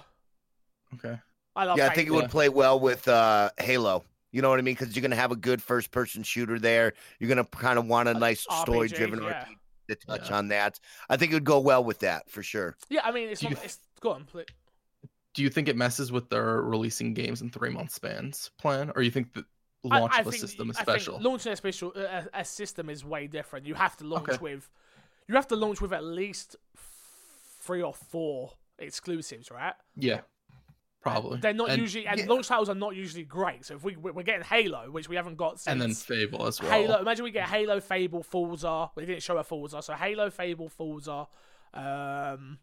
Okay. 0.95 1.19
I 1.55 1.65
love. 1.65 1.79
Yeah, 1.79 1.87
I 1.87 1.95
think 1.95 2.09
it 2.09 2.13
would 2.13 2.31
play 2.31 2.49
well 2.49 2.81
with 2.81 3.09
uh, 3.09 3.51
Halo. 3.59 4.05
You 4.33 4.43
know 4.43 4.49
what 4.49 4.59
I 4.59 4.63
mean? 4.63 4.75
Because 4.75 4.97
you're 4.97 5.03
gonna 5.03 5.15
have 5.17 5.31
a 5.33 5.37
good 5.37 5.63
first-person 5.63 6.23
shooter 6.23 6.59
there. 6.59 6.95
You're 7.21 7.29
gonna 7.29 7.45
kind 7.45 7.79
of 7.79 7.87
want 7.87 8.09
a 8.09 8.15
nice 8.15 8.41
story-driven 8.41 9.23
yeah. 9.23 9.45
RPG 9.45 9.57
to 9.89 9.95
touch 10.07 10.31
Yeah. 10.31 10.37
on 10.39 10.49
that. 10.49 10.81
I 11.11 11.17
think 11.17 11.33
it 11.33 11.35
would 11.37 11.45
go 11.45 11.61
well 11.61 11.85
with 11.85 12.01
that 12.01 12.31
for 12.31 12.43
sure. 12.43 12.77
Yeah, 12.89 13.03
I 13.05 13.13
mean, 13.13 13.29
it's 13.29 13.41
Do 13.43 13.51
not. 13.51 13.59
you- 13.59 13.65
It's 13.65 13.79
go 14.01 14.11
on. 14.13 14.25
Please. 14.25 14.47
Do 15.35 15.43
you 15.43 15.49
think 15.51 15.69
it 15.69 15.77
messes 15.77 16.11
with 16.13 16.29
their 16.29 16.63
releasing 16.63 17.15
games 17.15 17.41
in 17.43 17.51
three 17.51 17.71
month 17.71 17.91
spans 17.91 18.51
plan, 18.59 18.91
or 18.97 19.03
you 19.03 19.11
think 19.11 19.33
the 19.35 19.45
I- 19.91 19.99
launch 20.01 20.13
I 20.15 20.21
of 20.21 20.27
a 20.27 20.31
think- 20.31 20.41
system 20.41 20.71
is 20.71 20.77
I 20.77 20.85
think 20.85 21.01
special? 21.01 21.21
launching 21.21 21.53
a 21.53 21.57
special 21.57 21.93
a, 21.95 22.29
a 22.35 22.45
system 22.45 22.89
is 22.91 23.05
way 23.05 23.27
different. 23.27 23.67
You 23.67 23.75
have 23.75 23.97
to 23.99 24.05
launch 24.05 24.29
Okay. 24.31 24.39
with. 24.39 24.69
you 25.29 25.35
have 25.35 25.49
to 25.49 25.57
launch 25.57 25.81
with 25.81 25.93
at 25.93 26.05
least 26.05 26.57
three 27.61 27.83
or 27.83 27.95
four 27.95 28.53
exclusives, 28.79 29.51
right? 29.51 29.75
Yeah, 29.97 30.23
probably. 31.03 31.41
They're 31.41 31.53
not 31.53 31.71
and, 31.71 31.81
usually, 31.81 32.07
and 32.07 32.21
yeah. 32.21 32.27
launch 32.27 32.49
titles 32.49 32.69
are 32.69 32.75
not 32.75 32.95
usually 32.95 33.25
great. 33.25 33.65
So 33.65 33.75
if 33.75 33.85
we 33.85 33.97
we're 33.97 34.23
getting 34.23 34.45
Halo, 34.45 34.91
which 34.91 35.09
we 35.09 35.17
haven't 35.17 35.37
got 35.37 35.61
since 35.61 35.73
and 35.73 35.81
then 35.81 35.95
Fable 35.95 36.47
as 36.47 36.61
well. 36.61 36.71
Halo. 36.71 37.01
Imagine 37.01 37.25
we 37.25 37.31
get 37.31 37.49
Halo, 37.49 37.81
Fable, 37.81 38.23
Forza. 38.23 38.91
They 38.97 39.05
didn't 39.05 39.23
show 39.23 39.37
a 39.37 39.45
Forza, 39.45 39.83
so 39.83 39.95
Halo, 39.95 40.31
Fable, 40.31 40.69
Forza, 40.69 41.27
um, 41.75 42.59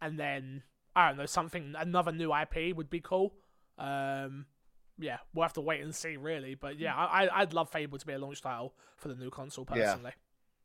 and 0.00 0.18
then 0.18 0.62
I 0.94 1.08
don't 1.08 1.18
know 1.18 1.26
something. 1.26 1.74
Another 1.76 2.12
new 2.12 2.32
IP 2.34 2.76
would 2.76 2.90
be 2.90 3.00
cool. 3.00 3.34
Um, 3.78 4.46
yeah, 4.98 5.18
we'll 5.32 5.44
have 5.44 5.52
to 5.54 5.60
wait 5.60 5.80
and 5.82 5.94
see, 5.94 6.16
really. 6.16 6.54
But 6.54 6.78
yeah, 6.78 6.94
I, 6.94 7.26
I- 7.26 7.40
I'd 7.42 7.52
love 7.54 7.70
Fable 7.70 7.98
to 7.98 8.06
be 8.06 8.12
a 8.12 8.18
launch 8.18 8.42
title 8.42 8.74
for 8.96 9.08
the 9.08 9.14
new 9.14 9.30
console 9.30 9.66
Yeah. 9.74 9.96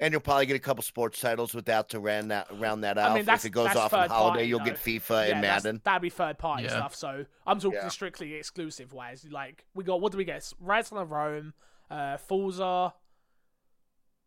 Personally. 0.03 0.05
And 0.05 0.11
you'll 0.13 0.21
probably 0.21 0.45
get 0.45 0.55
a 0.55 0.59
couple 0.59 0.83
sports 0.83 1.19
titles 1.19 1.53
with 1.53 1.65
that 1.65 1.89
to 1.89 1.99
round 1.99 2.31
that 2.31 2.47
round 2.59 2.83
that 2.83 2.97
out. 2.97 3.13
mean, 3.15 3.27
if 3.27 3.45
it 3.45 3.49
goes 3.49 3.75
off 3.75 3.93
on 3.93 4.01
third 4.03 4.11
holiday, 4.11 4.33
party, 4.35 4.47
you'll 4.47 4.59
though. 4.59 4.65
get 4.65 4.75
FIFA 4.77 5.09
yeah, 5.27 5.31
and 5.33 5.41
Madden. 5.41 5.81
that'd 5.83 6.01
be 6.01 6.09
third 6.09 6.37
party 6.37 6.63
Yeah. 6.63 6.69
stuff. 6.69 6.95
So 6.95 7.25
I'm 7.47 7.59
talking 7.59 7.79
Yeah. 7.81 7.87
strictly 7.89 8.33
exclusive 8.35 8.93
wise. 8.93 9.25
Like 9.29 9.65
we 9.73 9.83
got 9.83 10.01
what 10.01 10.11
do 10.11 10.17
we 10.17 10.25
get? 10.25 10.51
Rise 10.59 10.91
of 10.91 11.11
Rome, 11.11 11.53
uh, 11.89 12.17
Forza, 12.17 12.93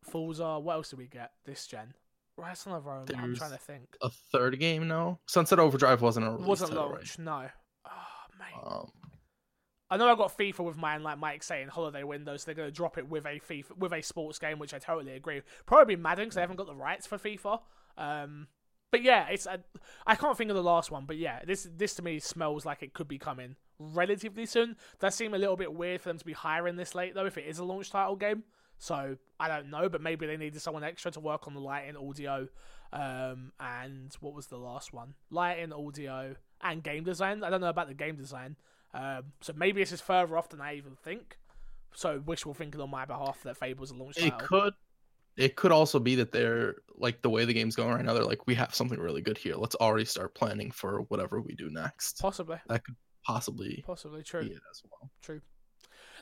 Forza. 0.03 0.59
What 0.59 0.75
else 0.75 0.91
did 0.91 0.99
we 0.99 1.07
get 1.07 1.33
this 1.45 1.67
gen? 1.67 1.95
Rise 2.37 2.67
of 2.67 2.85
Rome. 2.85 3.07
I'm 3.17 3.35
trying 3.35 3.53
to 3.53 3.57
think. 3.59 3.97
A 4.03 4.11
third 4.11 4.59
game 4.61 4.87
no. 4.89 5.19
Sunset 5.27 5.59
Overdrive 5.59 6.03
wasn't 6.03 6.27
a 6.27 6.31
release 6.33 6.47
Wasn't 6.47 6.71
title, 6.71 6.91
launched. 6.91 7.19
No. 7.19 7.49
Oh, 7.87 7.91
mate. 8.39 8.47
Right? 8.63 8.73
Um, 8.73 8.91
I 9.91 9.97
know 9.97 10.11
I 10.11 10.17
got 10.17 10.37
FIFA 10.37 10.61
with 10.61 10.77
mine, 10.77 11.03
like 11.03 11.19
Mike 11.19 11.43
saying, 11.43 11.69
holiday 11.69 12.03
window, 12.03 12.37
so 12.37 12.47
they're 12.47 12.55
going 12.55 12.69
to 12.69 12.75
drop 12.75 12.99
it 12.99 13.09
with 13.09 13.25
a 13.25 13.41
FIFA 13.41 13.79
with 13.79 13.93
a 13.93 14.03
sports 14.03 14.39
game, 14.39 14.59
which 14.59 14.75
I 14.75 14.79
totally 14.79 15.13
agree. 15.13 15.43
Probably 15.65 15.97
Madden 15.97 16.25
because 16.25 16.35
they 16.35 16.41
haven't 16.41 16.57
got 16.57 16.67
the 16.67 16.75
rights 16.75 17.07
for 17.07 17.19
FIFA. 17.19 17.61
Um, 17.97 18.49
but 18.91 19.03
yeah, 19.03 19.29
it's 19.29 19.47
I 19.47 19.59
I 20.07 20.17
can't 20.17 20.37
think 20.37 20.51
of 20.51 20.57
the 20.57 20.63
last 20.63 20.91
one, 20.91 21.05
but 21.07 21.17
yeah, 21.17 21.41
this 21.45 21.69
this 21.77 21.95
to 21.95 22.03
me 22.03 22.19
smells 22.19 22.65
like 22.65 22.83
it 22.83 22.95
could 22.95 23.09
be 23.09 23.19
coming 23.19 23.57
relatively 23.79 24.47
soon. 24.47 24.77
Does 24.99 25.15
seem 25.15 25.35
a 25.35 25.39
little 25.39 25.57
bit 25.57 25.73
weird 25.73 26.01
for 26.01 26.09
them 26.09 26.19
to 26.19 26.25
be 26.25 26.33
hiring 26.33 26.77
this 26.77 26.95
late 26.95 27.15
though, 27.15 27.27
if 27.27 27.39
it 27.39 27.47
is 27.47 27.59
a 27.59 27.65
launch 27.65 27.91
title 27.91 28.17
game. 28.17 28.45
So 28.79 29.17
I 29.41 29.49
don't 29.49 29.71
know, 29.71 29.89
but 29.89 30.01
maybe 30.03 30.27
they 30.27 30.37
needed 30.37 30.61
someone 30.61 30.85
extra 30.85 31.11
to 31.13 31.21
work 31.21 31.47
on 31.47 31.55
the 31.55 31.61
lighting, 31.61 31.97
audio, 31.97 32.49
um, 32.93 33.53
and 33.59 34.15
what 34.21 34.35
was 34.35 34.47
the 34.47 34.59
last 34.59 34.93
one? 34.93 35.15
Lighting, 35.31 35.73
audio, 35.73 36.37
and 36.61 36.83
game 36.83 37.05
design. 37.05 37.43
I 37.43 37.51
don't 37.51 37.61
know 37.61 37.69
about 37.69 37.89
the 37.89 37.95
game 37.95 38.17
design. 38.17 38.57
Um, 38.95 39.25
so 39.41 39.53
maybe 39.57 39.81
this 39.83 39.93
is 39.93 40.01
further 40.01 40.37
off 40.39 40.49
than 40.49 40.61
I 40.61 40.77
even 40.77 40.97
think. 41.03 41.39
So 41.95 42.23
wishful 42.25 42.55
thinking 42.55 42.81
on 42.81 42.91
my 42.91 43.05
behalf 43.05 43.43
that 43.45 43.57
Fable's 43.57 43.91
a 43.91 43.95
launch 43.95 44.17
it 44.19 44.31
title. 44.31 44.39
could. 44.47 44.75
It 45.37 45.55
could 45.57 45.71
also 45.73 45.99
be 45.99 46.15
that 46.17 46.33
they're 46.33 46.77
like 46.97 47.21
the 47.21 47.29
way 47.29 47.45
the 47.45 47.53
game's 47.53 47.77
going 47.77 47.91
right 47.91 48.05
now. 48.05 48.15
They're 48.15 48.25
like, 48.25 48.47
we 48.47 48.55
have 48.55 48.75
something 48.75 48.99
really 48.99 49.21
good 49.21 49.37
here. 49.37 49.55
Let's 49.55 49.75
already 49.77 50.07
start 50.07 50.35
planning 50.35 50.71
for 50.71 51.03
whatever 51.09 51.41
we 51.43 51.55
do 51.55 51.69
next. 51.71 52.19
Possibly, 52.21 52.59
That 52.69 52.85
could 52.85 52.97
possibly 53.23 53.83
possibly 53.87 54.21
be 54.21 54.25
true. 54.25 54.41
it 54.41 54.53
as 54.71 54.83
well. 54.91 55.11
True. 55.21 55.41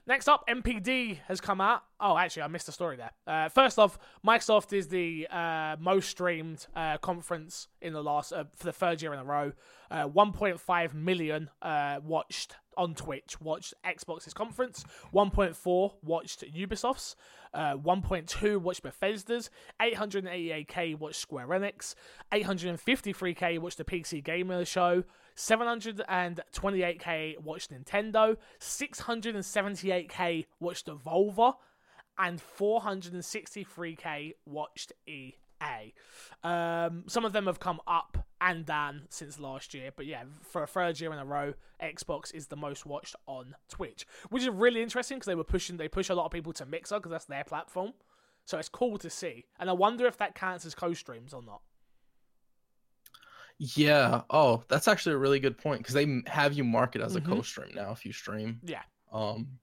Next 0.07 0.29
up, 0.29 0.47
NPD 0.47 1.21
has 1.29 1.41
come 1.41 1.63
out. 1.63 1.83
Oh, 1.99 2.19
actually, 2.19 2.43
I 2.43 2.49
missed 2.49 2.67
the 2.67 2.73
story 2.73 2.99
there. 2.99 3.13
Uh, 3.27 3.49
first 3.49 3.79
off, 3.79 3.99
Microsoft 4.27 4.75
is 4.75 4.89
the 4.89 5.27
uh, 5.31 5.77
most 5.81 6.11
streamed 6.11 6.67
uh, 6.77 6.99
conference 6.99 7.69
in 7.81 7.95
the 7.95 8.03
last 8.03 8.31
uh, 8.31 8.45
for 8.55 8.67
the 8.67 8.73
third 8.73 9.01
year 9.01 9.15
in 9.15 9.19
a 9.19 9.25
row. 9.25 9.53
Uh, 9.91 10.07
1.5 10.07 10.93
million 10.93 11.49
uh, 11.63 12.01
watched 12.05 12.57
on 12.77 12.95
Twitch 12.95 13.41
watched 13.41 13.73
Xbox's 13.87 14.35
conference. 14.35 14.85
1.4 15.15 15.93
watched 16.03 16.45
Ubisoft's. 16.53 17.17
Uh, 17.55 17.77
1.2 17.77 18.59
watched 18.59 18.83
Bethesda's. 18.83 19.49
888k 19.81 20.99
watched 20.99 21.21
Square 21.21 21.49
Enix. 21.49 21.95
853k 22.31 23.59
watched 23.59 23.79
the 23.79 23.85
PC 23.85 24.23
Gamer 24.23 24.67
Show. 24.67 25.05
728k 25.37 27.41
watched 27.41 27.73
Nintendo, 27.73 28.37
678k 28.61 30.47
watched 30.61 30.87
Devolver, 30.87 31.55
and 32.19 32.41
463k 32.41 34.35
watched 34.47 34.93
EA. 35.07 35.35
Um, 36.43 37.05
some 37.07 37.25
of 37.25 37.33
them 37.33 37.47
have 37.47 37.59
come 37.59 37.81
up 37.87 38.27
and 38.41 38.67
down 38.67 39.03
since 39.09 39.41
last 39.41 39.75
year, 39.75 39.91
but 39.95 40.07
yeah, 40.07 40.25
for 40.43 40.63
a 40.63 40.67
third 40.67 41.01
year 41.01 41.13
in 41.13 41.19
a 41.19 41.25
row, 41.25 41.55
Xbox 41.83 42.35
is 42.35 42.49
the 42.49 42.57
most 42.57 42.87
watched 42.87 43.17
on 43.27 43.57
Twitch, 43.69 44.07
which 44.31 44.43
is 44.43 44.51
really 44.51 44.83
interesting 44.83 45.17
because 45.17 45.27
they 45.27 45.35
were 45.35 45.45
pushing, 45.45 45.79
they 45.79 45.89
push 45.89 46.11
a 46.11 46.15
lot 46.15 46.27
of 46.27 46.33
people 46.33 46.53
to 46.53 46.67
Mixer 46.67 46.97
because 46.97 47.11
that's 47.11 47.25
their 47.25 47.45
platform. 47.45 47.95
So 48.45 48.59
it's 48.59 48.69
cool 48.69 48.99
to 48.99 49.09
see, 49.09 49.47
and 49.59 49.71
I 49.71 49.73
wonder 49.73 50.07
if 50.07 50.19
that 50.19 50.35
counts 50.35 50.67
as 50.67 50.75
co-streams 50.75 51.33
or 51.33 51.43
not. 51.43 51.63
Yeah. 53.59 54.23
Oh, 54.31 54.65
that's 54.69 54.89
actually 54.89 55.15
a 55.15 55.19
really 55.19 55.39
good 55.41 55.57
point 55.57 55.81
because 55.81 55.95
they 55.95 56.23
have 56.27 56.53
you 56.55 56.65
mark 56.65 56.97
it 56.97 57.03
as 57.03 57.15
a 57.17 57.21
Mhm. 57.21 57.27
co-stream 57.27 57.73
now 57.75 57.93
if 57.93 58.05
you 58.05 58.13
stream. 58.13 58.61
Yeah, 58.65 58.83
Um. 59.13 59.59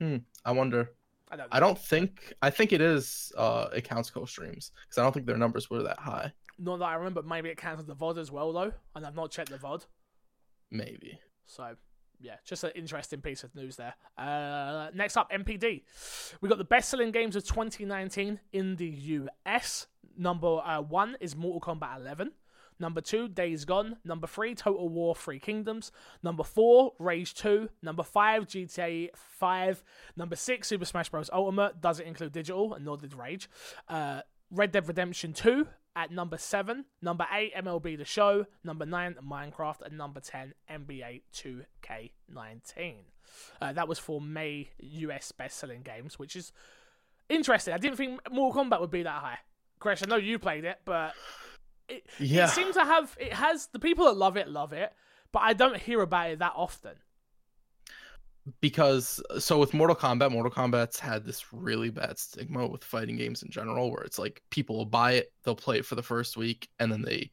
Hmm. 0.00 0.16
I 0.44 0.52
wonder. 0.52 0.92
I 1.30 1.36
don't. 1.36 1.48
I 1.52 1.60
don't 1.60 1.78
think. 1.78 2.32
I 2.42 2.50
think 2.50 2.72
it 2.72 2.80
is. 2.80 3.32
Uh, 3.36 3.68
it 3.74 3.82
counts 3.84 4.10
co-streams 4.10 4.72
because 4.82 4.98
I 4.98 5.02
don't 5.02 5.12
think 5.12 5.26
their 5.26 5.36
numbers 5.36 5.68
were 5.70 5.82
that 5.82 5.98
high. 5.98 6.32
Not 6.58 6.78
that 6.78 6.86
I 6.86 6.94
remember. 6.94 7.22
Maybe 7.22 7.48
it 7.50 7.56
counts 7.58 7.80
as 7.80 7.86
the 7.86 7.94
VOD 7.94 8.18
as 8.18 8.30
well, 8.32 8.52
though, 8.52 8.72
and 8.94 9.06
I've 9.06 9.14
not 9.14 9.30
checked 9.30 9.50
the 9.50 9.58
VOD. 9.58 9.86
Maybe. 10.70 11.20
So, 11.46 11.76
yeah, 12.20 12.36
just 12.44 12.64
an 12.64 12.72
interesting 12.74 13.20
piece 13.20 13.44
of 13.44 13.54
news 13.54 13.76
there. 13.76 13.94
Uh, 14.16 14.90
next 14.94 15.16
up, 15.16 15.30
NPD. 15.30 15.84
We 16.40 16.48
got 16.48 16.58
the 16.58 16.64
best-selling 16.64 17.12
games 17.12 17.36
of 17.36 17.44
2019 17.44 18.40
in 18.52 18.76
the 18.76 18.86
US. 18.88 19.86
Number 20.16 20.58
uh, 20.64 20.80
one 20.80 21.16
is 21.20 21.36
Mortal 21.36 21.60
Kombat 21.60 21.96
11. 22.00 22.32
Number 22.80 23.00
two, 23.00 23.28
Days 23.28 23.64
Gone. 23.64 23.96
Number 24.04 24.26
three, 24.26 24.54
Total 24.54 24.88
War 24.88 25.14
Three 25.14 25.38
Kingdoms. 25.38 25.90
Number 26.22 26.44
four, 26.44 26.92
Rage 26.98 27.34
2. 27.34 27.68
Number 27.82 28.02
five, 28.02 28.46
GTA 28.46 29.10
5. 29.14 29.82
Number 30.16 30.36
six, 30.36 30.68
Super 30.68 30.84
Smash 30.84 31.08
Bros. 31.08 31.30
Ultimate. 31.32 31.80
Doesn't 31.80 32.06
include 32.06 32.32
digital, 32.32 32.74
and 32.74 32.84
nor 32.84 32.96
did 32.96 33.14
Rage. 33.14 33.48
Uh, 33.88 34.22
Red 34.50 34.72
Dead 34.72 34.86
Redemption 34.86 35.32
2 35.32 35.66
at 35.96 36.10
number 36.12 36.38
7. 36.38 36.84
Number 37.02 37.26
8, 37.32 37.54
MLB 37.56 37.98
The 37.98 38.04
Show. 38.04 38.46
Number 38.62 38.86
9, 38.86 39.16
Minecraft. 39.28 39.82
And 39.82 39.98
number 39.98 40.20
10, 40.20 40.54
NBA 40.70 41.22
2K19. 41.34 42.94
Uh, 43.60 43.72
that 43.72 43.88
was 43.88 43.98
for 43.98 44.20
May 44.20 44.70
US 44.78 45.32
best 45.32 45.58
selling 45.58 45.82
games, 45.82 46.18
which 46.18 46.36
is 46.36 46.52
interesting. 47.28 47.74
I 47.74 47.78
didn't 47.78 47.96
think 47.96 48.20
Mortal 48.32 48.64
Kombat 48.64 48.80
would 48.80 48.90
be 48.90 49.02
that 49.02 49.20
high. 49.20 49.38
Chris, 49.78 50.02
I 50.02 50.06
know 50.06 50.16
you 50.16 50.38
played 50.38 50.64
it, 50.64 50.78
but 50.84 51.14
it, 51.88 52.06
Yeah. 52.18 52.46
it 52.46 52.50
seems 52.50 52.74
to 52.74 52.84
have 52.84 53.16
it 53.20 53.32
has 53.32 53.66
the 53.68 53.78
people 53.78 54.04
that 54.06 54.16
love 54.16 54.36
it 54.36 54.48
love 54.48 54.72
it, 54.72 54.92
but 55.32 55.40
I 55.40 55.52
don't 55.52 55.76
hear 55.76 56.00
about 56.02 56.30
it 56.30 56.38
that 56.40 56.52
often. 56.54 56.96
because 58.60 59.20
so 59.38 59.58
with 59.58 59.74
Mortal 59.74 59.94
Kombat, 59.96 60.32
Mortal 60.32 60.50
Kombat's 60.50 60.98
had 60.98 61.24
this 61.24 61.52
really 61.52 61.90
bad 61.90 62.18
stigma 62.18 62.66
with 62.66 62.82
fighting 62.82 63.16
games 63.16 63.42
in 63.42 63.50
general, 63.50 63.90
where 63.90 64.02
it's 64.02 64.18
like 64.18 64.42
people 64.50 64.76
will 64.76 64.86
buy 64.86 65.12
it, 65.12 65.32
they'll 65.42 65.54
play 65.54 65.78
it 65.78 65.84
for 65.84 65.96
the 65.96 66.02
first 66.02 66.36
week, 66.36 66.68
and 66.78 66.90
then 66.90 67.02
they 67.02 67.30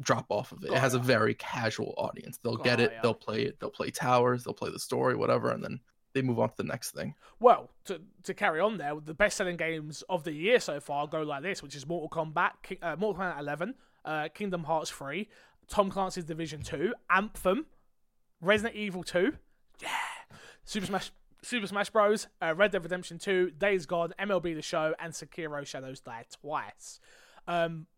drop 0.00 0.26
off 0.30 0.50
of 0.52 0.64
it. 0.64 0.72
It 0.72 0.78
has 0.78 0.94
a 0.94 0.98
very 0.98 1.34
casual 1.34 1.94
audience. 1.98 2.38
They'll 2.38 2.56
get 2.56 2.80
it, 2.80 2.92
ya. 2.92 3.00
they'll 3.02 3.14
play 3.14 3.42
it, 3.42 3.60
they'll 3.60 3.70
play 3.70 3.90
towers, 3.90 4.42
they'll 4.42 4.54
play 4.54 4.70
the 4.70 4.78
story, 4.78 5.14
whatever, 5.14 5.50
and 5.50 5.62
then 5.62 5.80
they 6.14 6.22
move 6.22 6.38
on 6.38 6.50
to 6.50 6.54
the 6.58 6.64
next 6.64 6.92
thing. 6.92 7.14
Well, 7.40 7.70
to 7.84 8.00
to 8.24 8.34
carry 8.34 8.60
on 8.60 8.78
there, 8.78 8.94
the 9.02 9.14
best 9.14 9.36
selling 9.36 9.56
games 9.56 10.02
of 10.08 10.24
the 10.24 10.32
year 10.32 10.60
so 10.60 10.80
far 10.80 11.06
go 11.06 11.22
like 11.22 11.42
this, 11.42 11.62
which 11.62 11.74
is 11.74 11.86
Mortal 11.86 12.08
Kombat, 12.08 12.52
uh, 12.82 12.96
Mortal 12.96 13.22
Kombat 13.22 13.38
11, 13.40 13.74
uh, 14.04 14.28
Kingdom 14.34 14.64
Hearts 14.64 14.90
3, 14.90 15.28
Tom 15.68 15.90
Clancy's 15.90 16.24
Division 16.24 16.62
2, 16.62 16.94
Anthem, 17.10 17.66
Resident 18.40 18.76
Evil 18.76 19.02
2, 19.02 19.32
yeah, 19.80 19.88
Super 20.64 20.86
Smash. 20.86 21.10
Super 21.44 21.66
Smash 21.66 21.90
Bros, 21.90 22.28
uh, 22.40 22.54
Red 22.54 22.70
Dead 22.70 22.84
Redemption 22.84 23.18
2, 23.18 23.50
Days 23.58 23.84
Gone, 23.84 24.14
MLB 24.16 24.54
The 24.54 24.62
Show, 24.62 24.94
and 25.00 25.12
Sekiro 25.12 25.66
Shadows 25.66 25.98
Die 25.98 26.24
Twice. 26.40 27.00
Um, 27.48 27.88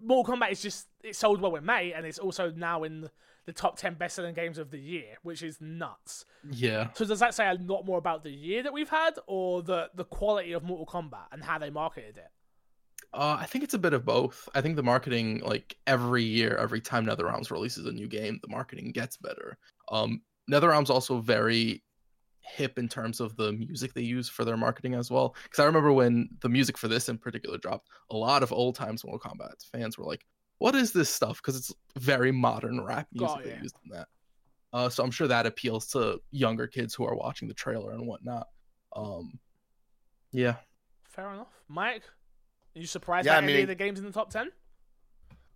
Mortal 0.00 0.36
Kombat 0.36 0.52
is 0.52 0.62
just 0.62 0.86
it 1.02 1.16
sold 1.16 1.40
well 1.40 1.56
in 1.56 1.64
May, 1.64 1.92
and 1.92 2.06
it's 2.06 2.20
also 2.20 2.52
now 2.52 2.84
in 2.84 3.10
the 3.48 3.52
top 3.54 3.78
10 3.78 3.94
best-selling 3.94 4.34
games 4.34 4.58
of 4.58 4.70
the 4.70 4.78
year, 4.78 5.16
which 5.22 5.42
is 5.42 5.58
nuts. 5.58 6.26
Yeah. 6.50 6.88
So 6.92 7.06
does 7.06 7.20
that 7.20 7.32
say 7.32 7.48
a 7.48 7.54
lot 7.54 7.86
more 7.86 7.96
about 7.96 8.22
the 8.22 8.30
year 8.30 8.62
that 8.62 8.74
we've 8.74 8.90
had, 8.90 9.12
or 9.26 9.62
the 9.62 9.88
the 9.94 10.04
quality 10.04 10.52
of 10.52 10.62
Mortal 10.62 10.84
Kombat 10.84 11.32
and 11.32 11.42
how 11.42 11.58
they 11.58 11.70
marketed 11.70 12.18
it? 12.18 12.30
Uh, 13.14 13.38
I 13.40 13.46
think 13.46 13.64
it's 13.64 13.72
a 13.72 13.78
bit 13.78 13.94
of 13.94 14.04
both. 14.04 14.50
I 14.54 14.60
think 14.60 14.76
the 14.76 14.82
marketing, 14.82 15.40
like 15.42 15.78
every 15.86 16.24
year, 16.24 16.58
every 16.58 16.82
time 16.82 17.06
NetherRealms 17.06 17.50
releases 17.50 17.86
a 17.86 17.92
new 17.92 18.06
game, 18.06 18.38
the 18.42 18.48
marketing 18.48 18.92
gets 18.92 19.16
better. 19.16 19.56
Um, 19.90 20.20
NetherRealms 20.50 20.90
also 20.90 21.18
very 21.18 21.82
hip 22.42 22.78
in 22.78 22.86
terms 22.86 23.18
of 23.18 23.34
the 23.36 23.52
music 23.54 23.94
they 23.94 24.02
use 24.02 24.28
for 24.28 24.44
their 24.44 24.58
marketing 24.58 24.92
as 24.92 25.10
well. 25.10 25.34
Because 25.44 25.60
I 25.60 25.64
remember 25.64 25.94
when 25.94 26.28
the 26.42 26.50
music 26.50 26.76
for 26.76 26.88
this 26.88 27.08
in 27.08 27.16
particular 27.16 27.56
dropped, 27.56 27.88
a 28.10 28.16
lot 28.16 28.42
of 28.42 28.52
old 28.52 28.74
times 28.74 29.04
Mortal 29.06 29.30
Kombat 29.30 29.54
fans 29.72 29.96
were 29.96 30.04
like, 30.04 30.26
"What 30.58 30.74
is 30.74 30.92
this 30.92 31.08
stuff?" 31.12 31.36
Because 31.38 31.56
it's 31.56 31.74
very 31.98 32.32
modern 32.32 32.80
rap 32.82 33.08
music 33.12 33.38
Oh, 33.40 33.42
they 33.42 33.58
used 33.62 33.76
in 33.84 33.90
that. 33.92 34.08
Uh, 34.72 34.88
so 34.88 35.02
I'm 35.02 35.10
sure 35.10 35.28
that 35.28 35.46
appeals 35.46 35.86
to 35.88 36.20
younger 36.30 36.66
kids 36.66 36.94
who 36.94 37.04
are 37.06 37.14
watching 37.16 37.48
the 37.48 37.54
trailer 37.54 37.92
and 37.92 38.06
whatnot. 38.06 38.48
Um, 38.94 39.38
yeah. 40.32 40.56
Fair 41.04 41.32
enough, 41.32 41.48
Mike. 41.68 42.02
Are 42.76 42.80
you 42.80 42.86
surprised 42.86 43.26
Yeah, 43.26 43.32
by 43.32 43.36
I 43.40 43.42
any 43.44 43.52
mean- 43.54 43.62
of 43.62 43.68
the 43.68 43.74
games 43.74 43.98
in 43.98 44.04
the 44.04 44.12
top 44.12 44.30
ten? 44.30 44.50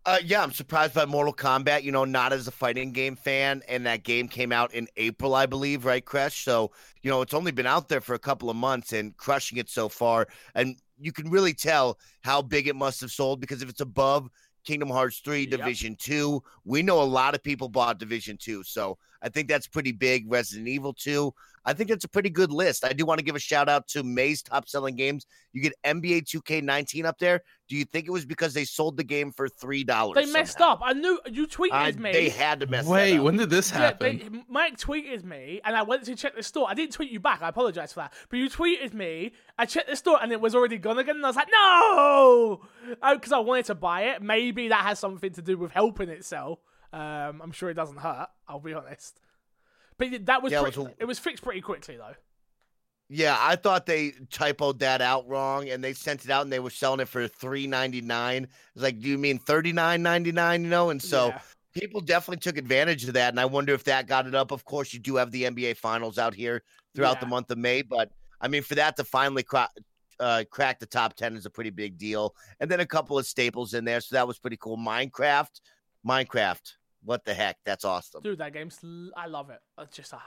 Uh, 0.05 0.19
yeah, 0.25 0.43
I'm 0.43 0.51
surprised 0.51 0.95
by 0.95 1.05
Mortal 1.05 1.33
Kombat. 1.33 1.85
You 1.85 1.93
know, 1.93 2.05
not 2.05 2.33
as 2.33 2.49
a 2.49 2.51
fighting 2.51 2.91
game 2.91 3.15
fan, 3.15 3.63
and 3.69 3.87
that 3.87 4.03
game 4.03 4.27
came 4.27 4.51
out 4.51 4.75
in 4.75 4.89
April, 4.97 5.33
I 5.37 5.47
believe, 5.47 5.85
right, 5.85 6.05
Crush? 6.05 6.43
So, 6.45 6.73
you 7.03 7.11
know, 7.11 7.21
it's 7.23 7.35
only 7.35 7.53
been 7.53 7.69
out 7.69 7.89
there 7.89 8.01
for 8.01 8.15
a 8.15 8.19
couple 8.19 8.51
of 8.51 8.57
months 8.57 8.93
and 8.93 9.17
crushing 9.17 9.59
it 9.59 9.71
so 9.71 9.89
far. 9.89 10.27
And 10.57 10.77
you 10.99 11.13
can 11.13 11.31
really 11.31 11.55
tell 11.55 12.01
how 12.23 12.43
big 12.43 12.67
it 12.67 12.75
must 12.75 13.01
have 13.01 13.13
sold 13.13 13.41
because 13.41 13.63
if 13.63 13.69
it's 13.69 13.81
above 13.81 14.29
Kingdom 14.65 14.89
Hearts 14.91 15.21
3, 15.21 15.43
Yep. 15.43 15.51
Division 15.51 15.97
2, 15.97 16.43
we 16.65 16.83
know 16.83 17.03
a 17.03 17.05
lot 17.05 17.35
of 17.35 17.43
people 17.43 17.69
bought 17.69 17.99
Division 17.99 18.37
2. 18.37 18.63
So 18.63 18.99
I 19.23 19.29
think 19.29 19.49
that's 19.49 19.67
pretty 19.67 19.93
big. 19.93 20.31
Resident 20.31 20.69
Evil 20.69 20.93
2, 20.93 21.33
I 21.65 21.73
think 21.73 21.91
it's 21.91 22.05
a 22.05 22.09
pretty 22.09 22.31
good 22.31 22.51
list. 22.51 22.85
I 22.85 22.93
do 22.93 23.07
want 23.07 23.19
to 23.19 23.25
give 23.25 23.37
a 23.37 23.41
shout 23.41 23.69
out 23.69 23.87
to 23.89 24.03
May's 24.03 24.43
top 24.43 24.69
selling 24.69 24.97
games. 24.97 25.27
You 25.53 25.63
get 25.63 25.75
NBA 25.85 26.25
2K19 26.25 27.05
up 27.05 27.19
there. 27.19 27.41
Do 27.69 27.77
you 27.77 27.85
think 27.85 28.07
it 28.07 28.11
was 28.11 28.27
because 28.27 28.53
they 28.53 28.65
sold 28.65 28.97
the 28.97 29.05
game 29.05 29.31
for 29.33 29.49
$3? 29.49 30.15
They 30.15 30.27
messed 30.27 30.61
up. 30.61 30.81
I 30.83 30.93
knew 30.93 31.21
you 31.31 31.47
tweeted 31.47 31.73
I, 31.73 31.93
me. 31.93 32.13
they 32.13 32.29
had 32.29 32.61
to 32.61 32.67
mess 32.67 32.85
up. 32.85 32.91
Wait, 32.93 33.19
up. 33.19 33.25
when 33.25 33.37
did 33.37 33.51
this 33.51 33.71
Yeah, 33.71 33.79
happen? 33.79 34.19
they, 34.19 34.43
Mike 34.49 34.77
tweeted 34.79 35.25
me, 35.25 35.61
and 35.65 35.77
I 35.77 35.83
went 35.83 36.05
to 36.05 36.17
check 36.17 36.35
the 36.37 36.43
store. 36.43 36.67
I 36.69 36.75
didn't 36.75 36.93
tweet 36.93 37.11
you 37.11 37.21
back. 37.21 37.43
I 37.43 37.49
apologize 37.49 37.93
for 37.93 38.01
that. 38.01 38.13
But 38.29 38.39
you 38.39 38.51
tweeted 38.51 38.93
me. 38.93 39.33
I 39.57 39.67
checked 39.67 39.89
the 39.89 39.97
store, 39.97 40.19
and 40.21 40.33
it 40.33 40.41
was 40.41 40.55
already 40.55 40.79
gone 40.79 40.99
again. 40.99 41.17
And 41.17 41.25
I 41.25 41.29
was 41.29 41.37
like, 41.37 41.49
no, 41.53 42.61
because 43.15 43.33
I 43.33 43.39
wanted 43.39 43.67
to 43.67 43.75
buy 43.75 44.03
it. 44.05 44.23
Maybe 44.23 44.69
that 44.69 44.81
has 44.85 44.99
something 44.99 45.33
to 45.33 45.43
do 45.43 45.57
with 45.57 45.73
helping 45.73 46.09
it 46.09 46.25
sell. 46.25 46.61
Um, 46.93 47.41
I'm 47.43 47.53
sure 47.53 47.71
it 47.71 47.75
doesn't 47.75 47.99
hurt. 47.99 48.29
I'll 48.49 48.61
be 48.61 48.75
honest. 48.75 49.19
But 49.99 50.27
that 50.27 50.43
was 50.43 50.53
Yeah, 50.53 50.61
it 50.67 50.77
was 50.77 50.87
a- 50.87 50.95
it 50.99 51.05
was 51.05 51.19
fixed 51.19 51.43
pretty 51.45 51.61
quickly 51.61 51.97
though. 51.97 52.15
Yeah, 53.09 53.37
I 53.39 53.57
thought 53.57 53.85
they 53.85 54.13
typoed 54.31 54.79
that 54.79 55.03
out 55.03 55.29
wrong, 55.29 55.69
and 55.69 55.85
they 55.85 55.93
sent 55.93 56.25
it 56.25 56.31
out, 56.31 56.43
and 56.43 56.53
they 56.53 56.61
were 56.61 56.71
selling 56.71 57.01
it 57.01 57.09
for 57.09 57.29
three 57.29 57.67
ninety 57.67 58.01
nine. 58.01 58.45
It's 58.75 58.83
like, 58.83 59.01
do 59.01 59.09
you 59.09 59.19
mean 59.19 59.39
thirty 59.39 59.73
nine 59.73 60.03
ninety 60.03 60.33
nine? 60.33 60.65
You 60.65 60.71
know, 60.71 60.91
and 60.91 61.03
so 61.03 61.29
Yeah. 61.29 61.41
people 61.75 62.01
definitely 62.01 62.41
took 62.41 62.57
advantage 62.57 63.05
of 63.05 63.13
that, 63.15 63.29
and 63.29 63.39
I 63.39 63.45
wonder 63.45 63.75
if 63.75 63.85
that 63.85 64.07
got 64.07 64.27
it 64.27 64.35
up. 64.35 64.51
Of 64.51 64.65
course, 64.65 64.95
you 64.95 64.99
do 64.99 65.17
have 65.17 65.31
the 65.31 65.45
NBA 65.45 65.75
Finals 65.75 66.17
out 66.19 66.35
here 66.35 66.63
throughout 66.95 67.21
the 67.21 67.27
month 67.27 67.51
of 67.51 67.59
May, 67.59 67.83
but 67.83 68.11
I 68.41 68.49
mean, 68.49 68.63
for 68.63 68.77
that 68.77 68.97
to 68.97 69.05
finally 69.05 69.43
crack. 69.43 69.71
Uh, 70.21 70.45
crack 70.51 70.79
the 70.79 70.87
top 70.87 71.15
10 71.15 71.35
is 71.35 71.47
a 71.47 71.51
pretty 71.51 71.71
big 71.71 71.99
deal. 71.99 72.37
And 72.61 72.71
then 72.71 72.79
a 72.79 72.87
couple 72.87 73.19
of 73.19 73.27
staples 73.27 73.75
in 73.75 73.85
there. 73.85 74.01
So 74.01 74.15
that 74.15 74.29
was 74.29 74.39
pretty 74.39 74.57
cool. 74.57 74.77
Minecraft, 74.77 75.61
Minecraft. 76.07 76.75
What 77.05 77.25
the 77.25 77.35
heck? 77.35 77.57
That's 77.65 77.85
awesome. 77.85 78.23
Dude, 78.23 78.39
that 78.39 78.53
game's 78.53 78.79
I 79.17 79.27
love 79.27 79.51
it. 79.51 79.61
I 79.77 79.85
just 79.85 80.15
ah, 80.15 80.23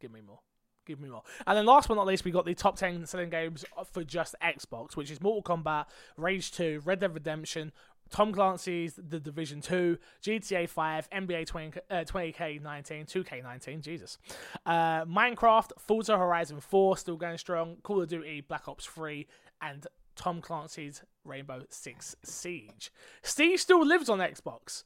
give 0.00 0.12
me 0.12 0.20
more. 0.20 0.40
Give 0.86 1.00
me 1.00 1.08
more. 1.08 1.22
And 1.46 1.58
then 1.58 1.66
last 1.66 1.88
but 1.88 1.94
not 1.94 2.06
least, 2.06 2.24
we 2.24 2.30
got 2.30 2.44
the 2.44 2.54
top 2.54 2.76
10 2.76 3.06
selling 3.06 3.28
games 3.28 3.64
for 3.92 4.04
just 4.04 4.36
Xbox, 4.42 4.96
which 4.96 5.10
is 5.10 5.20
Mortal 5.20 5.42
Kombat, 5.42 5.86
Rage 6.16 6.52
2, 6.52 6.82
Red 6.84 7.00
Dead 7.00 7.12
Redemption, 7.12 7.72
Tom 8.08 8.32
Clancy's 8.32 8.94
The 8.94 9.18
Division 9.18 9.60
2, 9.60 9.98
GTA 10.22 10.68
5, 10.68 11.10
NBA 11.10 11.46
20, 11.46 11.80
uh, 11.90 11.94
20K19, 12.04 12.62
2K19, 12.62 13.80
Jesus. 13.80 14.18
Uh, 14.64 15.04
Minecraft, 15.04 15.72
Forza 15.78 16.16
Horizon 16.16 16.60
4, 16.60 16.96
still 16.96 17.16
going 17.16 17.38
strong, 17.38 17.78
Call 17.82 18.00
of 18.02 18.08
Duty, 18.08 18.42
Black 18.42 18.68
Ops 18.68 18.86
3, 18.86 19.26
and 19.60 19.88
Tom 20.14 20.40
Clancy's 20.40 21.02
Rainbow 21.24 21.64
Six 21.68 22.14
Siege. 22.22 22.92
Steve 23.22 23.60
still 23.60 23.84
lives 23.84 24.08
on 24.08 24.18
Xbox. 24.20 24.84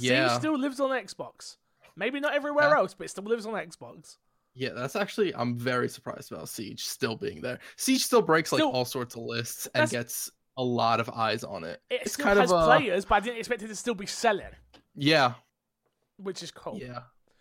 Yeah, 0.00 0.28
Siege 0.28 0.38
still 0.38 0.58
lives 0.58 0.80
on 0.80 0.90
Xbox. 0.90 1.56
Maybe 1.96 2.20
not 2.20 2.34
everywhere 2.34 2.70
Huh? 2.70 2.76
else, 2.82 2.94
but 2.94 3.04
it 3.04 3.08
still 3.10 3.24
lives 3.24 3.44
on 3.46 3.54
Xbox. 3.54 4.16
yeah. 4.54 4.70
That's 4.70 4.96
actually 4.96 5.34
I'm 5.34 5.56
very 5.58 5.88
surprised 5.88 6.32
about 6.32 6.48
Siege 6.48 6.84
still 6.84 7.16
being 7.16 7.40
there. 7.40 7.58
Siege 7.76 8.02
still 8.04 8.22
breaks 8.22 8.52
like 8.52 8.60
Still- 8.60 8.70
all 8.72 8.84
sorts 8.84 9.14
of 9.14 9.22
lists 9.22 9.68
and 9.74 9.88
gets 9.90 10.30
a 10.56 10.62
lot 10.64 11.00
of 11.00 11.08
eyes 11.10 11.44
on 11.44 11.64
it. 11.64 11.80
It 11.90 12.02
it's 12.02 12.12
still 12.14 12.24
kind 12.26 12.38
has 12.38 12.50
of 12.50 12.58
uh, 12.58 12.66
players, 12.76 13.04
but 13.04 13.14
I 13.16 13.20
didn't 13.20 13.38
expect 13.38 13.62
it 13.62 13.68
to 13.68 13.76
still 13.76 13.94
be 13.94 14.06
selling, 14.06 14.52
yeah, 14.94 15.34
which 16.18 16.42
is 16.42 16.50
cool. 16.50 16.78
yeah. 16.78 17.00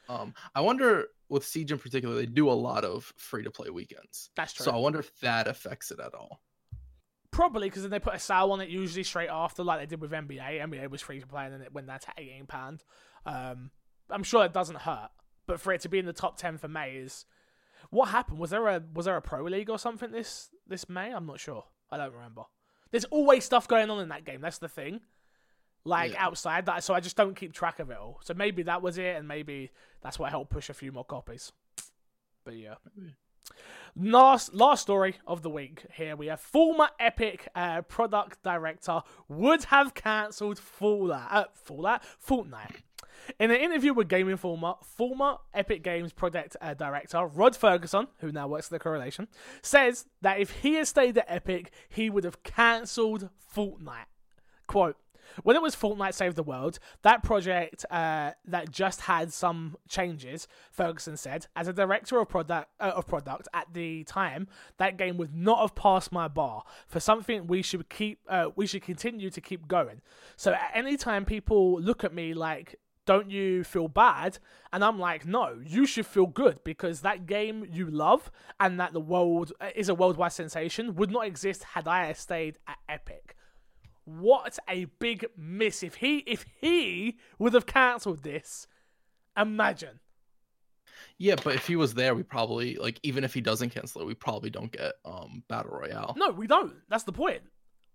Um, 0.10 0.34
I 0.56 0.62
wonder 0.62 1.08
with 1.30 1.46
Siege 1.46 1.72
in 1.72 1.78
particular, 1.80 2.16
they 2.16 2.26
do 2.26 2.50
a 2.50 2.52
lot 2.52 2.84
of 2.84 3.14
free 3.18 3.44
to 3.44 3.52
play 3.52 3.70
weekends. 3.70 4.30
That's 4.36 4.52
true. 4.54 4.66
So 4.66 4.72
I 4.72 4.78
wonder 4.78 5.00
if 5.00 5.18
that 5.22 5.48
affects 5.48 5.92
it 5.92 6.00
at 6.02 6.14
all. 6.14 6.42
Probably 7.32 7.70
because 7.70 7.82
then 7.84 7.92
they 7.92 8.00
put 8.00 8.14
a 8.14 8.20
sale 8.20 8.52
on 8.52 8.60
it 8.62 8.70
usually 8.70 9.04
straight 9.04 9.30
after, 9.30 9.64
like 9.64 9.80
they 9.80 9.86
did 9.86 10.02
with 10.02 10.12
NBA. 10.12 10.60
NBA 10.62 10.90
was 10.90 11.02
free 11.02 11.20
to 11.22 11.28
play, 11.28 11.46
and 11.46 11.54
then 11.54 11.62
it 11.62 11.74
went 11.74 11.88
down 11.88 12.00
to 12.00 12.08
eighteen 12.18 12.46
pound. 12.46 12.84
Um, 13.26 13.72
I'm 14.10 14.24
sure 14.24 14.44
it 14.44 14.52
doesn't 14.54 14.80
hurt, 14.80 15.10
but 15.48 15.60
for 15.62 15.72
it 15.72 15.80
to 15.82 15.90
be 15.90 16.00
in 16.00 16.06
the 16.06 16.14
top 16.14 16.38
ten 16.38 16.58
for 16.58 16.68
May 16.68 16.96
is 16.96 17.26
what 17.90 18.10
happened. 18.10 18.38
Was 18.40 18.50
there 18.50 18.68
a 18.68 18.84
was 18.94 19.06
there 19.06 19.16
a 19.16 19.22
pro 19.22 19.44
league 19.46 19.70
or 19.70 19.80
something 19.80 20.12
this 20.12 20.50
this 20.68 20.90
May? 20.90 21.14
I'm 21.14 21.26
not 21.26 21.40
sure. 21.40 21.64
I 21.90 21.98
don't 21.98 22.14
remember. 22.14 22.44
There's 22.92 23.06
always 23.06 23.46
stuff 23.46 23.66
going 23.68 23.90
on 23.90 24.02
in 24.02 24.10
that 24.10 24.26
game. 24.26 24.42
That's 24.42 24.58
the 24.58 24.68
thing. 24.68 25.00
Like 25.86 26.12
Yeah. 26.12 26.26
outside 26.26 26.66
that, 26.66 26.84
so 26.84 26.94
I 26.94 27.00
just 27.00 27.16
don't 27.16 27.36
keep 27.36 27.54
track 27.54 27.80
of 27.80 27.90
it 27.90 27.98
all. 27.98 28.20
So 28.24 28.34
maybe 28.34 28.64
that 28.64 28.82
was 28.82 28.98
it, 28.98 29.16
and 29.16 29.26
maybe 29.28 29.72
that's 30.02 30.20
what 30.20 30.30
helped 30.32 30.52
push 30.52 30.70
a 30.70 30.74
few 30.74 30.92
more 30.92 31.06
copies. 31.06 31.54
But 32.44 32.56
yeah. 32.58 32.76
Maybe. 32.96 33.16
Last 33.96 34.54
last 34.54 34.84
story 34.84 35.16
of 35.28 35.42
the 35.42 35.50
week. 35.50 35.86
Here 35.94 36.16
we 36.16 36.28
have 36.28 36.40
former 36.40 36.90
Epic 37.00 37.48
uh, 37.54 37.82
product 37.82 38.42
director 38.42 39.02
would 39.28 39.66
have 39.66 39.94
cancelled 39.94 40.60
Fallout. 40.60 41.28
Uh, 41.30 41.46
Fallout, 41.54 42.04
Fortnite. 42.26 42.78
In 43.40 43.52
an 43.52 43.58
interview 43.58 43.94
with 43.94 44.08
Game 44.08 44.30
Informer, 44.30 44.76
former 44.82 45.38
Epic 45.54 45.84
Games 45.84 46.14
product 46.14 46.56
uh, 46.62 46.74
director 46.74 47.26
Rod 47.26 47.54
Fergusson, 47.54 48.08
who 48.20 48.32
now 48.32 48.48
works 48.48 48.68
at 48.68 48.72
the 48.72 48.80
Coalition, 48.80 49.28
says 49.62 50.06
that 50.22 50.40
if 50.40 50.52
he 50.62 50.76
had 50.76 50.88
stayed 50.88 51.18
at 51.18 51.26
Epic, 51.28 51.72
he 51.90 52.10
would 52.10 52.24
have 52.24 52.44
cancelled 52.44 53.30
Fortnite. 53.54 54.06
Quote, 54.68 54.96
when 55.44 55.56
it 55.56 55.62
was 55.62 55.76
Fortnite 55.76 56.14
Save 56.14 56.36
the 56.36 56.44
World, 56.44 56.80
that 57.02 57.24
project 57.24 57.86
uh, 57.90 58.32
that 58.46 58.72
just 58.72 59.02
had 59.02 59.34
some 59.34 59.78
changes, 59.88 60.48
Fergusson 60.76 61.18
said, 61.18 61.48
as 61.56 61.68
a 61.68 61.74
director 61.74 62.20
of 62.20 62.30
product 62.30 62.70
uh, 62.80 62.92
of 62.96 63.08
product 63.08 63.48
at 63.54 63.74
the 63.74 64.04
time, 64.04 64.48
that 64.78 64.98
game 64.98 65.18
would 65.18 65.36
not 65.36 65.60
have 65.60 65.76
passed 65.76 66.12
my 66.12 66.28
bar 66.28 66.64
for 66.88 67.00
something 67.00 67.48
we 67.48 67.62
should 67.62 67.90
keep 67.90 68.20
uh, 68.28 68.50
we 68.56 68.66
should 68.66 68.84
continue 68.84 69.30
to 69.30 69.42
keep 69.42 69.68
going. 69.68 70.02
So 70.36 70.54
at 70.54 70.72
any 70.74 70.98
time 70.98 71.26
people 71.26 71.80
look 71.80 72.04
at 72.04 72.14
me 72.14 72.34
like 72.34 72.76
don't 73.06 73.32
you 73.32 73.64
feel 73.64 73.88
bad? 73.88 74.38
And 74.72 74.84
I'm 74.84 75.00
like, 75.00 75.26
no, 75.26 75.60
you 75.66 75.86
should 75.86 76.06
feel 76.06 76.28
good 76.28 76.64
because 76.64 77.02
that 77.02 77.26
game 77.26 77.68
you 77.70 77.90
love 77.90 78.32
and 78.60 78.80
that 78.80 78.94
the 78.94 79.02
world 79.02 79.52
uh, 79.60 79.70
is 79.76 79.90
a 79.90 79.96
worldwide 79.96 80.34
sensation 80.34 80.96
would 80.96 81.12
not 81.12 81.26
exist 81.26 81.64
had 81.64 81.88
I 81.88 82.14
stayed 82.14 82.58
at 82.68 82.78
Epic. 82.88 83.36
What 84.06 84.58
a 84.68 84.86
big 84.86 85.26
miss 85.38 85.84
if 85.84 85.96
he 85.96 86.18
if 86.20 86.46
he 86.60 87.18
would 87.40 87.54
have 87.54 87.66
cancelled 87.66 88.24
this. 88.24 88.68
Imagine. 89.38 90.00
Yeah, 91.18 91.36
but 91.42 91.56
if 91.56 91.68
he 91.68 91.76
was 91.76 91.94
there, 91.94 92.16
we 92.16 92.24
probably 92.24 92.76
like 92.76 93.00
even 93.04 93.24
if 93.24 93.34
he 93.34 93.42
doesn't 93.42 93.70
cancel 93.70 94.02
it, 94.02 94.06
we 94.08 94.14
probably 94.16 94.50
don't 94.50 94.72
get 94.72 94.94
um 95.06 95.44
battle 95.48 95.72
royale. 95.72 96.14
No, 96.18 96.32
we 96.32 96.48
don't. 96.48 96.74
That's 96.90 97.04
the 97.04 97.12
point. 97.14 97.42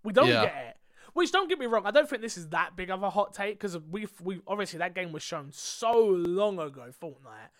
We 0.04 0.12
don't 0.12 0.28
Yeah. 0.28 0.44
get 0.44 0.66
it. 0.68 0.76
Which 1.12 1.32
don't 1.32 1.48
get 1.48 1.58
me 1.58 1.66
wrong, 1.66 1.86
I 1.86 1.90
don't 1.92 2.08
think 2.08 2.20
this 2.22 2.36
is 2.36 2.48
that 2.50 2.76
big 2.76 2.90
of 2.90 3.02
a 3.02 3.10
hot 3.10 3.32
take 3.32 3.54
because 3.58 3.76
we've 3.78 4.12
we 4.20 4.40
obviously 4.46 4.78
that 4.78 4.94
game 4.94 5.12
was 5.12 5.22
shown 5.22 5.50
so 5.50 5.98
long 5.98 6.58
ago, 6.58 6.90
Fortnite, 7.02 7.50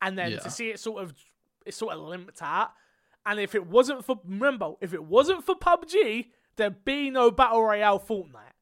and 0.00 0.18
then 0.18 0.32
Yeah. 0.32 0.38
to 0.40 0.50
see 0.50 0.70
it 0.70 0.80
sort 0.80 1.02
of 1.02 1.14
it 1.64 1.74
sort 1.74 1.94
of 1.94 2.00
limped 2.00 2.42
out. 2.42 2.72
And 3.24 3.38
if 3.38 3.54
it 3.54 3.66
wasn't 3.66 4.04
for 4.04 4.20
remember, 4.24 4.72
if 4.80 4.92
it 4.92 5.04
wasn't 5.04 5.44
for 5.44 5.54
PUBG, 5.54 6.30
there'd 6.62 6.84
be 6.84 7.10
no 7.10 7.30
battle 7.30 7.62
royale 7.62 7.98
Fortnite. 8.00 8.54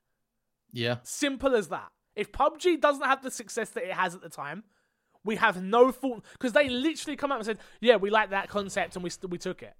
Yeah, 0.72 0.96
Simple 1.03 1.55
as 1.55 1.68
that. 1.68 1.88
If 2.16 2.32
PUBG 2.32 2.80
doesn't 2.80 3.05
have 3.05 3.22
the 3.22 3.30
success 3.30 3.70
that 3.70 3.84
it 3.84 3.92
has 3.92 4.14
at 4.14 4.22
the 4.22 4.28
time, 4.28 4.64
we 5.24 5.36
have 5.36 5.62
no 5.62 5.92
Fortnite 5.92 6.22
because 6.32 6.53
they 6.53 6.68
literally 6.68 7.16
come 7.16 7.30
out 7.30 7.38
and 7.38 7.46
said, 7.46 7.59
"Yeah, 7.80 7.96
we 7.96 8.11
like 8.11 8.30
that 8.30 8.48
concept 8.48 8.96
and 8.96 9.03
we 9.03 9.11
st- 9.11 9.30
we 9.30 9.38
took 9.38 9.62
it." 9.62 9.74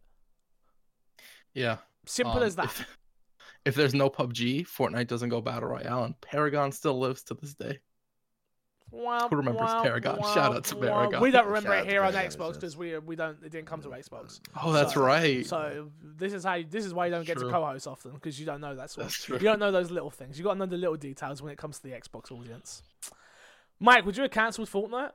yeah. 1.55 1.79
Simple 2.07 2.39
Um, 2.39 2.43
as 2.43 2.57
that. 2.57 2.65
If, 2.67 2.99
if 3.67 3.75
there's 3.75 3.95
no 3.95 4.09
PUBG, 4.11 4.67
Fortnite 4.67 5.07
doesn't 5.07 5.29
go 5.29 5.41
battle 5.41 5.69
royale, 5.69 6.05
and 6.05 6.21
Paragon 6.21 6.73
still 6.73 6.99
lives 6.99 7.23
to 7.25 7.35
this 7.35 7.55
day. 7.55 7.79
Womp, 8.93 9.31
Who 9.31 9.37
remembers 9.37 9.63
womp, 9.71 9.83
Paragon? 9.85 10.19
womp, 10.19 10.35
Shout 10.35 10.57
out 10.57 10.65
to 10.65 10.75
womp. 10.75 10.81
Paragon. 10.89 11.21
We 11.23 11.31
don't 11.31 11.47
remember 11.47 11.73
out 11.73 11.87
it 11.87 11.91
here 11.91 12.03
on 12.03 12.13
Paragon, 12.13 12.31
Xbox 12.33 12.47
yes. 12.49 12.57
because 12.57 12.77
we 12.77 12.99
we 12.99 13.15
don't 13.17 13.37
it 13.45 13.51
didn't 13.53 13.67
come 13.67 13.81
to 13.83 13.89
Xbox. 13.91 14.41
Oh, 14.61 14.73
that's 14.73 14.95
So- 14.95 15.03
right. 15.03 15.47
So 15.47 15.91
this 16.03 16.33
is 16.33 16.43
how 16.45 16.55
you, 16.55 16.67
this 16.69 16.85
is 16.85 16.93
why 16.93 17.07
you 17.07 17.13
don't 17.13 17.25
get 17.27 17.39
to 17.39 17.49
co-host 17.49 17.87
often 17.87 18.13
because 18.15 18.41
you 18.41 18.47
don't 18.47 18.61
know 18.61 18.75
that 18.75 18.91
sort. 18.91 19.07
That's 19.07 19.19
Of, 19.21 19.25
true. 19.25 19.37
you 19.37 19.45
don't 19.45 19.61
know 19.61 19.71
those 19.71 19.91
little 19.91 20.11
things. 20.11 20.39
You 20.39 20.45
got 20.45 20.55
to 20.55 20.59
know 20.59 20.67
the 20.67 20.77
little 20.77 20.97
details 20.97 21.41
when 21.41 21.53
it 21.53 21.59
comes 21.59 21.79
to 21.79 21.83
the 21.85 21.91
Xbox 21.91 22.33
audience. 22.33 22.83
Mike, 23.79 24.05
would 24.05 24.17
you 24.17 24.23
have 24.25 24.33
cancelled 24.33 24.69
Fortnite? 24.69 25.13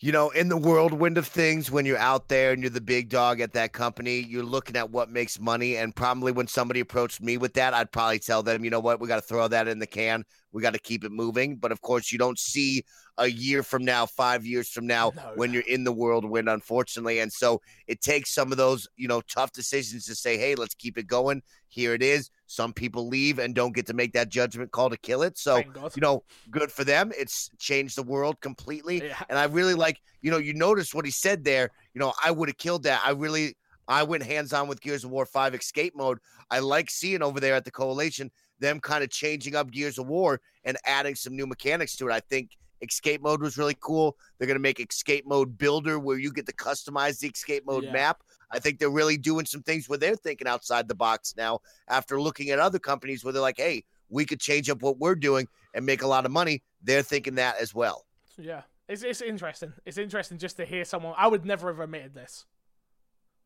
you 0.00 0.10
know, 0.10 0.30
in 0.30 0.48
the 0.48 0.56
whirlwind 0.56 1.16
of 1.16 1.28
things, 1.28 1.70
when 1.70 1.86
you're 1.86 1.96
out 1.98 2.28
there 2.28 2.50
and 2.52 2.60
you're 2.62 2.70
the 2.70 2.80
big 2.80 3.08
dog 3.08 3.40
at 3.40 3.52
that 3.52 3.72
company, 3.72 4.18
you're 4.18 4.42
looking 4.42 4.74
at 4.74 4.90
what 4.90 5.08
makes 5.10 5.38
money. 5.38 5.76
And 5.76 5.94
probably 5.94 6.32
when 6.32 6.48
somebody 6.48 6.80
approached 6.80 7.20
me 7.20 7.36
with 7.36 7.54
that, 7.54 7.72
I'd 7.72 7.92
probably 7.92 8.18
tell 8.18 8.42
them, 8.42 8.64
you 8.64 8.70
know 8.70 8.80
what, 8.80 8.98
we 9.00 9.06
got 9.06 9.16
to 9.16 9.22
throw 9.22 9.46
that 9.46 9.68
in 9.68 9.78
the 9.78 9.86
can. 9.86 10.24
We 10.52 10.62
got 10.62 10.74
to 10.74 10.78
keep 10.78 11.04
it 11.04 11.12
moving. 11.12 11.56
But 11.56 11.72
of 11.72 11.80
course, 11.80 12.12
you 12.12 12.18
don't 12.18 12.38
see 12.38 12.84
a 13.18 13.26
year 13.26 13.62
from 13.62 13.84
now, 13.84 14.06
five 14.06 14.46
years 14.46 14.68
from 14.68 14.86
now, 14.86 15.12
No. 15.14 15.32
when 15.34 15.52
you're 15.52 15.62
in 15.62 15.84
the 15.84 15.92
whirlwind, 15.92 16.48
unfortunately. 16.48 17.20
And 17.20 17.32
so 17.32 17.60
it 17.86 18.00
takes 18.00 18.32
some 18.32 18.52
of 18.52 18.58
those, 18.58 18.88
you 18.96 19.08
know, 19.08 19.20
tough 19.22 19.52
decisions 19.52 20.06
to 20.06 20.14
say, 20.14 20.38
hey, 20.38 20.54
let's 20.54 20.74
keep 20.74 20.96
it 20.98 21.06
going. 21.06 21.42
Here 21.68 21.94
it 21.94 22.02
is. 22.02 22.30
Some 22.46 22.72
people 22.72 23.08
leave 23.08 23.38
and 23.38 23.54
don't 23.54 23.74
get 23.74 23.86
to 23.86 23.94
make 23.94 24.12
that 24.12 24.28
judgment 24.28 24.72
call 24.72 24.90
to 24.90 24.98
kill 24.98 25.22
it. 25.22 25.38
So, 25.38 25.58
you 25.58 26.00
know, 26.00 26.22
good 26.50 26.70
for 26.70 26.84
them. 26.84 27.12
It's 27.16 27.50
changed 27.58 27.96
the 27.96 28.02
world 28.02 28.40
completely. 28.40 29.02
Yeah. 29.02 29.16
And 29.30 29.38
I 29.38 29.44
really 29.44 29.74
like, 29.74 30.00
you 30.20 30.30
know, 30.30 30.38
you 30.38 30.52
notice 30.52 30.94
what 30.94 31.06
he 31.06 31.10
said 31.10 31.44
there. 31.44 31.70
You 31.94 32.00
know, 32.00 32.12
I 32.22 32.30
would 32.30 32.48
have 32.48 32.58
killed 32.58 32.82
that. 32.82 33.00
I 33.04 33.10
really, 33.12 33.56
I 33.88 34.02
went 34.02 34.22
hands 34.22 34.52
on 34.52 34.68
with 34.68 34.80
Gears 34.80 35.04
of 35.04 35.10
War 35.10 35.26
5 35.26 35.54
escape 35.54 35.94
mode. 35.96 36.18
I 36.50 36.60
like 36.60 36.90
seeing 36.90 37.22
over 37.22 37.40
there 37.40 37.54
at 37.54 37.64
the 37.64 37.70
Coalition 37.70 38.30
them 38.60 38.78
kind 38.78 39.02
of 39.02 39.10
changing 39.10 39.56
up 39.56 39.70
Gears 39.70 39.98
of 39.98 40.06
War 40.06 40.40
and 40.64 40.76
adding 40.86 41.16
some 41.16 41.34
new 41.34 41.46
mechanics 41.46 41.96
to 41.96 42.08
it. 42.08 42.12
I 42.12 42.20
think 42.20 42.50
escape 42.80 43.20
mode 43.20 43.42
was 43.42 43.58
really 43.58 43.76
cool. 43.80 44.16
They're 44.38 44.46
going 44.46 44.56
to 44.56 44.60
make 44.60 44.78
escape 44.80 45.26
mode 45.26 45.58
builder 45.58 45.98
where 45.98 46.18
you 46.18 46.32
get 46.32 46.46
to 46.46 46.52
customize 46.52 47.18
the 47.18 47.28
escape 47.28 47.64
mode 47.66 47.84
Yeah. 47.84 47.92
map. 47.92 48.22
I 48.52 48.58
think 48.58 48.78
they're 48.78 48.90
really 48.90 49.16
doing 49.16 49.46
some 49.46 49.62
things 49.62 49.88
where 49.88 49.98
they're 49.98 50.16
thinking 50.16 50.46
outside 50.46 50.86
the 50.86 50.94
box 50.94 51.34
now 51.36 51.60
after 51.88 52.20
looking 52.20 52.50
at 52.50 52.58
other 52.58 52.78
companies 52.78 53.24
where 53.24 53.32
they're 53.32 53.42
like, 53.42 53.56
hey, 53.56 53.84
we 54.10 54.24
could 54.24 54.40
change 54.40 54.68
up 54.68 54.82
what 54.82 54.98
we're 54.98 55.14
doing 55.14 55.48
and 55.74 55.86
make 55.86 56.02
a 56.02 56.06
lot 56.06 56.26
of 56.26 56.30
money. 56.32 56.62
They're 56.82 57.02
thinking 57.02 57.36
that 57.36 57.56
as 57.60 57.74
well. 57.74 58.04
Yeah, 58.38 58.62
it's 58.88 59.02
it's 59.02 59.22
interesting. 59.22 59.72
It's 59.86 59.98
interesting 59.98 60.38
just 60.38 60.56
to 60.58 60.64
hear 60.64 60.84
someone. 60.84 61.14
I 61.16 61.28
would 61.28 61.44
never 61.46 61.68
have 61.68 61.80
admitted 61.80 62.14
this. 62.14 62.44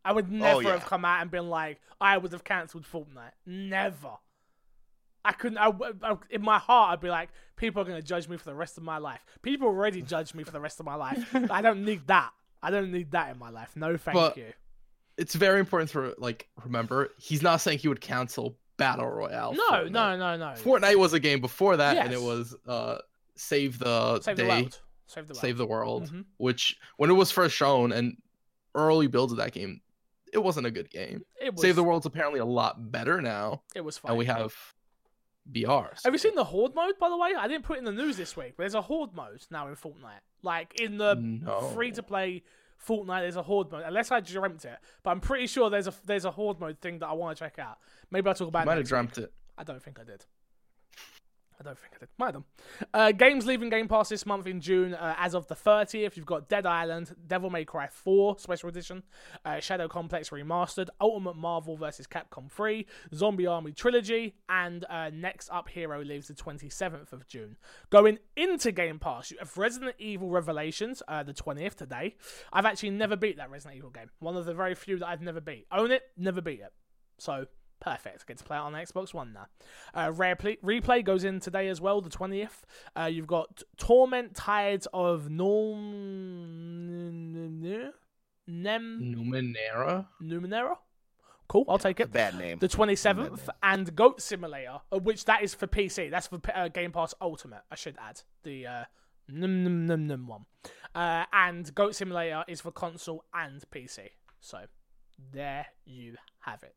I 0.06 0.12
would 0.12 0.30
never 0.30 0.56
Oh, 0.56 0.60
yeah. 0.60 0.70
have 0.72 0.84
come 0.86 1.04
out 1.04 1.20
and 1.22 1.30
been 1.30 1.48
like, 1.50 1.80
I 2.00 2.16
would 2.18 2.32
have 2.32 2.44
cancelled 2.44 2.84
Fortnite. 2.90 3.32
Never. 3.44 4.12
I 5.24 5.32
couldn't. 5.32 5.58
I, 5.58 5.72
I- 6.02 6.16
in 6.30 6.42
my 6.42 6.58
heart, 6.58 6.92
I'd 6.92 7.00
be 7.00 7.08
like, 7.10 7.30
people 7.56 7.82
are 7.82 7.84
going 7.84 8.00
to 8.00 8.06
judge 8.06 8.28
me 8.28 8.36
for 8.36 8.44
the 8.44 8.54
rest 8.54 8.76
of 8.78 8.84
my 8.84 8.98
life. 8.98 9.20
People 9.42 9.66
already 9.66 10.02
judge 10.02 10.34
me 10.34 10.44
for 10.44 10.52
the 10.52 10.60
rest 10.60 10.78
of 10.78 10.86
my 10.86 10.94
life. 10.94 11.34
I 11.50 11.60
don't 11.62 11.84
need 11.84 12.06
that. 12.06 12.30
I 12.62 12.70
don't 12.70 12.92
need 12.92 13.10
that 13.10 13.30
in 13.32 13.38
my 13.38 13.50
life. 13.50 13.72
No, 13.76 13.96
thank 13.96 14.14
But- 14.14 14.36
you. 14.36 14.52
It's 15.18 15.34
very 15.34 15.60
important 15.60 15.90
to 15.92 16.14
like 16.18 16.46
remember. 16.62 17.08
He's 17.18 17.40
not 17.42 17.62
saying 17.62 17.78
he 17.78 17.88
would 17.88 18.02
cancel 18.02 18.58
battle 18.76 19.08
royale. 19.08 19.54
No, 19.54 19.70
Fortnite. 19.70 19.90
no, 19.90 20.16
no, 20.18 20.36
no. 20.36 20.46
Fortnite 20.58 20.96
was 20.96 21.14
a 21.14 21.18
game 21.20 21.40
before 21.40 21.78
that, 21.78 21.96
and 21.96 22.12
it 22.12 22.20
was 22.20 22.54
uh 22.68 22.98
save 23.34 23.78
the 23.78 24.20
Save 24.20 24.36
day, 24.36 24.42
the 24.42 24.48
world. 24.50 24.80
Save 25.06 25.26
the 25.26 25.32
world. 25.32 25.40
save 25.40 25.56
the 25.56 25.66
world, 25.66 26.10
Mhm. 26.10 26.24
which 26.36 26.76
when 26.98 27.08
it 27.08 27.14
was 27.14 27.30
first 27.30 27.56
shown 27.56 27.92
and 27.92 28.18
early 28.74 29.06
builds 29.06 29.32
of 29.32 29.38
that 29.38 29.52
game, 29.52 29.80
it 30.32 30.38
wasn't 30.38 30.66
a 30.66 30.70
good 30.70 30.90
game. 30.90 31.24
It 31.40 31.52
was. 31.54 31.62
Save 31.62 31.76
the 31.76 31.84
world's 31.84 32.06
apparently 32.06 32.40
a 32.40 32.44
lot 32.44 32.90
better 32.90 33.20
now, 33.20 33.62
It 33.74 33.82
was 33.82 33.98
fine. 33.98 34.10
and 34.10 34.18
we 34.18 34.26
have 34.26 34.54
BRs. 35.50 36.02
Have 36.04 36.12
you 36.12 36.18
seen 36.18 36.34
the 36.34 36.44
horde 36.44 36.74
mode, 36.74 36.98
by 36.98 37.08
the 37.08 37.16
way? 37.16 37.32
I 37.38 37.46
didn't 37.48 37.64
put 37.64 37.76
it 37.76 37.78
in 37.80 37.84
the 37.84 37.92
news 37.92 38.16
this 38.16 38.36
week, 38.36 38.54
but 38.56 38.64
there's 38.64 38.74
a 38.74 38.82
horde 38.82 39.14
mode 39.14 39.40
now 39.50 39.68
in 39.68 39.76
Fortnite. 39.76 40.20
Like 40.42 40.80
in 40.80 40.98
the 40.98 41.14
No. 41.14 41.60
free 41.74 41.92
to 41.92 42.02
play 42.02 42.42
Fortnite, 42.84 43.20
there's 43.20 43.36
a 43.36 43.42
horde 43.42 43.70
mode. 43.70 43.84
Unless 43.86 44.10
I 44.10 44.20
dreamt 44.20 44.64
it, 44.64 44.78
but 45.02 45.10
I'm 45.10 45.20
pretty 45.20 45.46
sure 45.46 45.70
there's 45.70 45.86
a 45.86 45.94
there's 46.04 46.24
a 46.24 46.30
horde 46.32 46.60
mode 46.60 46.80
thing 46.80 46.98
that 46.98 47.06
I 47.06 47.12
want 47.12 47.36
to 47.36 47.44
check 47.44 47.58
out. 47.58 47.78
Maybe 48.10 48.28
I'll 48.28 48.34
talk 48.34 48.48
about. 48.48 48.62
it 48.64 48.66
Might 48.66 48.78
have 48.78 48.88
dreamt 48.88 49.18
it. 49.18 49.32
I 49.56 49.64
don't 49.64 49.82
think 49.82 49.98
I 50.00 50.04
did. 50.04 50.24
I 51.58 51.62
don't 51.62 51.78
think 51.78 51.92
I 51.94 51.98
did. 51.98 52.08
Have 52.18 52.32
done. 52.34 52.44
Uh, 52.92 53.12
games 53.12 53.46
leaving 53.46 53.70
Game 53.70 53.88
Pass 53.88 54.08
this 54.08 54.26
month 54.26 54.46
in 54.46 54.60
June. 54.60 54.94
Uh, 54.94 55.14
as 55.18 55.34
of 55.34 55.46
the 55.46 55.54
30th, 55.54 56.16
you've 56.16 56.26
got 56.26 56.48
Dead 56.48 56.66
Island, 56.66 57.14
Devil 57.26 57.50
May 57.50 57.64
Cry 57.64 57.88
4 57.88 58.38
Special 58.38 58.68
Edition, 58.68 59.02
uh, 59.44 59.60
Shadow 59.60 59.88
Complex 59.88 60.30
Remastered, 60.30 60.88
Ultimate 61.00 61.36
Marvel 61.36 61.76
vs. 61.76 62.06
Capcom 62.06 62.50
3, 62.50 62.86
Zombie 63.14 63.46
Army 63.46 63.72
Trilogy, 63.72 64.34
and 64.48 64.84
uh, 64.90 65.10
next 65.12 65.48
up, 65.50 65.68
Hero 65.68 66.02
Lives 66.02 66.28
the 66.28 66.34
27th 66.34 67.12
of 67.12 67.26
June. 67.26 67.56
Going 67.90 68.18
into 68.36 68.72
Game 68.72 68.98
Pass, 68.98 69.30
you 69.30 69.38
have 69.38 69.56
Resident 69.56 69.94
Evil 69.98 70.28
Revelations, 70.28 71.02
uh, 71.08 71.22
the 71.22 71.34
20th 71.34 71.74
today. 71.74 72.16
I've 72.52 72.66
actually 72.66 72.90
never 72.90 73.16
beat 73.16 73.38
that 73.38 73.50
Resident 73.50 73.78
Evil 73.78 73.90
game. 73.90 74.10
One 74.18 74.36
of 74.36 74.44
the 74.44 74.54
very 74.54 74.74
few 74.74 74.98
that 74.98 75.08
I've 75.08 75.22
never 75.22 75.40
beat. 75.40 75.66
Own 75.72 75.90
it, 75.90 76.02
never 76.16 76.42
beat 76.42 76.60
it. 76.60 76.72
So 77.18 77.46
perfect. 77.80 78.26
Get 78.26 78.38
to 78.38 78.44
play 78.44 78.56
it 78.56 78.60
on 78.60 78.72
Xbox 78.72 79.14
One 79.14 79.32
now. 79.32 79.46
Uh, 79.94 80.10
Rare 80.12 80.36
Ple- 80.36 80.56
Replay 80.64 81.04
goes 81.04 81.24
in 81.24 81.40
today 81.40 81.68
as 81.68 81.80
well, 81.80 82.00
the 82.00 82.10
20th. 82.10 82.62
Uh, 82.98 83.04
you've 83.04 83.26
got 83.26 83.62
Torment 83.76 84.34
Tides 84.34 84.86
of 84.92 85.30
Norm. 85.30 85.82
Nem. 88.48 89.00
Numenera. 89.02 90.06
Numenera? 90.22 90.76
Cool, 91.48 91.64
I'll 91.68 91.78
take 91.78 92.00
it. 92.00 92.12
Bad 92.12 92.36
name. 92.38 92.58
The 92.58 92.68
27th, 92.68 93.48
and 93.62 93.94
Goat 93.94 94.20
Simulator, 94.20 94.78
uh, 94.90 94.98
which 94.98 95.26
that 95.26 95.42
is 95.42 95.54
for 95.54 95.68
PC. 95.68 96.10
That's 96.10 96.26
for 96.26 96.40
uh, 96.52 96.68
Game 96.68 96.90
Pass 96.90 97.14
Ultimate, 97.20 97.62
I 97.70 97.76
should 97.76 97.96
add. 98.00 98.22
The 98.42 98.66
uh, 98.66 98.84
num 99.28 99.62
num 99.62 99.86
num 99.86 100.06
num 100.08 100.26
one. 100.26 100.46
Uh, 100.94 101.24
and 101.32 101.72
Goat 101.74 101.94
Simulator 101.94 102.42
is 102.48 102.60
for 102.60 102.72
console 102.72 103.24
and 103.32 103.62
PC. 103.70 104.08
So 104.40 104.62
there 105.32 105.66
you 105.84 106.16
have 106.40 106.64
it. 106.64 106.74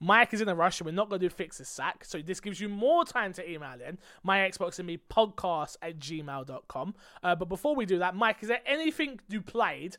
Mike 0.00 0.32
is 0.34 0.40
in 0.40 0.48
a 0.48 0.54
rush, 0.54 0.80
and 0.80 0.86
we're 0.86 0.92
not 0.92 1.08
going 1.08 1.20
to 1.20 1.28
do 1.28 1.34
fix 1.34 1.58
this 1.58 1.68
sack. 1.68 2.04
So 2.04 2.20
this 2.20 2.40
gives 2.40 2.60
you 2.60 2.68
more 2.68 3.04
time 3.04 3.32
to 3.34 3.50
email 3.50 3.80
in 3.86 3.98
my 4.22 4.38
Xbox 4.40 4.78
and 4.78 4.86
me 4.86 4.98
podcast 5.10 5.76
at 5.82 5.98
gmail.com. 5.98 6.94
Uh, 7.22 7.34
but 7.34 7.48
before 7.48 7.74
we 7.74 7.86
do 7.86 7.98
that, 7.98 8.14
Mike, 8.14 8.36
is 8.42 8.48
there 8.48 8.60
anything 8.66 9.20
you 9.28 9.40
played 9.40 9.96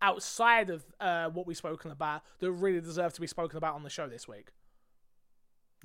outside 0.00 0.68
of 0.70 0.84
uh, 1.00 1.28
what 1.28 1.46
we've 1.46 1.56
spoken 1.56 1.90
about 1.90 2.22
that 2.40 2.50
really 2.50 2.80
deserve 2.80 3.12
to 3.14 3.20
be 3.20 3.26
spoken 3.26 3.56
about 3.56 3.74
on 3.74 3.82
the 3.82 3.90
show 3.90 4.08
this 4.08 4.26
week? 4.26 4.48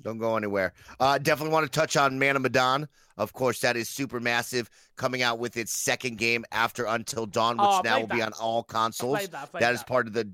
Don't 0.02 0.18
go 0.18 0.36
anywhere. 0.36 0.74
Uh, 1.00 1.18
definitely 1.18 1.52
want 1.52 1.70
to 1.70 1.76
touch 1.76 1.96
on 1.96 2.18
Man 2.20 2.36
of 2.36 2.42
Medan. 2.42 2.88
Of 3.16 3.32
course, 3.32 3.58
that 3.60 3.76
is 3.76 3.88
Supermassive, 3.88 4.68
coming 4.96 5.22
out 5.22 5.40
with 5.40 5.56
its 5.56 5.72
second 5.72 6.18
game 6.18 6.44
after 6.52 6.84
Until 6.84 7.26
Dawn, 7.26 7.56
which 7.56 7.66
Oh, 7.68 7.80
now 7.84 7.98
will 8.00 8.06
played 8.06 8.18
be 8.18 8.22
on 8.22 8.32
all 8.34 8.62
consoles. 8.62 9.26
that. 9.28 9.50
That 9.52 9.74
is 9.74 9.82
part 9.82 10.06
of 10.06 10.12
the 10.12 10.30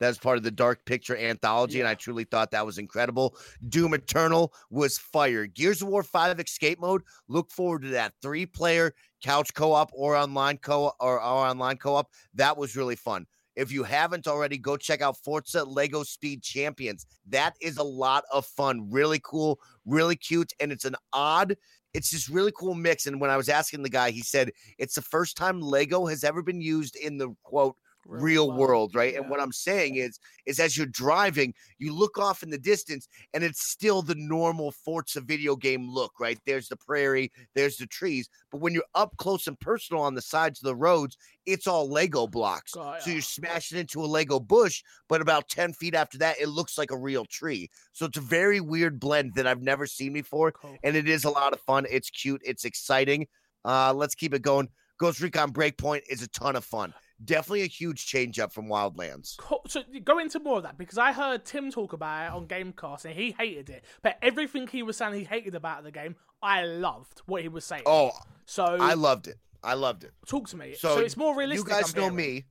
that 0.00 0.08
is 0.08 0.18
part 0.18 0.38
of 0.38 0.42
the 0.42 0.50
Dark 0.50 0.84
Picture 0.84 1.16
anthology, 1.16 1.78
and 1.78 1.88
I 1.88 1.94
truly 1.94 2.24
thought 2.24 2.50
that 2.50 2.66
was 2.66 2.78
incredible. 2.78 3.36
Doom 3.68 3.94
Eternal 3.94 4.52
was 4.70 4.98
fire. 4.98 5.46
Gears 5.46 5.82
of 5.82 5.88
War 5.88 6.02
Five 6.02 6.40
Escape 6.40 6.80
Mode. 6.80 7.02
Look 7.28 7.50
forward 7.52 7.82
to 7.82 7.88
that 7.88 8.14
three 8.22 8.46
player 8.46 8.94
couch 9.22 9.52
co 9.54 9.72
op 9.72 9.90
or 9.92 10.16
online 10.16 10.58
co 10.58 10.92
or, 11.00 11.20
or 11.20 11.20
online 11.20 11.76
co 11.76 11.94
op. 11.94 12.08
That 12.34 12.56
was 12.56 12.76
really 12.76 12.96
fun. 12.96 13.26
If 13.56 13.70
you 13.70 13.82
haven't 13.82 14.26
already, 14.26 14.56
go 14.56 14.76
check 14.76 15.02
out 15.02 15.18
Forza 15.18 15.64
Lego 15.64 16.02
Speed 16.02 16.42
Champions. 16.42 17.04
That 17.28 17.54
is 17.60 17.76
a 17.76 17.82
lot 17.82 18.24
of 18.32 18.46
fun. 18.46 18.88
Really 18.90 19.20
cool, 19.22 19.60
really 19.84 20.16
cute, 20.16 20.52
and 20.60 20.72
it's 20.72 20.86
an 20.86 20.96
odd. 21.12 21.56
It's 21.92 22.10
this 22.10 22.30
really 22.30 22.52
cool 22.56 22.74
mix. 22.74 23.06
And 23.06 23.20
when 23.20 23.30
I 23.30 23.36
was 23.36 23.48
asking 23.48 23.82
the 23.82 23.90
guy, 23.90 24.12
he 24.12 24.22
said 24.22 24.52
it's 24.78 24.94
the 24.94 25.02
first 25.02 25.36
time 25.36 25.60
Lego 25.60 26.06
has 26.06 26.24
ever 26.24 26.42
been 26.42 26.60
used 26.60 26.96
in 26.96 27.18
the 27.18 27.34
quote 27.42 27.76
real 28.06 28.50
world, 28.52 28.94
right? 28.94 29.14
And 29.14 29.28
what 29.30 29.40
I'm 29.40 29.52
saying 29.52 29.96
is, 29.96 30.18
is 30.46 30.58
as 30.58 30.76
you're 30.76 30.86
driving, 30.86 31.54
you 31.78 31.94
look 31.94 32.18
off 32.18 32.42
in 32.42 32.50
the 32.50 32.58
distance, 32.58 33.06
and 33.34 33.44
it's 33.44 33.62
still 33.62 34.02
the 34.02 34.14
normal 34.16 34.72
Forza 34.72 35.20
video 35.20 35.54
game 35.56 35.88
look, 35.88 36.12
right? 36.18 36.38
There's 36.46 36.68
the 36.68 36.76
prairie, 36.76 37.30
there's 37.54 37.76
the 37.76 37.86
trees, 37.86 38.28
but 38.50 38.60
when 38.60 38.72
you're 38.74 38.82
up 38.94 39.16
close 39.18 39.46
and 39.46 39.58
personal 39.60 40.02
on 40.02 40.14
the 40.14 40.22
sides 40.22 40.60
of 40.60 40.66
the 40.66 40.76
roads, 40.76 41.16
it's 41.46 41.66
all 41.66 41.88
Lego 41.90 42.26
blocks. 42.26 42.72
Got 42.72 43.02
So 43.02 43.10
you're 43.10 43.20
smashing 43.22 43.78
into 43.78 44.02
a 44.02 44.06
Lego 44.06 44.40
bush, 44.40 44.82
but 45.08 45.20
about 45.20 45.48
10 45.48 45.72
feet 45.74 45.94
after 45.94 46.18
that, 46.18 46.40
it 46.40 46.48
looks 46.48 46.78
like 46.78 46.90
a 46.90 46.98
real 46.98 47.24
tree. 47.24 47.68
So 47.92 48.06
it's 48.06 48.18
a 48.18 48.22
very 48.22 48.60
weird 48.60 49.00
blend 49.00 49.34
that 49.34 49.46
I've 49.46 49.62
never 49.62 49.86
seen 49.86 50.12
before 50.12 50.52
Cool. 50.52 50.76
and 50.82 50.96
it 50.96 51.08
is 51.08 51.24
a 51.24 51.30
lot 51.30 51.52
of 51.52 51.60
fun. 51.60 51.86
It's 51.90 52.10
cute. 52.10 52.40
It's 52.44 52.64
exciting. 52.64 53.26
Uh, 53.64 53.92
let's 53.94 54.14
keep 54.14 54.32
it 54.34 54.42
going. 54.42 54.68
Ghost 54.98 55.20
Recon 55.20 55.52
Breakpoint 55.52 56.02
is 56.10 56.22
a 56.22 56.28
ton 56.28 56.56
of 56.56 56.64
fun. 56.64 56.92
Definitely 57.24 57.62
a 57.62 57.66
huge 57.66 58.06
change 58.06 58.38
up 58.38 58.52
from 58.52 58.66
Wildlands. 58.66 59.36
Cool. 59.36 59.60
So 59.68 59.82
go 60.04 60.18
into 60.18 60.40
more 60.40 60.56
of 60.58 60.62
that 60.62 60.78
because 60.78 60.96
I 60.98 61.12
heard 61.12 61.44
Tim 61.44 61.70
talk 61.70 61.92
about 61.92 62.26
it 62.26 62.32
on 62.32 62.46
Gamescast 62.46 63.04
and 63.04 63.14
he 63.14 63.32
hated 63.38 63.68
it. 63.68 63.84
But 64.02 64.16
everything 64.22 64.66
he 64.66 64.82
was 64.82 64.96
saying 64.96 65.14
he 65.14 65.24
hated 65.24 65.54
about 65.54 65.84
the 65.84 65.90
game, 65.90 66.16
I 66.42 66.64
loved 66.64 67.20
what 67.26 67.42
he 67.42 67.48
was 67.48 67.64
saying. 67.64 67.82
Oh, 67.84 68.12
so 68.46 68.64
I 68.64 68.94
loved 68.94 69.28
it. 69.28 69.36
I 69.62 69.74
loved 69.74 70.04
it. 70.04 70.12
talk 70.26 70.48
to 70.48 70.56
me. 70.56 70.72
So, 70.74 70.96
So, 70.96 71.00
it's 71.00 71.16
more 71.18 71.36
realistic. 71.36 71.68
You 71.68 71.74
guys 71.74 71.92
I'm 71.92 71.96
know 72.00 72.02
hearing. 72.04 72.16
me. 72.16 72.44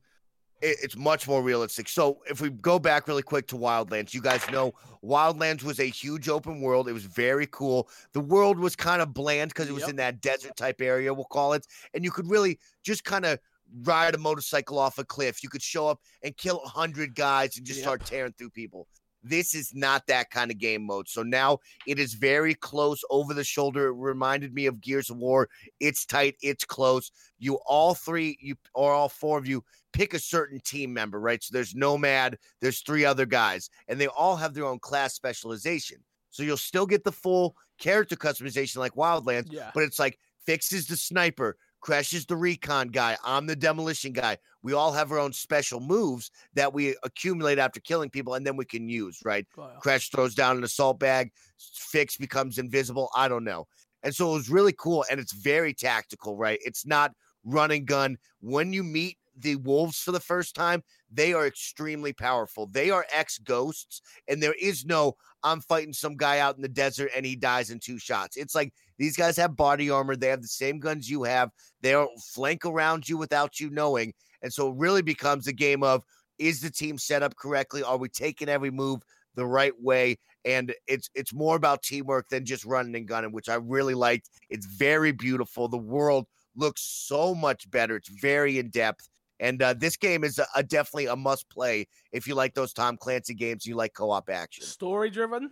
It's 0.62 0.94
much 0.94 1.26
more 1.26 1.42
realistic. 1.42 1.88
So 1.88 2.18
if 2.28 2.42
we 2.42 2.50
go 2.50 2.78
back 2.78 3.08
really 3.08 3.22
quick 3.22 3.46
to 3.46 3.56
Wildlands, 3.56 4.12
you 4.12 4.20
guys 4.20 4.42
know 4.50 4.74
Wildlands 5.02 5.62
was 5.62 5.80
a 5.80 5.86
huge 5.86 6.28
open 6.28 6.60
world. 6.60 6.86
It 6.86 6.92
was 6.92 7.06
very 7.06 7.46
cool. 7.46 7.88
The 8.12 8.20
world 8.20 8.58
was 8.58 8.76
kind 8.76 9.00
of 9.00 9.14
bland 9.14 9.48
because 9.54 9.70
it 9.70 9.72
was 9.72 9.84
Yep. 9.84 9.90
in 9.90 9.96
that 9.96 10.20
desert 10.20 10.56
type 10.58 10.82
area, 10.82 11.14
we'll 11.14 11.24
call 11.24 11.54
it. 11.54 11.66
And 11.94 12.04
you 12.04 12.10
could 12.10 12.28
really 12.28 12.58
just 12.82 13.04
kind 13.04 13.24
of 13.24 13.38
ride 13.82 14.14
a 14.14 14.18
motorcycle 14.18 14.78
off 14.78 14.98
a 14.98 15.04
cliff. 15.04 15.42
You 15.42 15.48
could 15.48 15.62
show 15.62 15.88
up 15.88 16.00
and 16.22 16.36
kill 16.36 16.60
a 16.64 16.68
hundred 16.68 17.14
guys 17.14 17.56
and 17.56 17.66
just 17.66 17.78
Yep. 17.78 17.84
start 17.84 18.04
tearing 18.06 18.32
through 18.32 18.50
people. 18.50 18.88
This 19.22 19.54
is 19.54 19.74
not 19.74 20.06
that 20.06 20.30
kind 20.30 20.50
of 20.50 20.56
game 20.56 20.82
mode. 20.86 21.06
So 21.06 21.22
now 21.22 21.58
it 21.86 21.98
is 21.98 22.14
very 22.14 22.54
close 22.54 23.02
over 23.10 23.34
the 23.34 23.44
shoulder. 23.44 23.88
It 23.88 23.92
reminded 23.92 24.54
me 24.54 24.64
of 24.64 24.80
Gears 24.80 25.10
of 25.10 25.18
War. 25.18 25.48
It's 25.78 26.06
tight, 26.06 26.36
it's 26.40 26.64
close. 26.64 27.12
You 27.38 27.56
all 27.66 27.94
three, 27.94 28.38
you 28.40 28.56
or 28.74 28.92
all 28.94 29.10
four 29.10 29.36
of 29.36 29.46
you 29.46 29.62
pick 29.92 30.14
a 30.14 30.18
certain 30.18 30.58
team 30.60 30.94
member, 30.94 31.20
right? 31.20 31.42
So 31.42 31.52
there's 31.52 31.74
Nomad, 31.74 32.38
there's 32.62 32.80
three 32.80 33.04
other 33.04 33.26
guys, 33.26 33.68
and 33.88 34.00
they 34.00 34.06
all 34.06 34.36
have 34.36 34.54
their 34.54 34.64
own 34.64 34.78
class 34.78 35.14
specialization. 35.14 35.98
So 36.30 36.42
you'll 36.42 36.56
still 36.56 36.86
get 36.86 37.04
the 37.04 37.12
full 37.12 37.56
character 37.78 38.16
customization 38.16 38.76
like 38.76 38.92
Wildlands, 38.94 39.50
Yeah. 39.52 39.70
but 39.74 39.82
it's 39.82 39.98
like 39.98 40.18
Fix 40.46 40.72
is 40.72 40.86
the 40.86 40.96
sniper, 40.96 41.58
Crash 41.80 42.12
is 42.12 42.26
the 42.26 42.36
recon 42.36 42.88
guy, 42.88 43.16
I'm 43.24 43.46
the 43.46 43.56
demolition 43.56 44.12
guy. 44.12 44.36
We 44.62 44.74
all 44.74 44.92
have 44.92 45.10
our 45.12 45.18
own 45.18 45.32
special 45.32 45.80
moves 45.80 46.30
that 46.54 46.72
we 46.72 46.94
accumulate 47.02 47.58
after 47.58 47.80
killing 47.80 48.10
people 48.10 48.34
and 48.34 48.46
then 48.46 48.56
we 48.56 48.64
can 48.66 48.88
use, 48.88 49.20
right? 49.24 49.46
Oh, 49.56 49.62
Got 49.62 49.72
ya. 49.74 49.80
Crash 49.80 50.10
throws 50.10 50.34
down 50.34 50.58
an 50.58 50.64
assault 50.64 50.98
bag, 50.98 51.32
Fix 51.58 52.16
becomes 52.16 52.58
invisible. 52.58 53.10
I 53.14 53.28
don't 53.28 53.44
know. 53.44 53.66
And 54.02 54.14
so 54.14 54.30
it 54.30 54.34
was 54.34 54.50
really 54.50 54.74
cool 54.76 55.04
and 55.10 55.18
it's 55.20 55.32
very 55.32 55.74
tactical, 55.74 56.36
right? 56.36 56.58
It's 56.62 56.86
not 56.86 57.12
run 57.44 57.70
and 57.70 57.86
gun. 57.86 58.18
When 58.40 58.72
you 58.72 58.82
meet 58.82 59.18
the 59.40 59.56
wolves 59.56 59.98
for 59.98 60.12
the 60.12 60.20
first 60.20 60.54
time, 60.54 60.82
they 61.10 61.32
are 61.32 61.46
extremely 61.46 62.12
powerful. 62.12 62.66
They 62.66 62.90
are 62.90 63.06
ex 63.12 63.38
ghosts, 63.38 64.02
and 64.28 64.42
there 64.42 64.54
is 64.60 64.84
no 64.84 65.16
I'm 65.42 65.60
fighting 65.60 65.92
some 65.92 66.16
guy 66.16 66.38
out 66.38 66.56
in 66.56 66.62
the 66.62 66.68
desert 66.68 67.10
and 67.16 67.24
he 67.24 67.36
dies 67.36 67.70
in 67.70 67.78
two 67.78 67.98
shots. 67.98 68.36
It's 68.36 68.54
like 68.54 68.72
these 68.98 69.16
guys 69.16 69.36
have 69.36 69.56
body 69.56 69.90
armor, 69.90 70.16
they 70.16 70.28
have 70.28 70.42
the 70.42 70.48
same 70.48 70.78
guns 70.78 71.08
you 71.08 71.22
have, 71.24 71.50
they'll 71.80 72.08
flank 72.22 72.64
around 72.64 73.08
you 73.08 73.16
without 73.16 73.58
you 73.58 73.70
knowing. 73.70 74.12
And 74.42 74.52
so 74.52 74.70
it 74.70 74.76
really 74.76 75.02
becomes 75.02 75.46
a 75.46 75.52
game 75.52 75.82
of 75.82 76.02
is 76.38 76.60
the 76.60 76.70
team 76.70 76.98
set 76.98 77.22
up 77.22 77.36
correctly? 77.36 77.82
Are 77.82 77.98
we 77.98 78.08
taking 78.08 78.48
every 78.48 78.70
move 78.70 79.00
the 79.34 79.46
right 79.46 79.78
way? 79.78 80.18
And 80.44 80.74
it's 80.86 81.10
it's 81.14 81.34
more 81.34 81.56
about 81.56 81.82
teamwork 81.82 82.28
than 82.30 82.46
just 82.46 82.64
running 82.64 82.96
and 82.96 83.06
gunning, 83.06 83.32
which 83.32 83.48
I 83.48 83.56
really 83.56 83.94
liked. 83.94 84.30
It's 84.48 84.66
very 84.66 85.12
beautiful. 85.12 85.68
The 85.68 85.76
world 85.76 86.26
looks 86.56 86.82
so 86.82 87.34
much 87.34 87.70
better. 87.70 87.96
It's 87.96 88.08
very 88.08 88.58
in 88.58 88.70
depth. 88.70 89.08
And 89.40 89.60
uh, 89.62 89.74
this 89.74 89.96
game 89.96 90.22
is 90.22 90.38
a, 90.38 90.46
a 90.54 90.62
definitely 90.62 91.06
a 91.06 91.16
must 91.16 91.48
play 91.48 91.88
if 92.12 92.28
you 92.28 92.34
like 92.34 92.54
those 92.54 92.72
Tom 92.72 92.96
Clancy 92.96 93.34
games. 93.34 93.66
You 93.66 93.74
like 93.74 93.94
co 93.94 94.10
op 94.10 94.28
action. 94.30 94.64
Story 94.64 95.10
driven. 95.10 95.50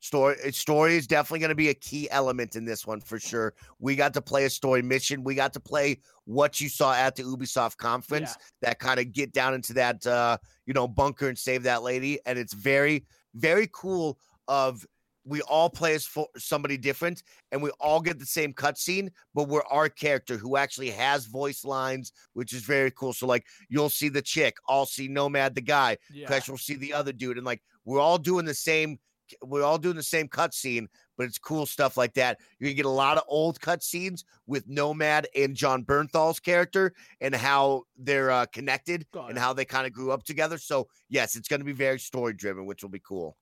Story 0.00 0.36
uh, 0.44 0.50
story 0.50 0.96
is 0.96 1.06
definitely 1.06 1.40
going 1.40 1.50
to 1.50 1.54
be 1.54 1.68
a 1.68 1.74
key 1.74 2.10
element 2.10 2.56
in 2.56 2.64
this 2.64 2.86
one 2.86 3.00
for 3.00 3.20
sure. 3.20 3.54
We 3.78 3.94
got 3.94 4.14
to 4.14 4.22
play 4.22 4.46
a 4.46 4.50
story 4.50 4.82
mission. 4.82 5.22
We 5.22 5.34
got 5.34 5.52
to 5.52 5.60
play 5.60 6.00
what 6.24 6.60
you 6.60 6.68
saw 6.68 6.94
at 6.94 7.14
the 7.14 7.22
Ubisoft 7.22 7.76
conference 7.76 8.36
that 8.62 8.78
kind 8.78 8.98
of 8.98 9.12
get 9.12 9.32
down 9.32 9.54
into 9.54 9.74
that 9.74 10.06
uh, 10.06 10.38
you 10.66 10.74
know 10.74 10.88
bunker 10.88 11.28
and 11.28 11.38
save 11.38 11.62
that 11.64 11.82
lady. 11.82 12.18
And 12.26 12.38
it's 12.38 12.54
very 12.54 13.04
very 13.34 13.68
cool. 13.72 14.18
Of 14.46 14.84
we 15.24 15.40
all 15.42 15.70
play 15.70 15.94
as 15.94 16.04
for 16.04 16.28
somebody 16.36 16.76
different, 16.76 17.22
and 17.52 17.62
we 17.62 17.70
all 17.80 18.00
get 18.00 18.18
the 18.18 18.26
same 18.26 18.52
cutscene, 18.52 19.10
but 19.34 19.48
we're 19.48 19.64
our 19.70 19.88
character 19.88 20.36
who 20.36 20.56
actually 20.56 20.90
has 20.90 21.26
voice 21.26 21.64
lines, 21.64 22.12
which 22.34 22.52
is 22.52 22.62
very 22.62 22.90
cool. 22.90 23.12
So 23.12 23.26
like 23.26 23.46
you'll 23.68 23.90
see 23.90 24.08
the 24.08 24.22
chick, 24.22 24.56
I'll 24.68 24.86
see 24.86 25.08
Nomad 25.08 25.54
the 25.54 25.60
guy, 25.62 25.96
Yeah. 26.12 26.26
Crash 26.26 26.48
will 26.48 26.58
see 26.58 26.74
the 26.74 26.92
other 26.92 27.12
dude, 27.12 27.38
and 27.38 27.46
like 27.46 27.62
we're 27.84 28.00
all 28.00 28.18
doing 28.18 28.44
the 28.44 28.54
same. 28.54 28.98
We're 29.42 29.64
all 29.64 29.78
doing 29.78 29.96
the 29.96 30.02
same 30.02 30.28
cutscene, 30.28 30.86
but 31.16 31.24
it's 31.24 31.38
cool 31.38 31.64
stuff 31.64 31.96
like 31.96 32.12
that. 32.12 32.38
You're 32.58 32.68
gonna 32.68 32.74
get 32.76 32.84
a 32.84 32.90
lot 32.90 33.16
of 33.16 33.24
old 33.26 33.58
cutscenes 33.58 34.22
with 34.46 34.68
Nomad 34.68 35.26
and 35.34 35.56
Jon 35.56 35.82
Bernthal's 35.82 36.38
character 36.38 36.92
and 37.22 37.34
how 37.34 37.84
they're 37.96 38.30
uh, 38.30 38.44
connected 38.46 39.06
and 39.30 39.38
how 39.38 39.54
they 39.54 39.64
kind 39.64 39.86
of 39.86 39.94
grew 39.94 40.12
up 40.12 40.24
together. 40.24 40.58
So 40.58 40.88
yes, 41.08 41.36
it's 41.36 41.48
gonna 41.48 41.64
be 41.64 41.72
very 41.72 41.98
story 41.98 42.34
driven, 42.34 42.66
which 42.66 42.82
will 42.82 42.90
be 42.90 43.00
cool. 43.00 43.38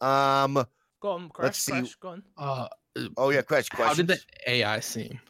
Cool. 0.00 0.08
Um. 0.08 0.64
Go 1.00 1.10
on, 1.12 1.28
Crash. 1.30 1.56
see. 1.56 1.72
Crash. 1.72 1.94
Go 1.96 2.08
on. 2.10 2.22
Uh, 2.36 2.68
Oh 3.16 3.30
yeah, 3.30 3.42
Crash. 3.42 3.66
how 3.72 3.94
did 3.94 4.08
the 4.08 4.18
AI 4.46 4.80
seem? 4.80 5.20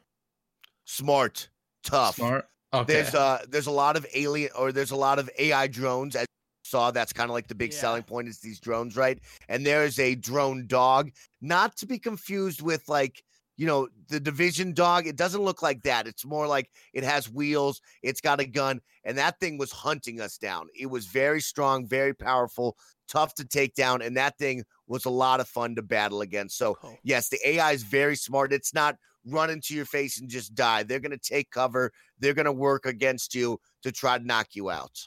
Smart, 0.85 1.49
tough. 1.85 2.17
Smart. 2.17 2.49
Okay. 2.73 2.93
There's 2.95 3.15
uh 3.15 3.45
there's 3.49 3.67
a 3.67 3.71
lot 3.73 3.97
of 3.97 4.07
alien 4.15 4.51
or 4.57 4.73
there's 4.73 4.91
a 4.93 4.97
lot 4.97 5.19
of 5.19 5.29
AI 5.39 5.67
drones 5.67 6.17
as 6.17 6.23
you 6.23 6.69
saw 6.69 6.91
that's 6.91 7.13
kind 7.13 7.29
of 7.31 7.35
like 7.35 7.49
the 7.49 7.55
big 7.55 7.73
Yeah. 7.73 7.79
selling 7.81 8.03
point 8.03 8.29
is 8.29 8.39
these 8.41 8.61
drones, 8.61 8.97
right? 8.97 9.19
And 9.49 9.67
there's 9.67 9.99
a 9.99 10.15
drone 10.15 10.67
dog, 10.67 11.11
not 11.41 11.77
to 11.79 11.87
be 11.87 11.99
confused 11.99 12.63
with 12.63 12.89
like 12.89 13.23
you 13.61 13.67
know 13.67 13.89
the 14.09 14.19
division 14.19 14.73
dog. 14.73 15.07
It 15.07 15.17
doesn't 15.17 15.43
look 15.43 15.61
like 15.61 15.83
that. 15.83 16.07
It's 16.07 16.25
more 16.25 16.47
like 16.47 16.71
it 16.95 17.05
has 17.05 17.29
wheels, 17.29 17.83
it's 18.03 18.23
got 18.23 18.41
a 18.41 18.47
gun, 18.47 18.81
and 19.05 19.19
that 19.19 19.39
thing 19.39 19.59
was 19.59 19.71
hunting 19.71 20.19
us 20.19 20.39
down. 20.39 20.69
It 20.75 20.87
was 20.87 21.05
very 21.05 21.43
strong, 21.43 21.87
very 21.87 22.15
powerful, 22.15 22.79
tough 23.07 23.35
to 23.35 23.45
take 23.45 23.75
down, 23.75 24.01
and 24.01 24.17
that 24.17 24.39
thing 24.39 24.65
was 24.87 25.05
a 25.05 25.11
lot 25.11 25.41
of 25.41 25.47
fun 25.47 25.75
to 25.75 25.83
battle 25.83 26.23
against. 26.23 26.57
So 26.57 26.79
yes, 27.03 27.29
the 27.29 27.39
AI 27.47 27.73
is 27.73 27.83
very 27.83 28.17
smart. 28.17 28.55
It's 28.55 28.73
not 28.73 28.97
run 29.27 29.51
into 29.51 29.75
your 29.75 29.85
face 29.85 30.19
and 30.19 30.31
just 30.31 30.55
die. 30.55 30.83
They're 30.83 30.99
going 30.99 31.11
to 31.11 31.19
take 31.19 31.51
cover. 31.51 31.93
They're 32.19 32.33
going 32.33 32.47
to 32.47 32.53
work 32.53 32.87
against 32.87 33.35
you 33.35 33.61
to 33.83 33.93
try 33.93 34.17
to 34.17 34.25
knock 34.25 34.55
you 34.55 34.71
out. 34.71 34.99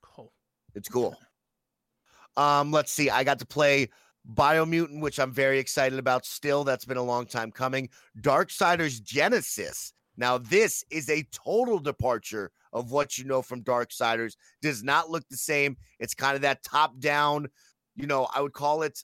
Cool. 0.00 0.32
It's 0.76 0.88
cool. 0.88 1.16
Um, 2.36 2.70
let's 2.70 2.92
see. 2.92 3.10
I 3.10 3.24
got 3.24 3.40
to 3.40 3.46
play 3.46 3.88
Biomutant, 4.34 5.00
which 5.00 5.18
I'm 5.20 5.32
very 5.32 5.58
excited 5.58 5.98
about 5.98 6.24
still. 6.26 6.64
That's 6.64 6.84
been 6.84 6.96
a 6.96 7.02
long 7.02 7.26
time 7.26 7.50
coming. 7.52 7.88
Darksiders 8.20 9.02
Genesis. 9.02 9.92
Now, 10.16 10.38
this 10.38 10.84
is 10.90 11.08
a 11.10 11.26
total 11.30 11.78
departure 11.78 12.50
of 12.72 12.90
what 12.90 13.18
you 13.18 13.24
know 13.24 13.42
from 13.42 13.62
Darksiders. 13.62 14.34
Does 14.62 14.82
not 14.82 15.10
look 15.10 15.28
the 15.28 15.36
same. 15.36 15.76
It's 16.00 16.14
kind 16.14 16.34
of 16.34 16.42
that 16.42 16.62
top 16.64 16.98
down, 16.98 17.48
you 17.94 18.06
know, 18.06 18.26
I 18.34 18.40
would 18.40 18.52
call 18.52 18.82
it 18.82 19.02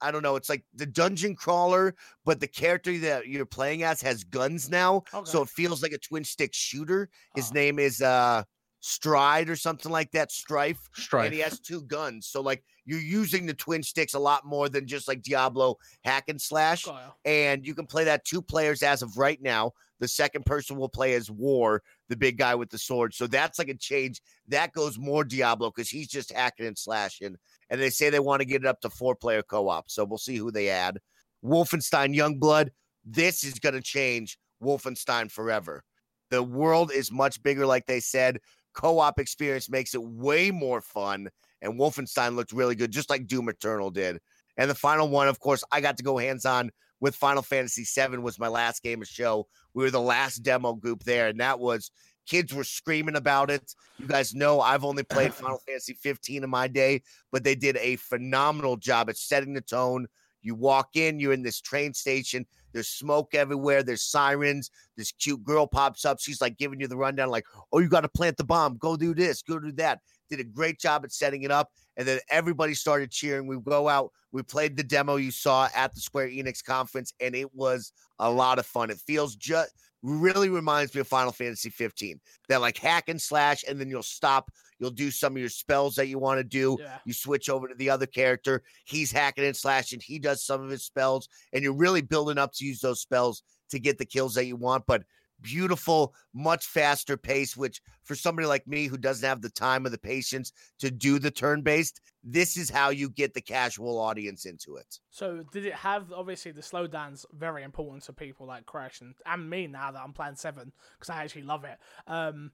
I 0.00 0.12
don't 0.12 0.22
know. 0.22 0.36
It's 0.36 0.48
like 0.48 0.64
the 0.74 0.86
dungeon 0.86 1.34
crawler, 1.34 1.96
but 2.24 2.38
the 2.38 2.46
character 2.46 2.96
that 2.98 3.26
you're 3.26 3.44
playing 3.44 3.82
as 3.82 4.00
has 4.02 4.22
guns 4.22 4.70
now. 4.70 5.02
So 5.24 5.42
it 5.42 5.48
feels 5.48 5.82
like 5.82 5.90
a 5.90 5.98
twin 5.98 6.22
stick 6.22 6.54
shooter. 6.54 7.10
His 7.34 7.50
Oh. 7.50 7.54
name 7.54 7.78
is 7.80 8.00
uh 8.00 8.44
Stride 8.80 9.50
or 9.50 9.56
something 9.56 9.90
like 9.90 10.12
that. 10.12 10.30
Strife. 10.30 10.78
Strife. 10.94 11.24
And 11.26 11.34
he 11.34 11.40
has 11.40 11.58
two 11.58 11.82
guns. 11.82 12.28
So 12.28 12.40
like 12.40 12.62
you're 12.88 13.00
using 13.00 13.44
the 13.44 13.52
twin 13.52 13.82
sticks 13.82 14.14
a 14.14 14.18
lot 14.18 14.46
more 14.46 14.70
than 14.70 14.86
just 14.86 15.08
like 15.08 15.20
Diablo 15.20 15.76
hack 16.04 16.24
and 16.28 16.40
slash. 16.40 16.84
Got 16.84 16.94
ya. 16.94 17.10
And 17.26 17.66
you 17.66 17.74
can 17.74 17.84
play 17.84 18.04
that 18.04 18.24
two 18.24 18.40
players 18.40 18.82
as 18.82 19.02
of 19.02 19.18
right 19.18 19.40
now. 19.42 19.72
The 20.00 20.08
second 20.08 20.46
person 20.46 20.78
will 20.78 20.88
play 20.88 21.12
as 21.12 21.30
War, 21.30 21.82
the 22.08 22.16
big 22.16 22.38
guy 22.38 22.54
with 22.54 22.70
the 22.70 22.78
sword. 22.78 23.12
So 23.12 23.26
that's 23.26 23.58
like 23.58 23.68
a 23.68 23.74
change. 23.74 24.22
That 24.46 24.72
goes 24.72 24.98
more 24.98 25.22
Diablo 25.22 25.70
because 25.70 25.90
he's 25.90 26.08
just 26.08 26.32
hacking 26.32 26.66
and 26.66 26.78
slashing. 26.78 27.36
And 27.68 27.78
they 27.78 27.90
say 27.90 28.08
they 28.08 28.20
want 28.20 28.40
to 28.40 28.46
get 28.46 28.62
it 28.62 28.66
up 28.66 28.80
to 28.80 28.90
four 28.90 29.14
player 29.14 29.42
co 29.42 29.68
op. 29.68 29.90
So 29.90 30.06
we'll 30.06 30.16
see 30.16 30.36
who 30.36 30.50
they 30.50 30.70
add. 30.70 30.98
Wolfenstein 31.44 32.16
Youngblood. 32.16 32.70
This 33.04 33.44
is 33.44 33.58
going 33.58 33.74
to 33.74 33.82
change 33.82 34.38
Wolfenstein 34.62 35.30
forever. 35.30 35.84
The 36.30 36.42
world 36.42 36.90
is 36.90 37.12
much 37.12 37.42
bigger, 37.42 37.66
like 37.66 37.84
they 37.84 38.00
said. 38.00 38.40
Co 38.72 38.98
op 38.98 39.18
experience 39.18 39.68
makes 39.68 39.94
it 39.94 40.02
way 40.02 40.50
more 40.50 40.80
fun. 40.80 41.28
And 41.62 41.78
Wolfenstein 41.78 42.36
looked 42.36 42.52
really 42.52 42.74
good, 42.74 42.90
just 42.90 43.10
like 43.10 43.26
Doom 43.26 43.48
Eternal 43.48 43.90
did. 43.90 44.18
And 44.56 44.70
the 44.70 44.74
final 44.74 45.08
one, 45.08 45.28
of 45.28 45.40
course, 45.40 45.64
I 45.72 45.80
got 45.80 45.96
to 45.98 46.02
go 46.02 46.18
hands 46.18 46.44
on 46.44 46.70
with 47.00 47.14
Final 47.14 47.42
Fantasy 47.42 47.84
VII 47.84 48.18
was 48.18 48.38
my 48.38 48.48
last 48.48 48.82
game 48.82 49.02
of 49.02 49.08
show. 49.08 49.46
We 49.74 49.84
were 49.84 49.90
the 49.90 50.00
last 50.00 50.38
demo 50.38 50.74
group 50.74 51.04
there, 51.04 51.28
and 51.28 51.40
that 51.40 51.60
was 51.60 51.90
kids 52.26 52.54
were 52.54 52.64
screaming 52.64 53.16
about 53.16 53.50
it. 53.50 53.74
You 53.98 54.06
guys 54.06 54.34
know 54.34 54.60
I've 54.60 54.84
only 54.84 55.02
played 55.02 55.32
Final 55.34 55.58
Fantasy 55.66 55.94
15 55.94 56.44
in 56.44 56.50
my 56.50 56.68
day, 56.68 57.02
but 57.32 57.44
they 57.44 57.54
did 57.54 57.76
a 57.76 57.96
phenomenal 57.96 58.76
job 58.76 59.08
at 59.08 59.16
setting 59.16 59.54
the 59.54 59.60
tone. 59.60 60.06
You 60.42 60.54
walk 60.54 60.90
in, 60.94 61.18
you're 61.18 61.32
in 61.32 61.42
this 61.42 61.60
train 61.60 61.94
station. 61.94 62.46
There's 62.72 62.88
smoke 62.88 63.34
everywhere. 63.34 63.82
There's 63.82 64.02
sirens. 64.02 64.70
This 64.96 65.10
cute 65.12 65.42
girl 65.42 65.66
pops 65.66 66.04
up. 66.04 66.20
She's 66.20 66.40
like 66.40 66.58
giving 66.58 66.80
you 66.80 66.86
the 66.86 66.96
rundown, 66.96 67.30
like, 67.30 67.46
"Oh, 67.72 67.78
you 67.78 67.88
got 67.88 68.02
to 68.02 68.08
plant 68.08 68.36
the 68.36 68.44
bomb. 68.44 68.76
Go 68.76 68.96
do 68.96 69.14
this. 69.14 69.42
Go 69.42 69.58
do 69.58 69.72
that." 69.72 70.00
Did 70.28 70.40
a 70.40 70.44
great 70.44 70.78
job 70.78 71.04
at 71.04 71.12
setting 71.12 71.42
it 71.42 71.50
up, 71.50 71.70
and 71.96 72.06
then 72.06 72.20
everybody 72.30 72.74
started 72.74 73.10
cheering. 73.10 73.46
We 73.46 73.58
go 73.60 73.88
out. 73.88 74.12
We 74.32 74.42
played 74.42 74.76
the 74.76 74.82
demo 74.82 75.16
you 75.16 75.30
saw 75.30 75.68
at 75.74 75.94
the 75.94 76.00
Square 76.00 76.28
Enix 76.28 76.62
conference, 76.62 77.14
and 77.20 77.34
it 77.34 77.54
was 77.54 77.92
a 78.18 78.30
lot 78.30 78.58
of 78.58 78.66
fun. 78.66 78.90
It 78.90 78.98
feels 78.98 79.36
just 79.36 79.72
really 80.02 80.48
reminds 80.48 80.94
me 80.94 81.00
of 81.00 81.08
Final 81.08 81.32
Fantasy 81.32 81.70
15. 81.70 82.20
That 82.48 82.60
like 82.60 82.76
hack 82.76 83.08
and 83.08 83.20
slash, 83.20 83.64
and 83.68 83.80
then 83.80 83.90
you'll 83.90 84.02
stop. 84.02 84.50
You'll 84.78 84.90
do 84.90 85.10
some 85.10 85.32
of 85.32 85.38
your 85.38 85.48
spells 85.48 85.96
that 85.96 86.06
you 86.06 86.18
want 86.18 86.38
to 86.38 86.44
do. 86.44 86.76
Yeah. 86.80 86.98
You 87.04 87.12
switch 87.12 87.48
over 87.50 87.66
to 87.66 87.74
the 87.74 87.90
other 87.90 88.06
character. 88.06 88.62
He's 88.84 89.10
hacking 89.10 89.44
and 89.44 89.56
slashing. 89.56 90.00
He 90.00 90.18
does 90.18 90.44
some 90.44 90.62
of 90.62 90.70
his 90.70 90.84
spells, 90.84 91.28
and 91.52 91.62
you're 91.62 91.72
really 91.72 92.02
building 92.02 92.38
up 92.38 92.52
to 92.54 92.64
use 92.64 92.80
those 92.80 93.00
spells 93.00 93.42
to 93.70 93.78
get 93.78 93.98
the 93.98 94.06
kills 94.06 94.34
that 94.34 94.46
you 94.46 94.56
want. 94.56 94.84
But 94.86 95.02
beautiful, 95.40 96.14
much 96.34 96.66
faster 96.66 97.16
pace, 97.16 97.56
which 97.56 97.80
for 98.02 98.14
somebody 98.14 98.46
like 98.46 98.66
me 98.66 98.86
who 98.86 98.96
doesn't 98.96 99.28
have 99.28 99.42
the 99.42 99.50
time 99.50 99.86
or 99.86 99.90
the 99.90 99.98
patience 99.98 100.52
to 100.78 100.90
do 100.90 101.18
the 101.18 101.30
turn 101.30 101.62
based, 101.62 102.00
this 102.24 102.56
is 102.56 102.70
how 102.70 102.90
you 102.90 103.10
get 103.10 103.34
the 103.34 103.40
casual 103.40 103.98
audience 103.98 104.44
into 104.44 104.76
it. 104.76 104.98
So 105.10 105.44
did 105.52 105.66
it 105.66 105.74
have 105.74 106.12
obviously 106.12 106.52
the 106.52 106.60
slowdowns 106.60 107.24
very 107.32 107.62
important 107.62 108.04
to 108.04 108.12
people 108.12 108.46
like 108.46 108.66
Crash 108.66 109.00
and, 109.00 109.14
and 109.26 109.48
me 109.48 109.66
now 109.66 109.90
that 109.92 110.02
I'm 110.02 110.12
playing 110.12 110.36
seven 110.36 110.72
because 110.98 111.10
I 111.10 111.22
actually 111.22 111.42
love 111.42 111.64
it. 111.64 111.78
Um, 112.06 112.52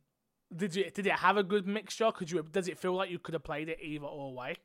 did 0.55 0.75
you 0.75 0.91
did 0.91 1.07
it 1.07 1.13
have 1.13 1.37
a 1.37 1.43
good 1.43 1.67
mixture? 1.67 2.13
Could 2.13 2.31
you 2.31 2.43
does 2.43 2.69
it 2.69 2.79
feel 2.79 2.95
like 2.95 3.11
you 3.11 3.19
could 3.19 3.35
have 3.35 3.45
played 3.45 3.69
it 3.69 3.79
either 3.83 4.07
or 4.07 4.35
way? 4.35 4.57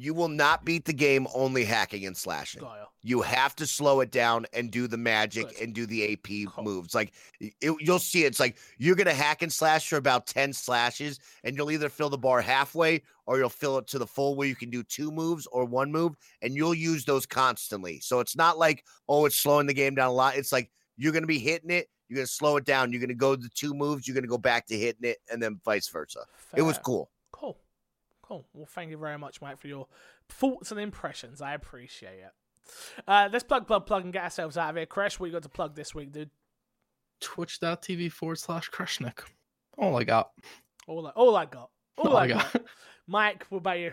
You 0.00 0.14
will 0.14 0.28
not 0.28 0.64
beat 0.64 0.86
the 0.86 0.92
game 0.92 1.26
only 1.34 1.64
hacking 1.64 2.06
and 2.06 2.16
slashing. 2.16 2.62
Oh, 2.62 2.66
Got. 2.66 2.88
You 3.02 3.22
have 3.22 3.56
to 3.56 3.66
slow 3.66 4.00
it 4.00 4.10
down 4.10 4.46
and 4.52 4.70
do 4.70 4.86
the 4.86 4.96
magic 4.96 5.60
and 5.60 5.74
do 5.74 5.86
the 5.86 6.12
AP 6.12 6.62
moves. 6.62 6.94
Like 6.94 7.12
it, 7.40 7.54
you'll 7.60 7.98
see, 7.98 8.24
it's 8.24 8.40
like 8.40 8.56
you're 8.78 8.94
gonna 8.94 9.14
hack 9.14 9.42
and 9.42 9.52
slash 9.52 9.88
for 9.88 9.96
about 9.96 10.26
ten 10.26 10.52
slashes, 10.52 11.18
and 11.44 11.56
you'll 11.56 11.70
either 11.70 11.88
fill 11.88 12.10
the 12.10 12.18
bar 12.18 12.40
halfway 12.40 13.02
or 13.26 13.38
you'll 13.38 13.48
fill 13.48 13.78
it 13.78 13.86
to 13.88 13.98
the 13.98 14.06
full 14.06 14.36
where 14.36 14.48
you 14.48 14.54
can 14.54 14.70
do 14.70 14.82
two 14.82 15.10
moves 15.10 15.46
or 15.46 15.64
one 15.64 15.90
move, 15.90 16.14
and 16.42 16.54
you'll 16.54 16.74
use 16.74 17.04
those 17.04 17.24
constantly. 17.24 18.00
So 18.00 18.20
it's 18.20 18.36
not 18.36 18.58
like 18.58 18.84
oh, 19.08 19.24
it's 19.24 19.36
slowing 19.36 19.66
the 19.66 19.74
game 19.74 19.94
down 19.94 20.08
a 20.08 20.12
lot. 20.12 20.36
It's 20.36 20.52
like 20.52 20.70
you're 20.96 21.12
gonna 21.12 21.26
be 21.26 21.38
hitting 21.38 21.70
it. 21.70 21.88
You're 22.08 22.16
gonna 22.16 22.26
slow 22.26 22.56
it 22.56 22.64
down. 22.64 22.92
You're 22.92 23.00
gonna 23.00 23.14
go 23.14 23.36
the 23.36 23.48
two 23.54 23.72
moves. 23.72 24.06
You're 24.06 24.14
gonna 24.14 24.26
go 24.26 24.38
back 24.38 24.66
to 24.66 24.76
hitting 24.76 25.08
it, 25.08 25.18
and 25.30 25.42
then 25.42 25.60
vice 25.64 25.88
versa. 25.88 26.24
It 26.54 26.62
was 26.62 26.78
cool. 26.78 27.10
Cool. 27.32 27.56
Cool. 28.30 28.46
Well, 28.54 28.66
thank 28.66 28.90
you 28.92 28.96
very 28.96 29.18
much, 29.18 29.42
Mike, 29.42 29.58
for 29.58 29.66
your 29.66 29.88
thoughts 30.28 30.70
and 30.70 30.78
impressions. 30.78 31.42
I 31.42 31.54
appreciate 31.54 32.20
it. 32.20 32.32
Uh, 33.08 33.28
let's 33.32 33.42
plug, 33.42 33.66
plug, 33.66 33.86
plug, 33.86 34.04
and 34.04 34.12
get 34.12 34.22
ourselves 34.22 34.56
out 34.56 34.70
of 34.70 34.76
here. 34.76 34.86
Crash, 34.86 35.18
what 35.18 35.26
you 35.26 35.32
got 35.32 35.42
to 35.42 35.48
plug 35.48 35.74
this 35.74 35.94
week, 35.96 36.12
dude? 36.12 36.30
Twitch.tv 37.20 38.12
forward 38.12 38.36
slash 38.38 38.70
Kreshnik. 38.70 39.18
All 39.76 39.98
I 39.98 40.04
got. 40.04 40.30
All 40.86 41.08
I, 41.08 41.10
all 41.10 41.34
I 41.34 41.46
got. 41.46 41.70
All, 41.98 42.10
All 42.10 42.16
I 42.18 42.22
I 42.24 42.28
got. 42.28 42.52
got. 42.52 42.62
Mike, 43.08 43.46
what 43.48 43.58
about 43.58 43.80
you? 43.80 43.92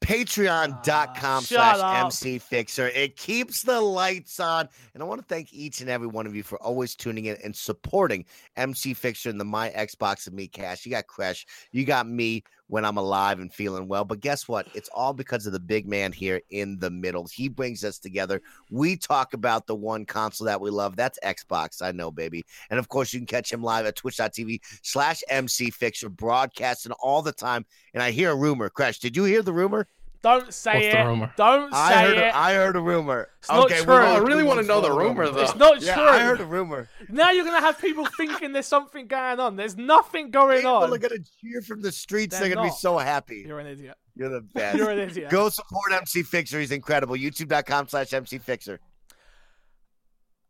Patreon.com 0.00 1.16
Ah, 1.16 1.40
shut 1.40 1.48
slash 1.48 1.78
up. 1.80 2.04
MC 2.06 2.38
Fixer. 2.38 2.88
It 2.88 3.16
keeps 3.16 3.62
the 3.62 3.80
lights 3.80 4.38
on. 4.38 4.68
And 4.92 5.02
I 5.02 5.06
want 5.06 5.20
to 5.22 5.26
thank 5.26 5.52
each 5.54 5.80
and 5.80 5.88
every 5.88 6.08
one 6.08 6.26
of 6.26 6.34
you 6.36 6.42
for 6.42 6.60
always 6.62 6.94
tuning 6.94 7.24
in 7.26 7.36
and 7.42 7.56
supporting 7.56 8.26
MC 8.56 8.92
Fixer 8.92 9.30
and 9.30 9.40
the 9.40 9.44
My 9.46 9.70
Xbox 9.70 10.26
and 10.26 10.36
Me 10.36 10.46
Cash. 10.46 10.84
You 10.84 10.90
got 10.90 11.06
Crash, 11.06 11.46
you 11.72 11.84
got 11.86 12.06
me 12.06 12.42
when 12.68 12.84
I'm 12.84 12.96
alive 12.96 13.40
and 13.40 13.52
feeling 13.52 13.88
well. 13.88 14.04
But 14.04 14.20
guess 14.20 14.48
what? 14.48 14.66
It's 14.74 14.88
all 14.94 15.12
because 15.12 15.46
of 15.46 15.52
the 15.52 15.60
big 15.60 15.86
man 15.86 16.12
here 16.12 16.40
in 16.50 16.78
the 16.78 16.90
middle. 16.90 17.26
He 17.26 17.48
brings 17.48 17.84
us 17.84 17.98
together. 17.98 18.40
We 18.70 18.96
talk 18.96 19.34
about 19.34 19.66
the 19.66 19.74
one 19.74 20.06
console 20.06 20.46
that 20.46 20.60
we 20.60 20.70
love. 20.70 20.96
That's 20.96 21.18
Xbox. 21.24 21.82
I 21.82 21.92
know, 21.92 22.10
baby. 22.10 22.44
And 22.70 22.78
of 22.78 22.88
course, 22.88 23.12
you 23.12 23.20
can 23.20 23.26
catch 23.26 23.52
him 23.52 23.62
live 23.62 23.86
at 23.86 23.96
twitch.tv 23.96 24.60
slash 24.82 25.22
MC 25.28 25.72
broadcasting 26.10 26.92
all 26.92 27.22
the 27.22 27.32
time. 27.32 27.66
And 27.92 28.02
I 28.02 28.10
hear 28.10 28.30
a 28.30 28.36
rumor. 28.36 28.70
Crash, 28.70 28.98
did 28.98 29.16
you 29.16 29.24
hear 29.24 29.42
the 29.42 29.52
rumor? 29.52 29.86
Don't 30.24 30.54
say 30.54 30.72
What's 30.74 30.86
it. 30.86 30.92
the 30.98 31.04
rumor? 31.06 31.32
Don't 31.36 31.70
say 31.72 31.78
I 31.78 32.02
heard, 32.06 32.16
it. 32.16 32.20
a, 32.20 32.36
I 32.36 32.54
heard 32.54 32.76
a 32.76 32.80
rumor. 32.80 33.28
It's 33.40 33.48
not 33.50 33.68
true. 33.68 33.84
we'll- 33.86 33.96
I 33.98 34.16
really 34.18 34.42
wanna 34.42 34.62
know 34.62 34.80
the 34.80 34.88
follow 34.88 35.00
rumor, 35.00 35.28
though. 35.28 35.42
it's 35.42 35.54
not 35.54 35.82
Yeah, 35.82 35.94
true. 35.94 36.02
I 36.08 36.18
heard 36.20 36.40
a 36.40 36.46
rumor. 36.46 36.88
Now 37.10 37.30
you're 37.30 37.44
gonna 37.44 37.60
have 37.60 37.78
people 37.78 38.06
thinking 38.16 38.52
there's 38.52 38.66
something 38.66 39.06
going 39.06 39.38
on. 39.38 39.56
There's 39.56 39.76
nothing 39.76 40.30
going 40.30 40.56
People 40.60 40.72
on. 40.72 40.82
People 40.90 40.94
are 40.94 41.08
gonna 41.10 41.20
cheer 41.42 41.60
from 41.60 41.82
the 41.82 41.92
streets. 41.92 42.38
They're 42.38 42.48
They're, 42.48 42.56
gonna 42.56 42.68
not. 42.68 42.72
be 42.74 42.78
so 42.80 42.96
happy. 42.96 43.44
You're 43.46 43.58
an 43.60 43.66
idiot. 43.66 43.96
You're 44.16 44.30
the 44.30 44.40
best. 44.54 44.78
You're 44.78 44.90
an 44.90 44.98
idiot. 45.00 45.28
Go 45.30 45.50
support 45.50 45.92
MC 45.92 46.22
Fixer. 46.22 46.58
He's 46.58 46.72
incredible. 46.72 47.16
YouTube.com 47.16 47.88
slash 47.88 48.12
MC 48.14 48.38
Fixer. 48.38 48.80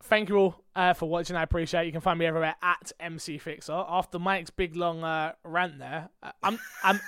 Thank 0.05 0.29
you 0.29 0.37
all 0.37 0.63
uh, 0.77 0.93
for 0.93 1.09
watching. 1.09 1.35
I 1.35 1.43
appreciate 1.43 1.83
it. 1.83 1.87
You 1.87 1.93
can 1.93 2.01
find 2.03 2.19
me 2.19 2.27
everywhere 2.27 2.55
at 2.63 2.93
MC 3.01 3.39
Fixer. 3.39 3.73
After 3.73 4.19
Mike's 4.19 4.51
big 4.51 4.77
long 4.77 5.03
uh, 5.03 5.33
rant 5.45 5.79
there, 5.79 6.11
uh, 6.23 6.31
I'm 6.43 6.59
I'm 6.83 7.01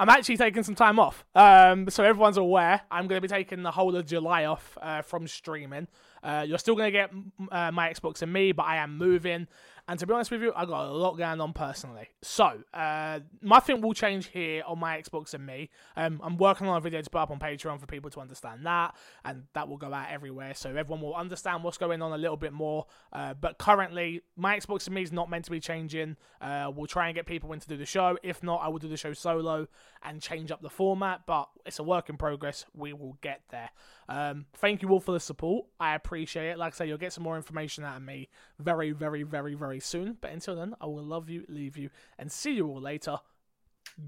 I'm 0.00 0.08
actually 0.08 0.38
taking 0.38 0.62
some 0.62 0.74
time 0.74 0.98
off. 0.98 1.26
Um, 1.34 1.90
so 1.90 2.02
everyone's 2.02 2.38
aware. 2.38 2.80
I'm 2.90 3.06
going 3.06 3.18
to 3.18 3.20
be 3.20 3.28
taking 3.28 3.62
the 3.62 3.70
whole 3.70 3.94
of 3.94 4.06
July 4.06 4.46
off 4.46 4.78
uh, 4.80 5.02
from 5.02 5.28
streaming. 5.28 5.88
Uh, 6.22 6.42
you're 6.48 6.56
still 6.56 6.74
going 6.74 6.86
to 6.86 6.90
get 6.90 7.12
uh, 7.52 7.70
my 7.70 7.92
Xbox 7.92 8.22
and 8.22 8.32
me, 8.32 8.52
but 8.52 8.64
I 8.64 8.76
am 8.76 8.96
moving. 8.96 9.46
And 9.90 9.98
to 9.98 10.06
be 10.06 10.14
honest 10.14 10.30
with 10.30 10.40
you, 10.40 10.52
I 10.54 10.66
got 10.66 10.86
a 10.86 10.92
lot 10.92 11.18
going 11.18 11.40
on 11.40 11.52
personally. 11.52 12.06
So 12.22 12.62
uh, 12.72 13.18
nothing 13.42 13.80
will 13.80 13.92
change 13.92 14.28
here 14.28 14.62
on 14.64 14.78
my 14.78 14.96
Xbox 14.96 15.34
and 15.34 15.44
me. 15.44 15.68
Um, 15.96 16.20
I'm 16.22 16.36
working 16.36 16.68
on 16.68 16.76
a 16.76 16.80
video 16.80 17.02
to 17.02 17.10
put 17.10 17.18
up 17.18 17.32
on 17.32 17.40
Patreon 17.40 17.80
for 17.80 17.86
people 17.86 18.08
to 18.10 18.20
understand 18.20 18.64
that, 18.64 18.94
and 19.24 19.46
that 19.52 19.68
will 19.68 19.78
go 19.78 19.92
out 19.92 20.06
everywhere, 20.08 20.54
so 20.54 20.70
everyone 20.70 21.00
will 21.00 21.16
understand 21.16 21.64
what's 21.64 21.76
going 21.76 22.02
on 22.02 22.12
a 22.12 22.18
little 22.18 22.36
bit 22.36 22.52
more. 22.52 22.86
Uh, 23.12 23.34
but 23.34 23.58
currently, 23.58 24.22
my 24.36 24.56
Xbox 24.56 24.86
and 24.86 24.94
me 24.94 25.02
is 25.02 25.10
not 25.10 25.28
meant 25.28 25.46
to 25.46 25.50
be 25.50 25.58
changing. 25.58 26.16
Uh, 26.40 26.70
we'll 26.72 26.86
try 26.86 27.08
and 27.08 27.16
get 27.16 27.26
people 27.26 27.52
in 27.52 27.58
to 27.58 27.66
do 27.66 27.76
the 27.76 27.84
show. 27.84 28.16
If 28.22 28.44
not, 28.44 28.60
I 28.62 28.68
will 28.68 28.78
do 28.78 28.88
the 28.88 28.96
show 28.96 29.12
solo 29.12 29.66
and 30.04 30.22
change 30.22 30.52
up 30.52 30.62
the 30.62 30.70
format. 30.70 31.22
But 31.26 31.48
it's 31.66 31.80
a 31.80 31.82
work 31.82 32.08
in 32.08 32.16
progress. 32.16 32.64
We 32.76 32.92
will 32.92 33.18
get 33.22 33.40
there. 33.50 33.70
Um, 34.10 34.46
thank 34.54 34.82
you 34.82 34.88
all 34.88 34.98
for 34.98 35.12
the 35.12 35.20
support. 35.20 35.66
I 35.78 35.94
appreciate 35.94 36.50
it. 36.50 36.58
Like 36.58 36.74
I 36.74 36.76
say, 36.76 36.88
you'll 36.88 36.98
get 36.98 37.12
some 37.12 37.22
more 37.22 37.36
information 37.36 37.84
out 37.84 37.96
of 37.96 38.02
me 38.02 38.28
very, 38.58 38.90
very, 38.90 39.22
very, 39.22 39.54
very 39.54 39.78
soon. 39.78 40.18
But 40.20 40.32
until 40.32 40.56
then, 40.56 40.74
I 40.80 40.86
will 40.86 41.04
love 41.04 41.30
you, 41.30 41.44
leave 41.48 41.76
you, 41.76 41.90
and 42.18 42.30
see 42.30 42.54
you 42.54 42.66
all 42.66 42.80
later. 42.80 43.18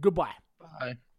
Goodbye. 0.01 0.35
Bye. 0.61 0.97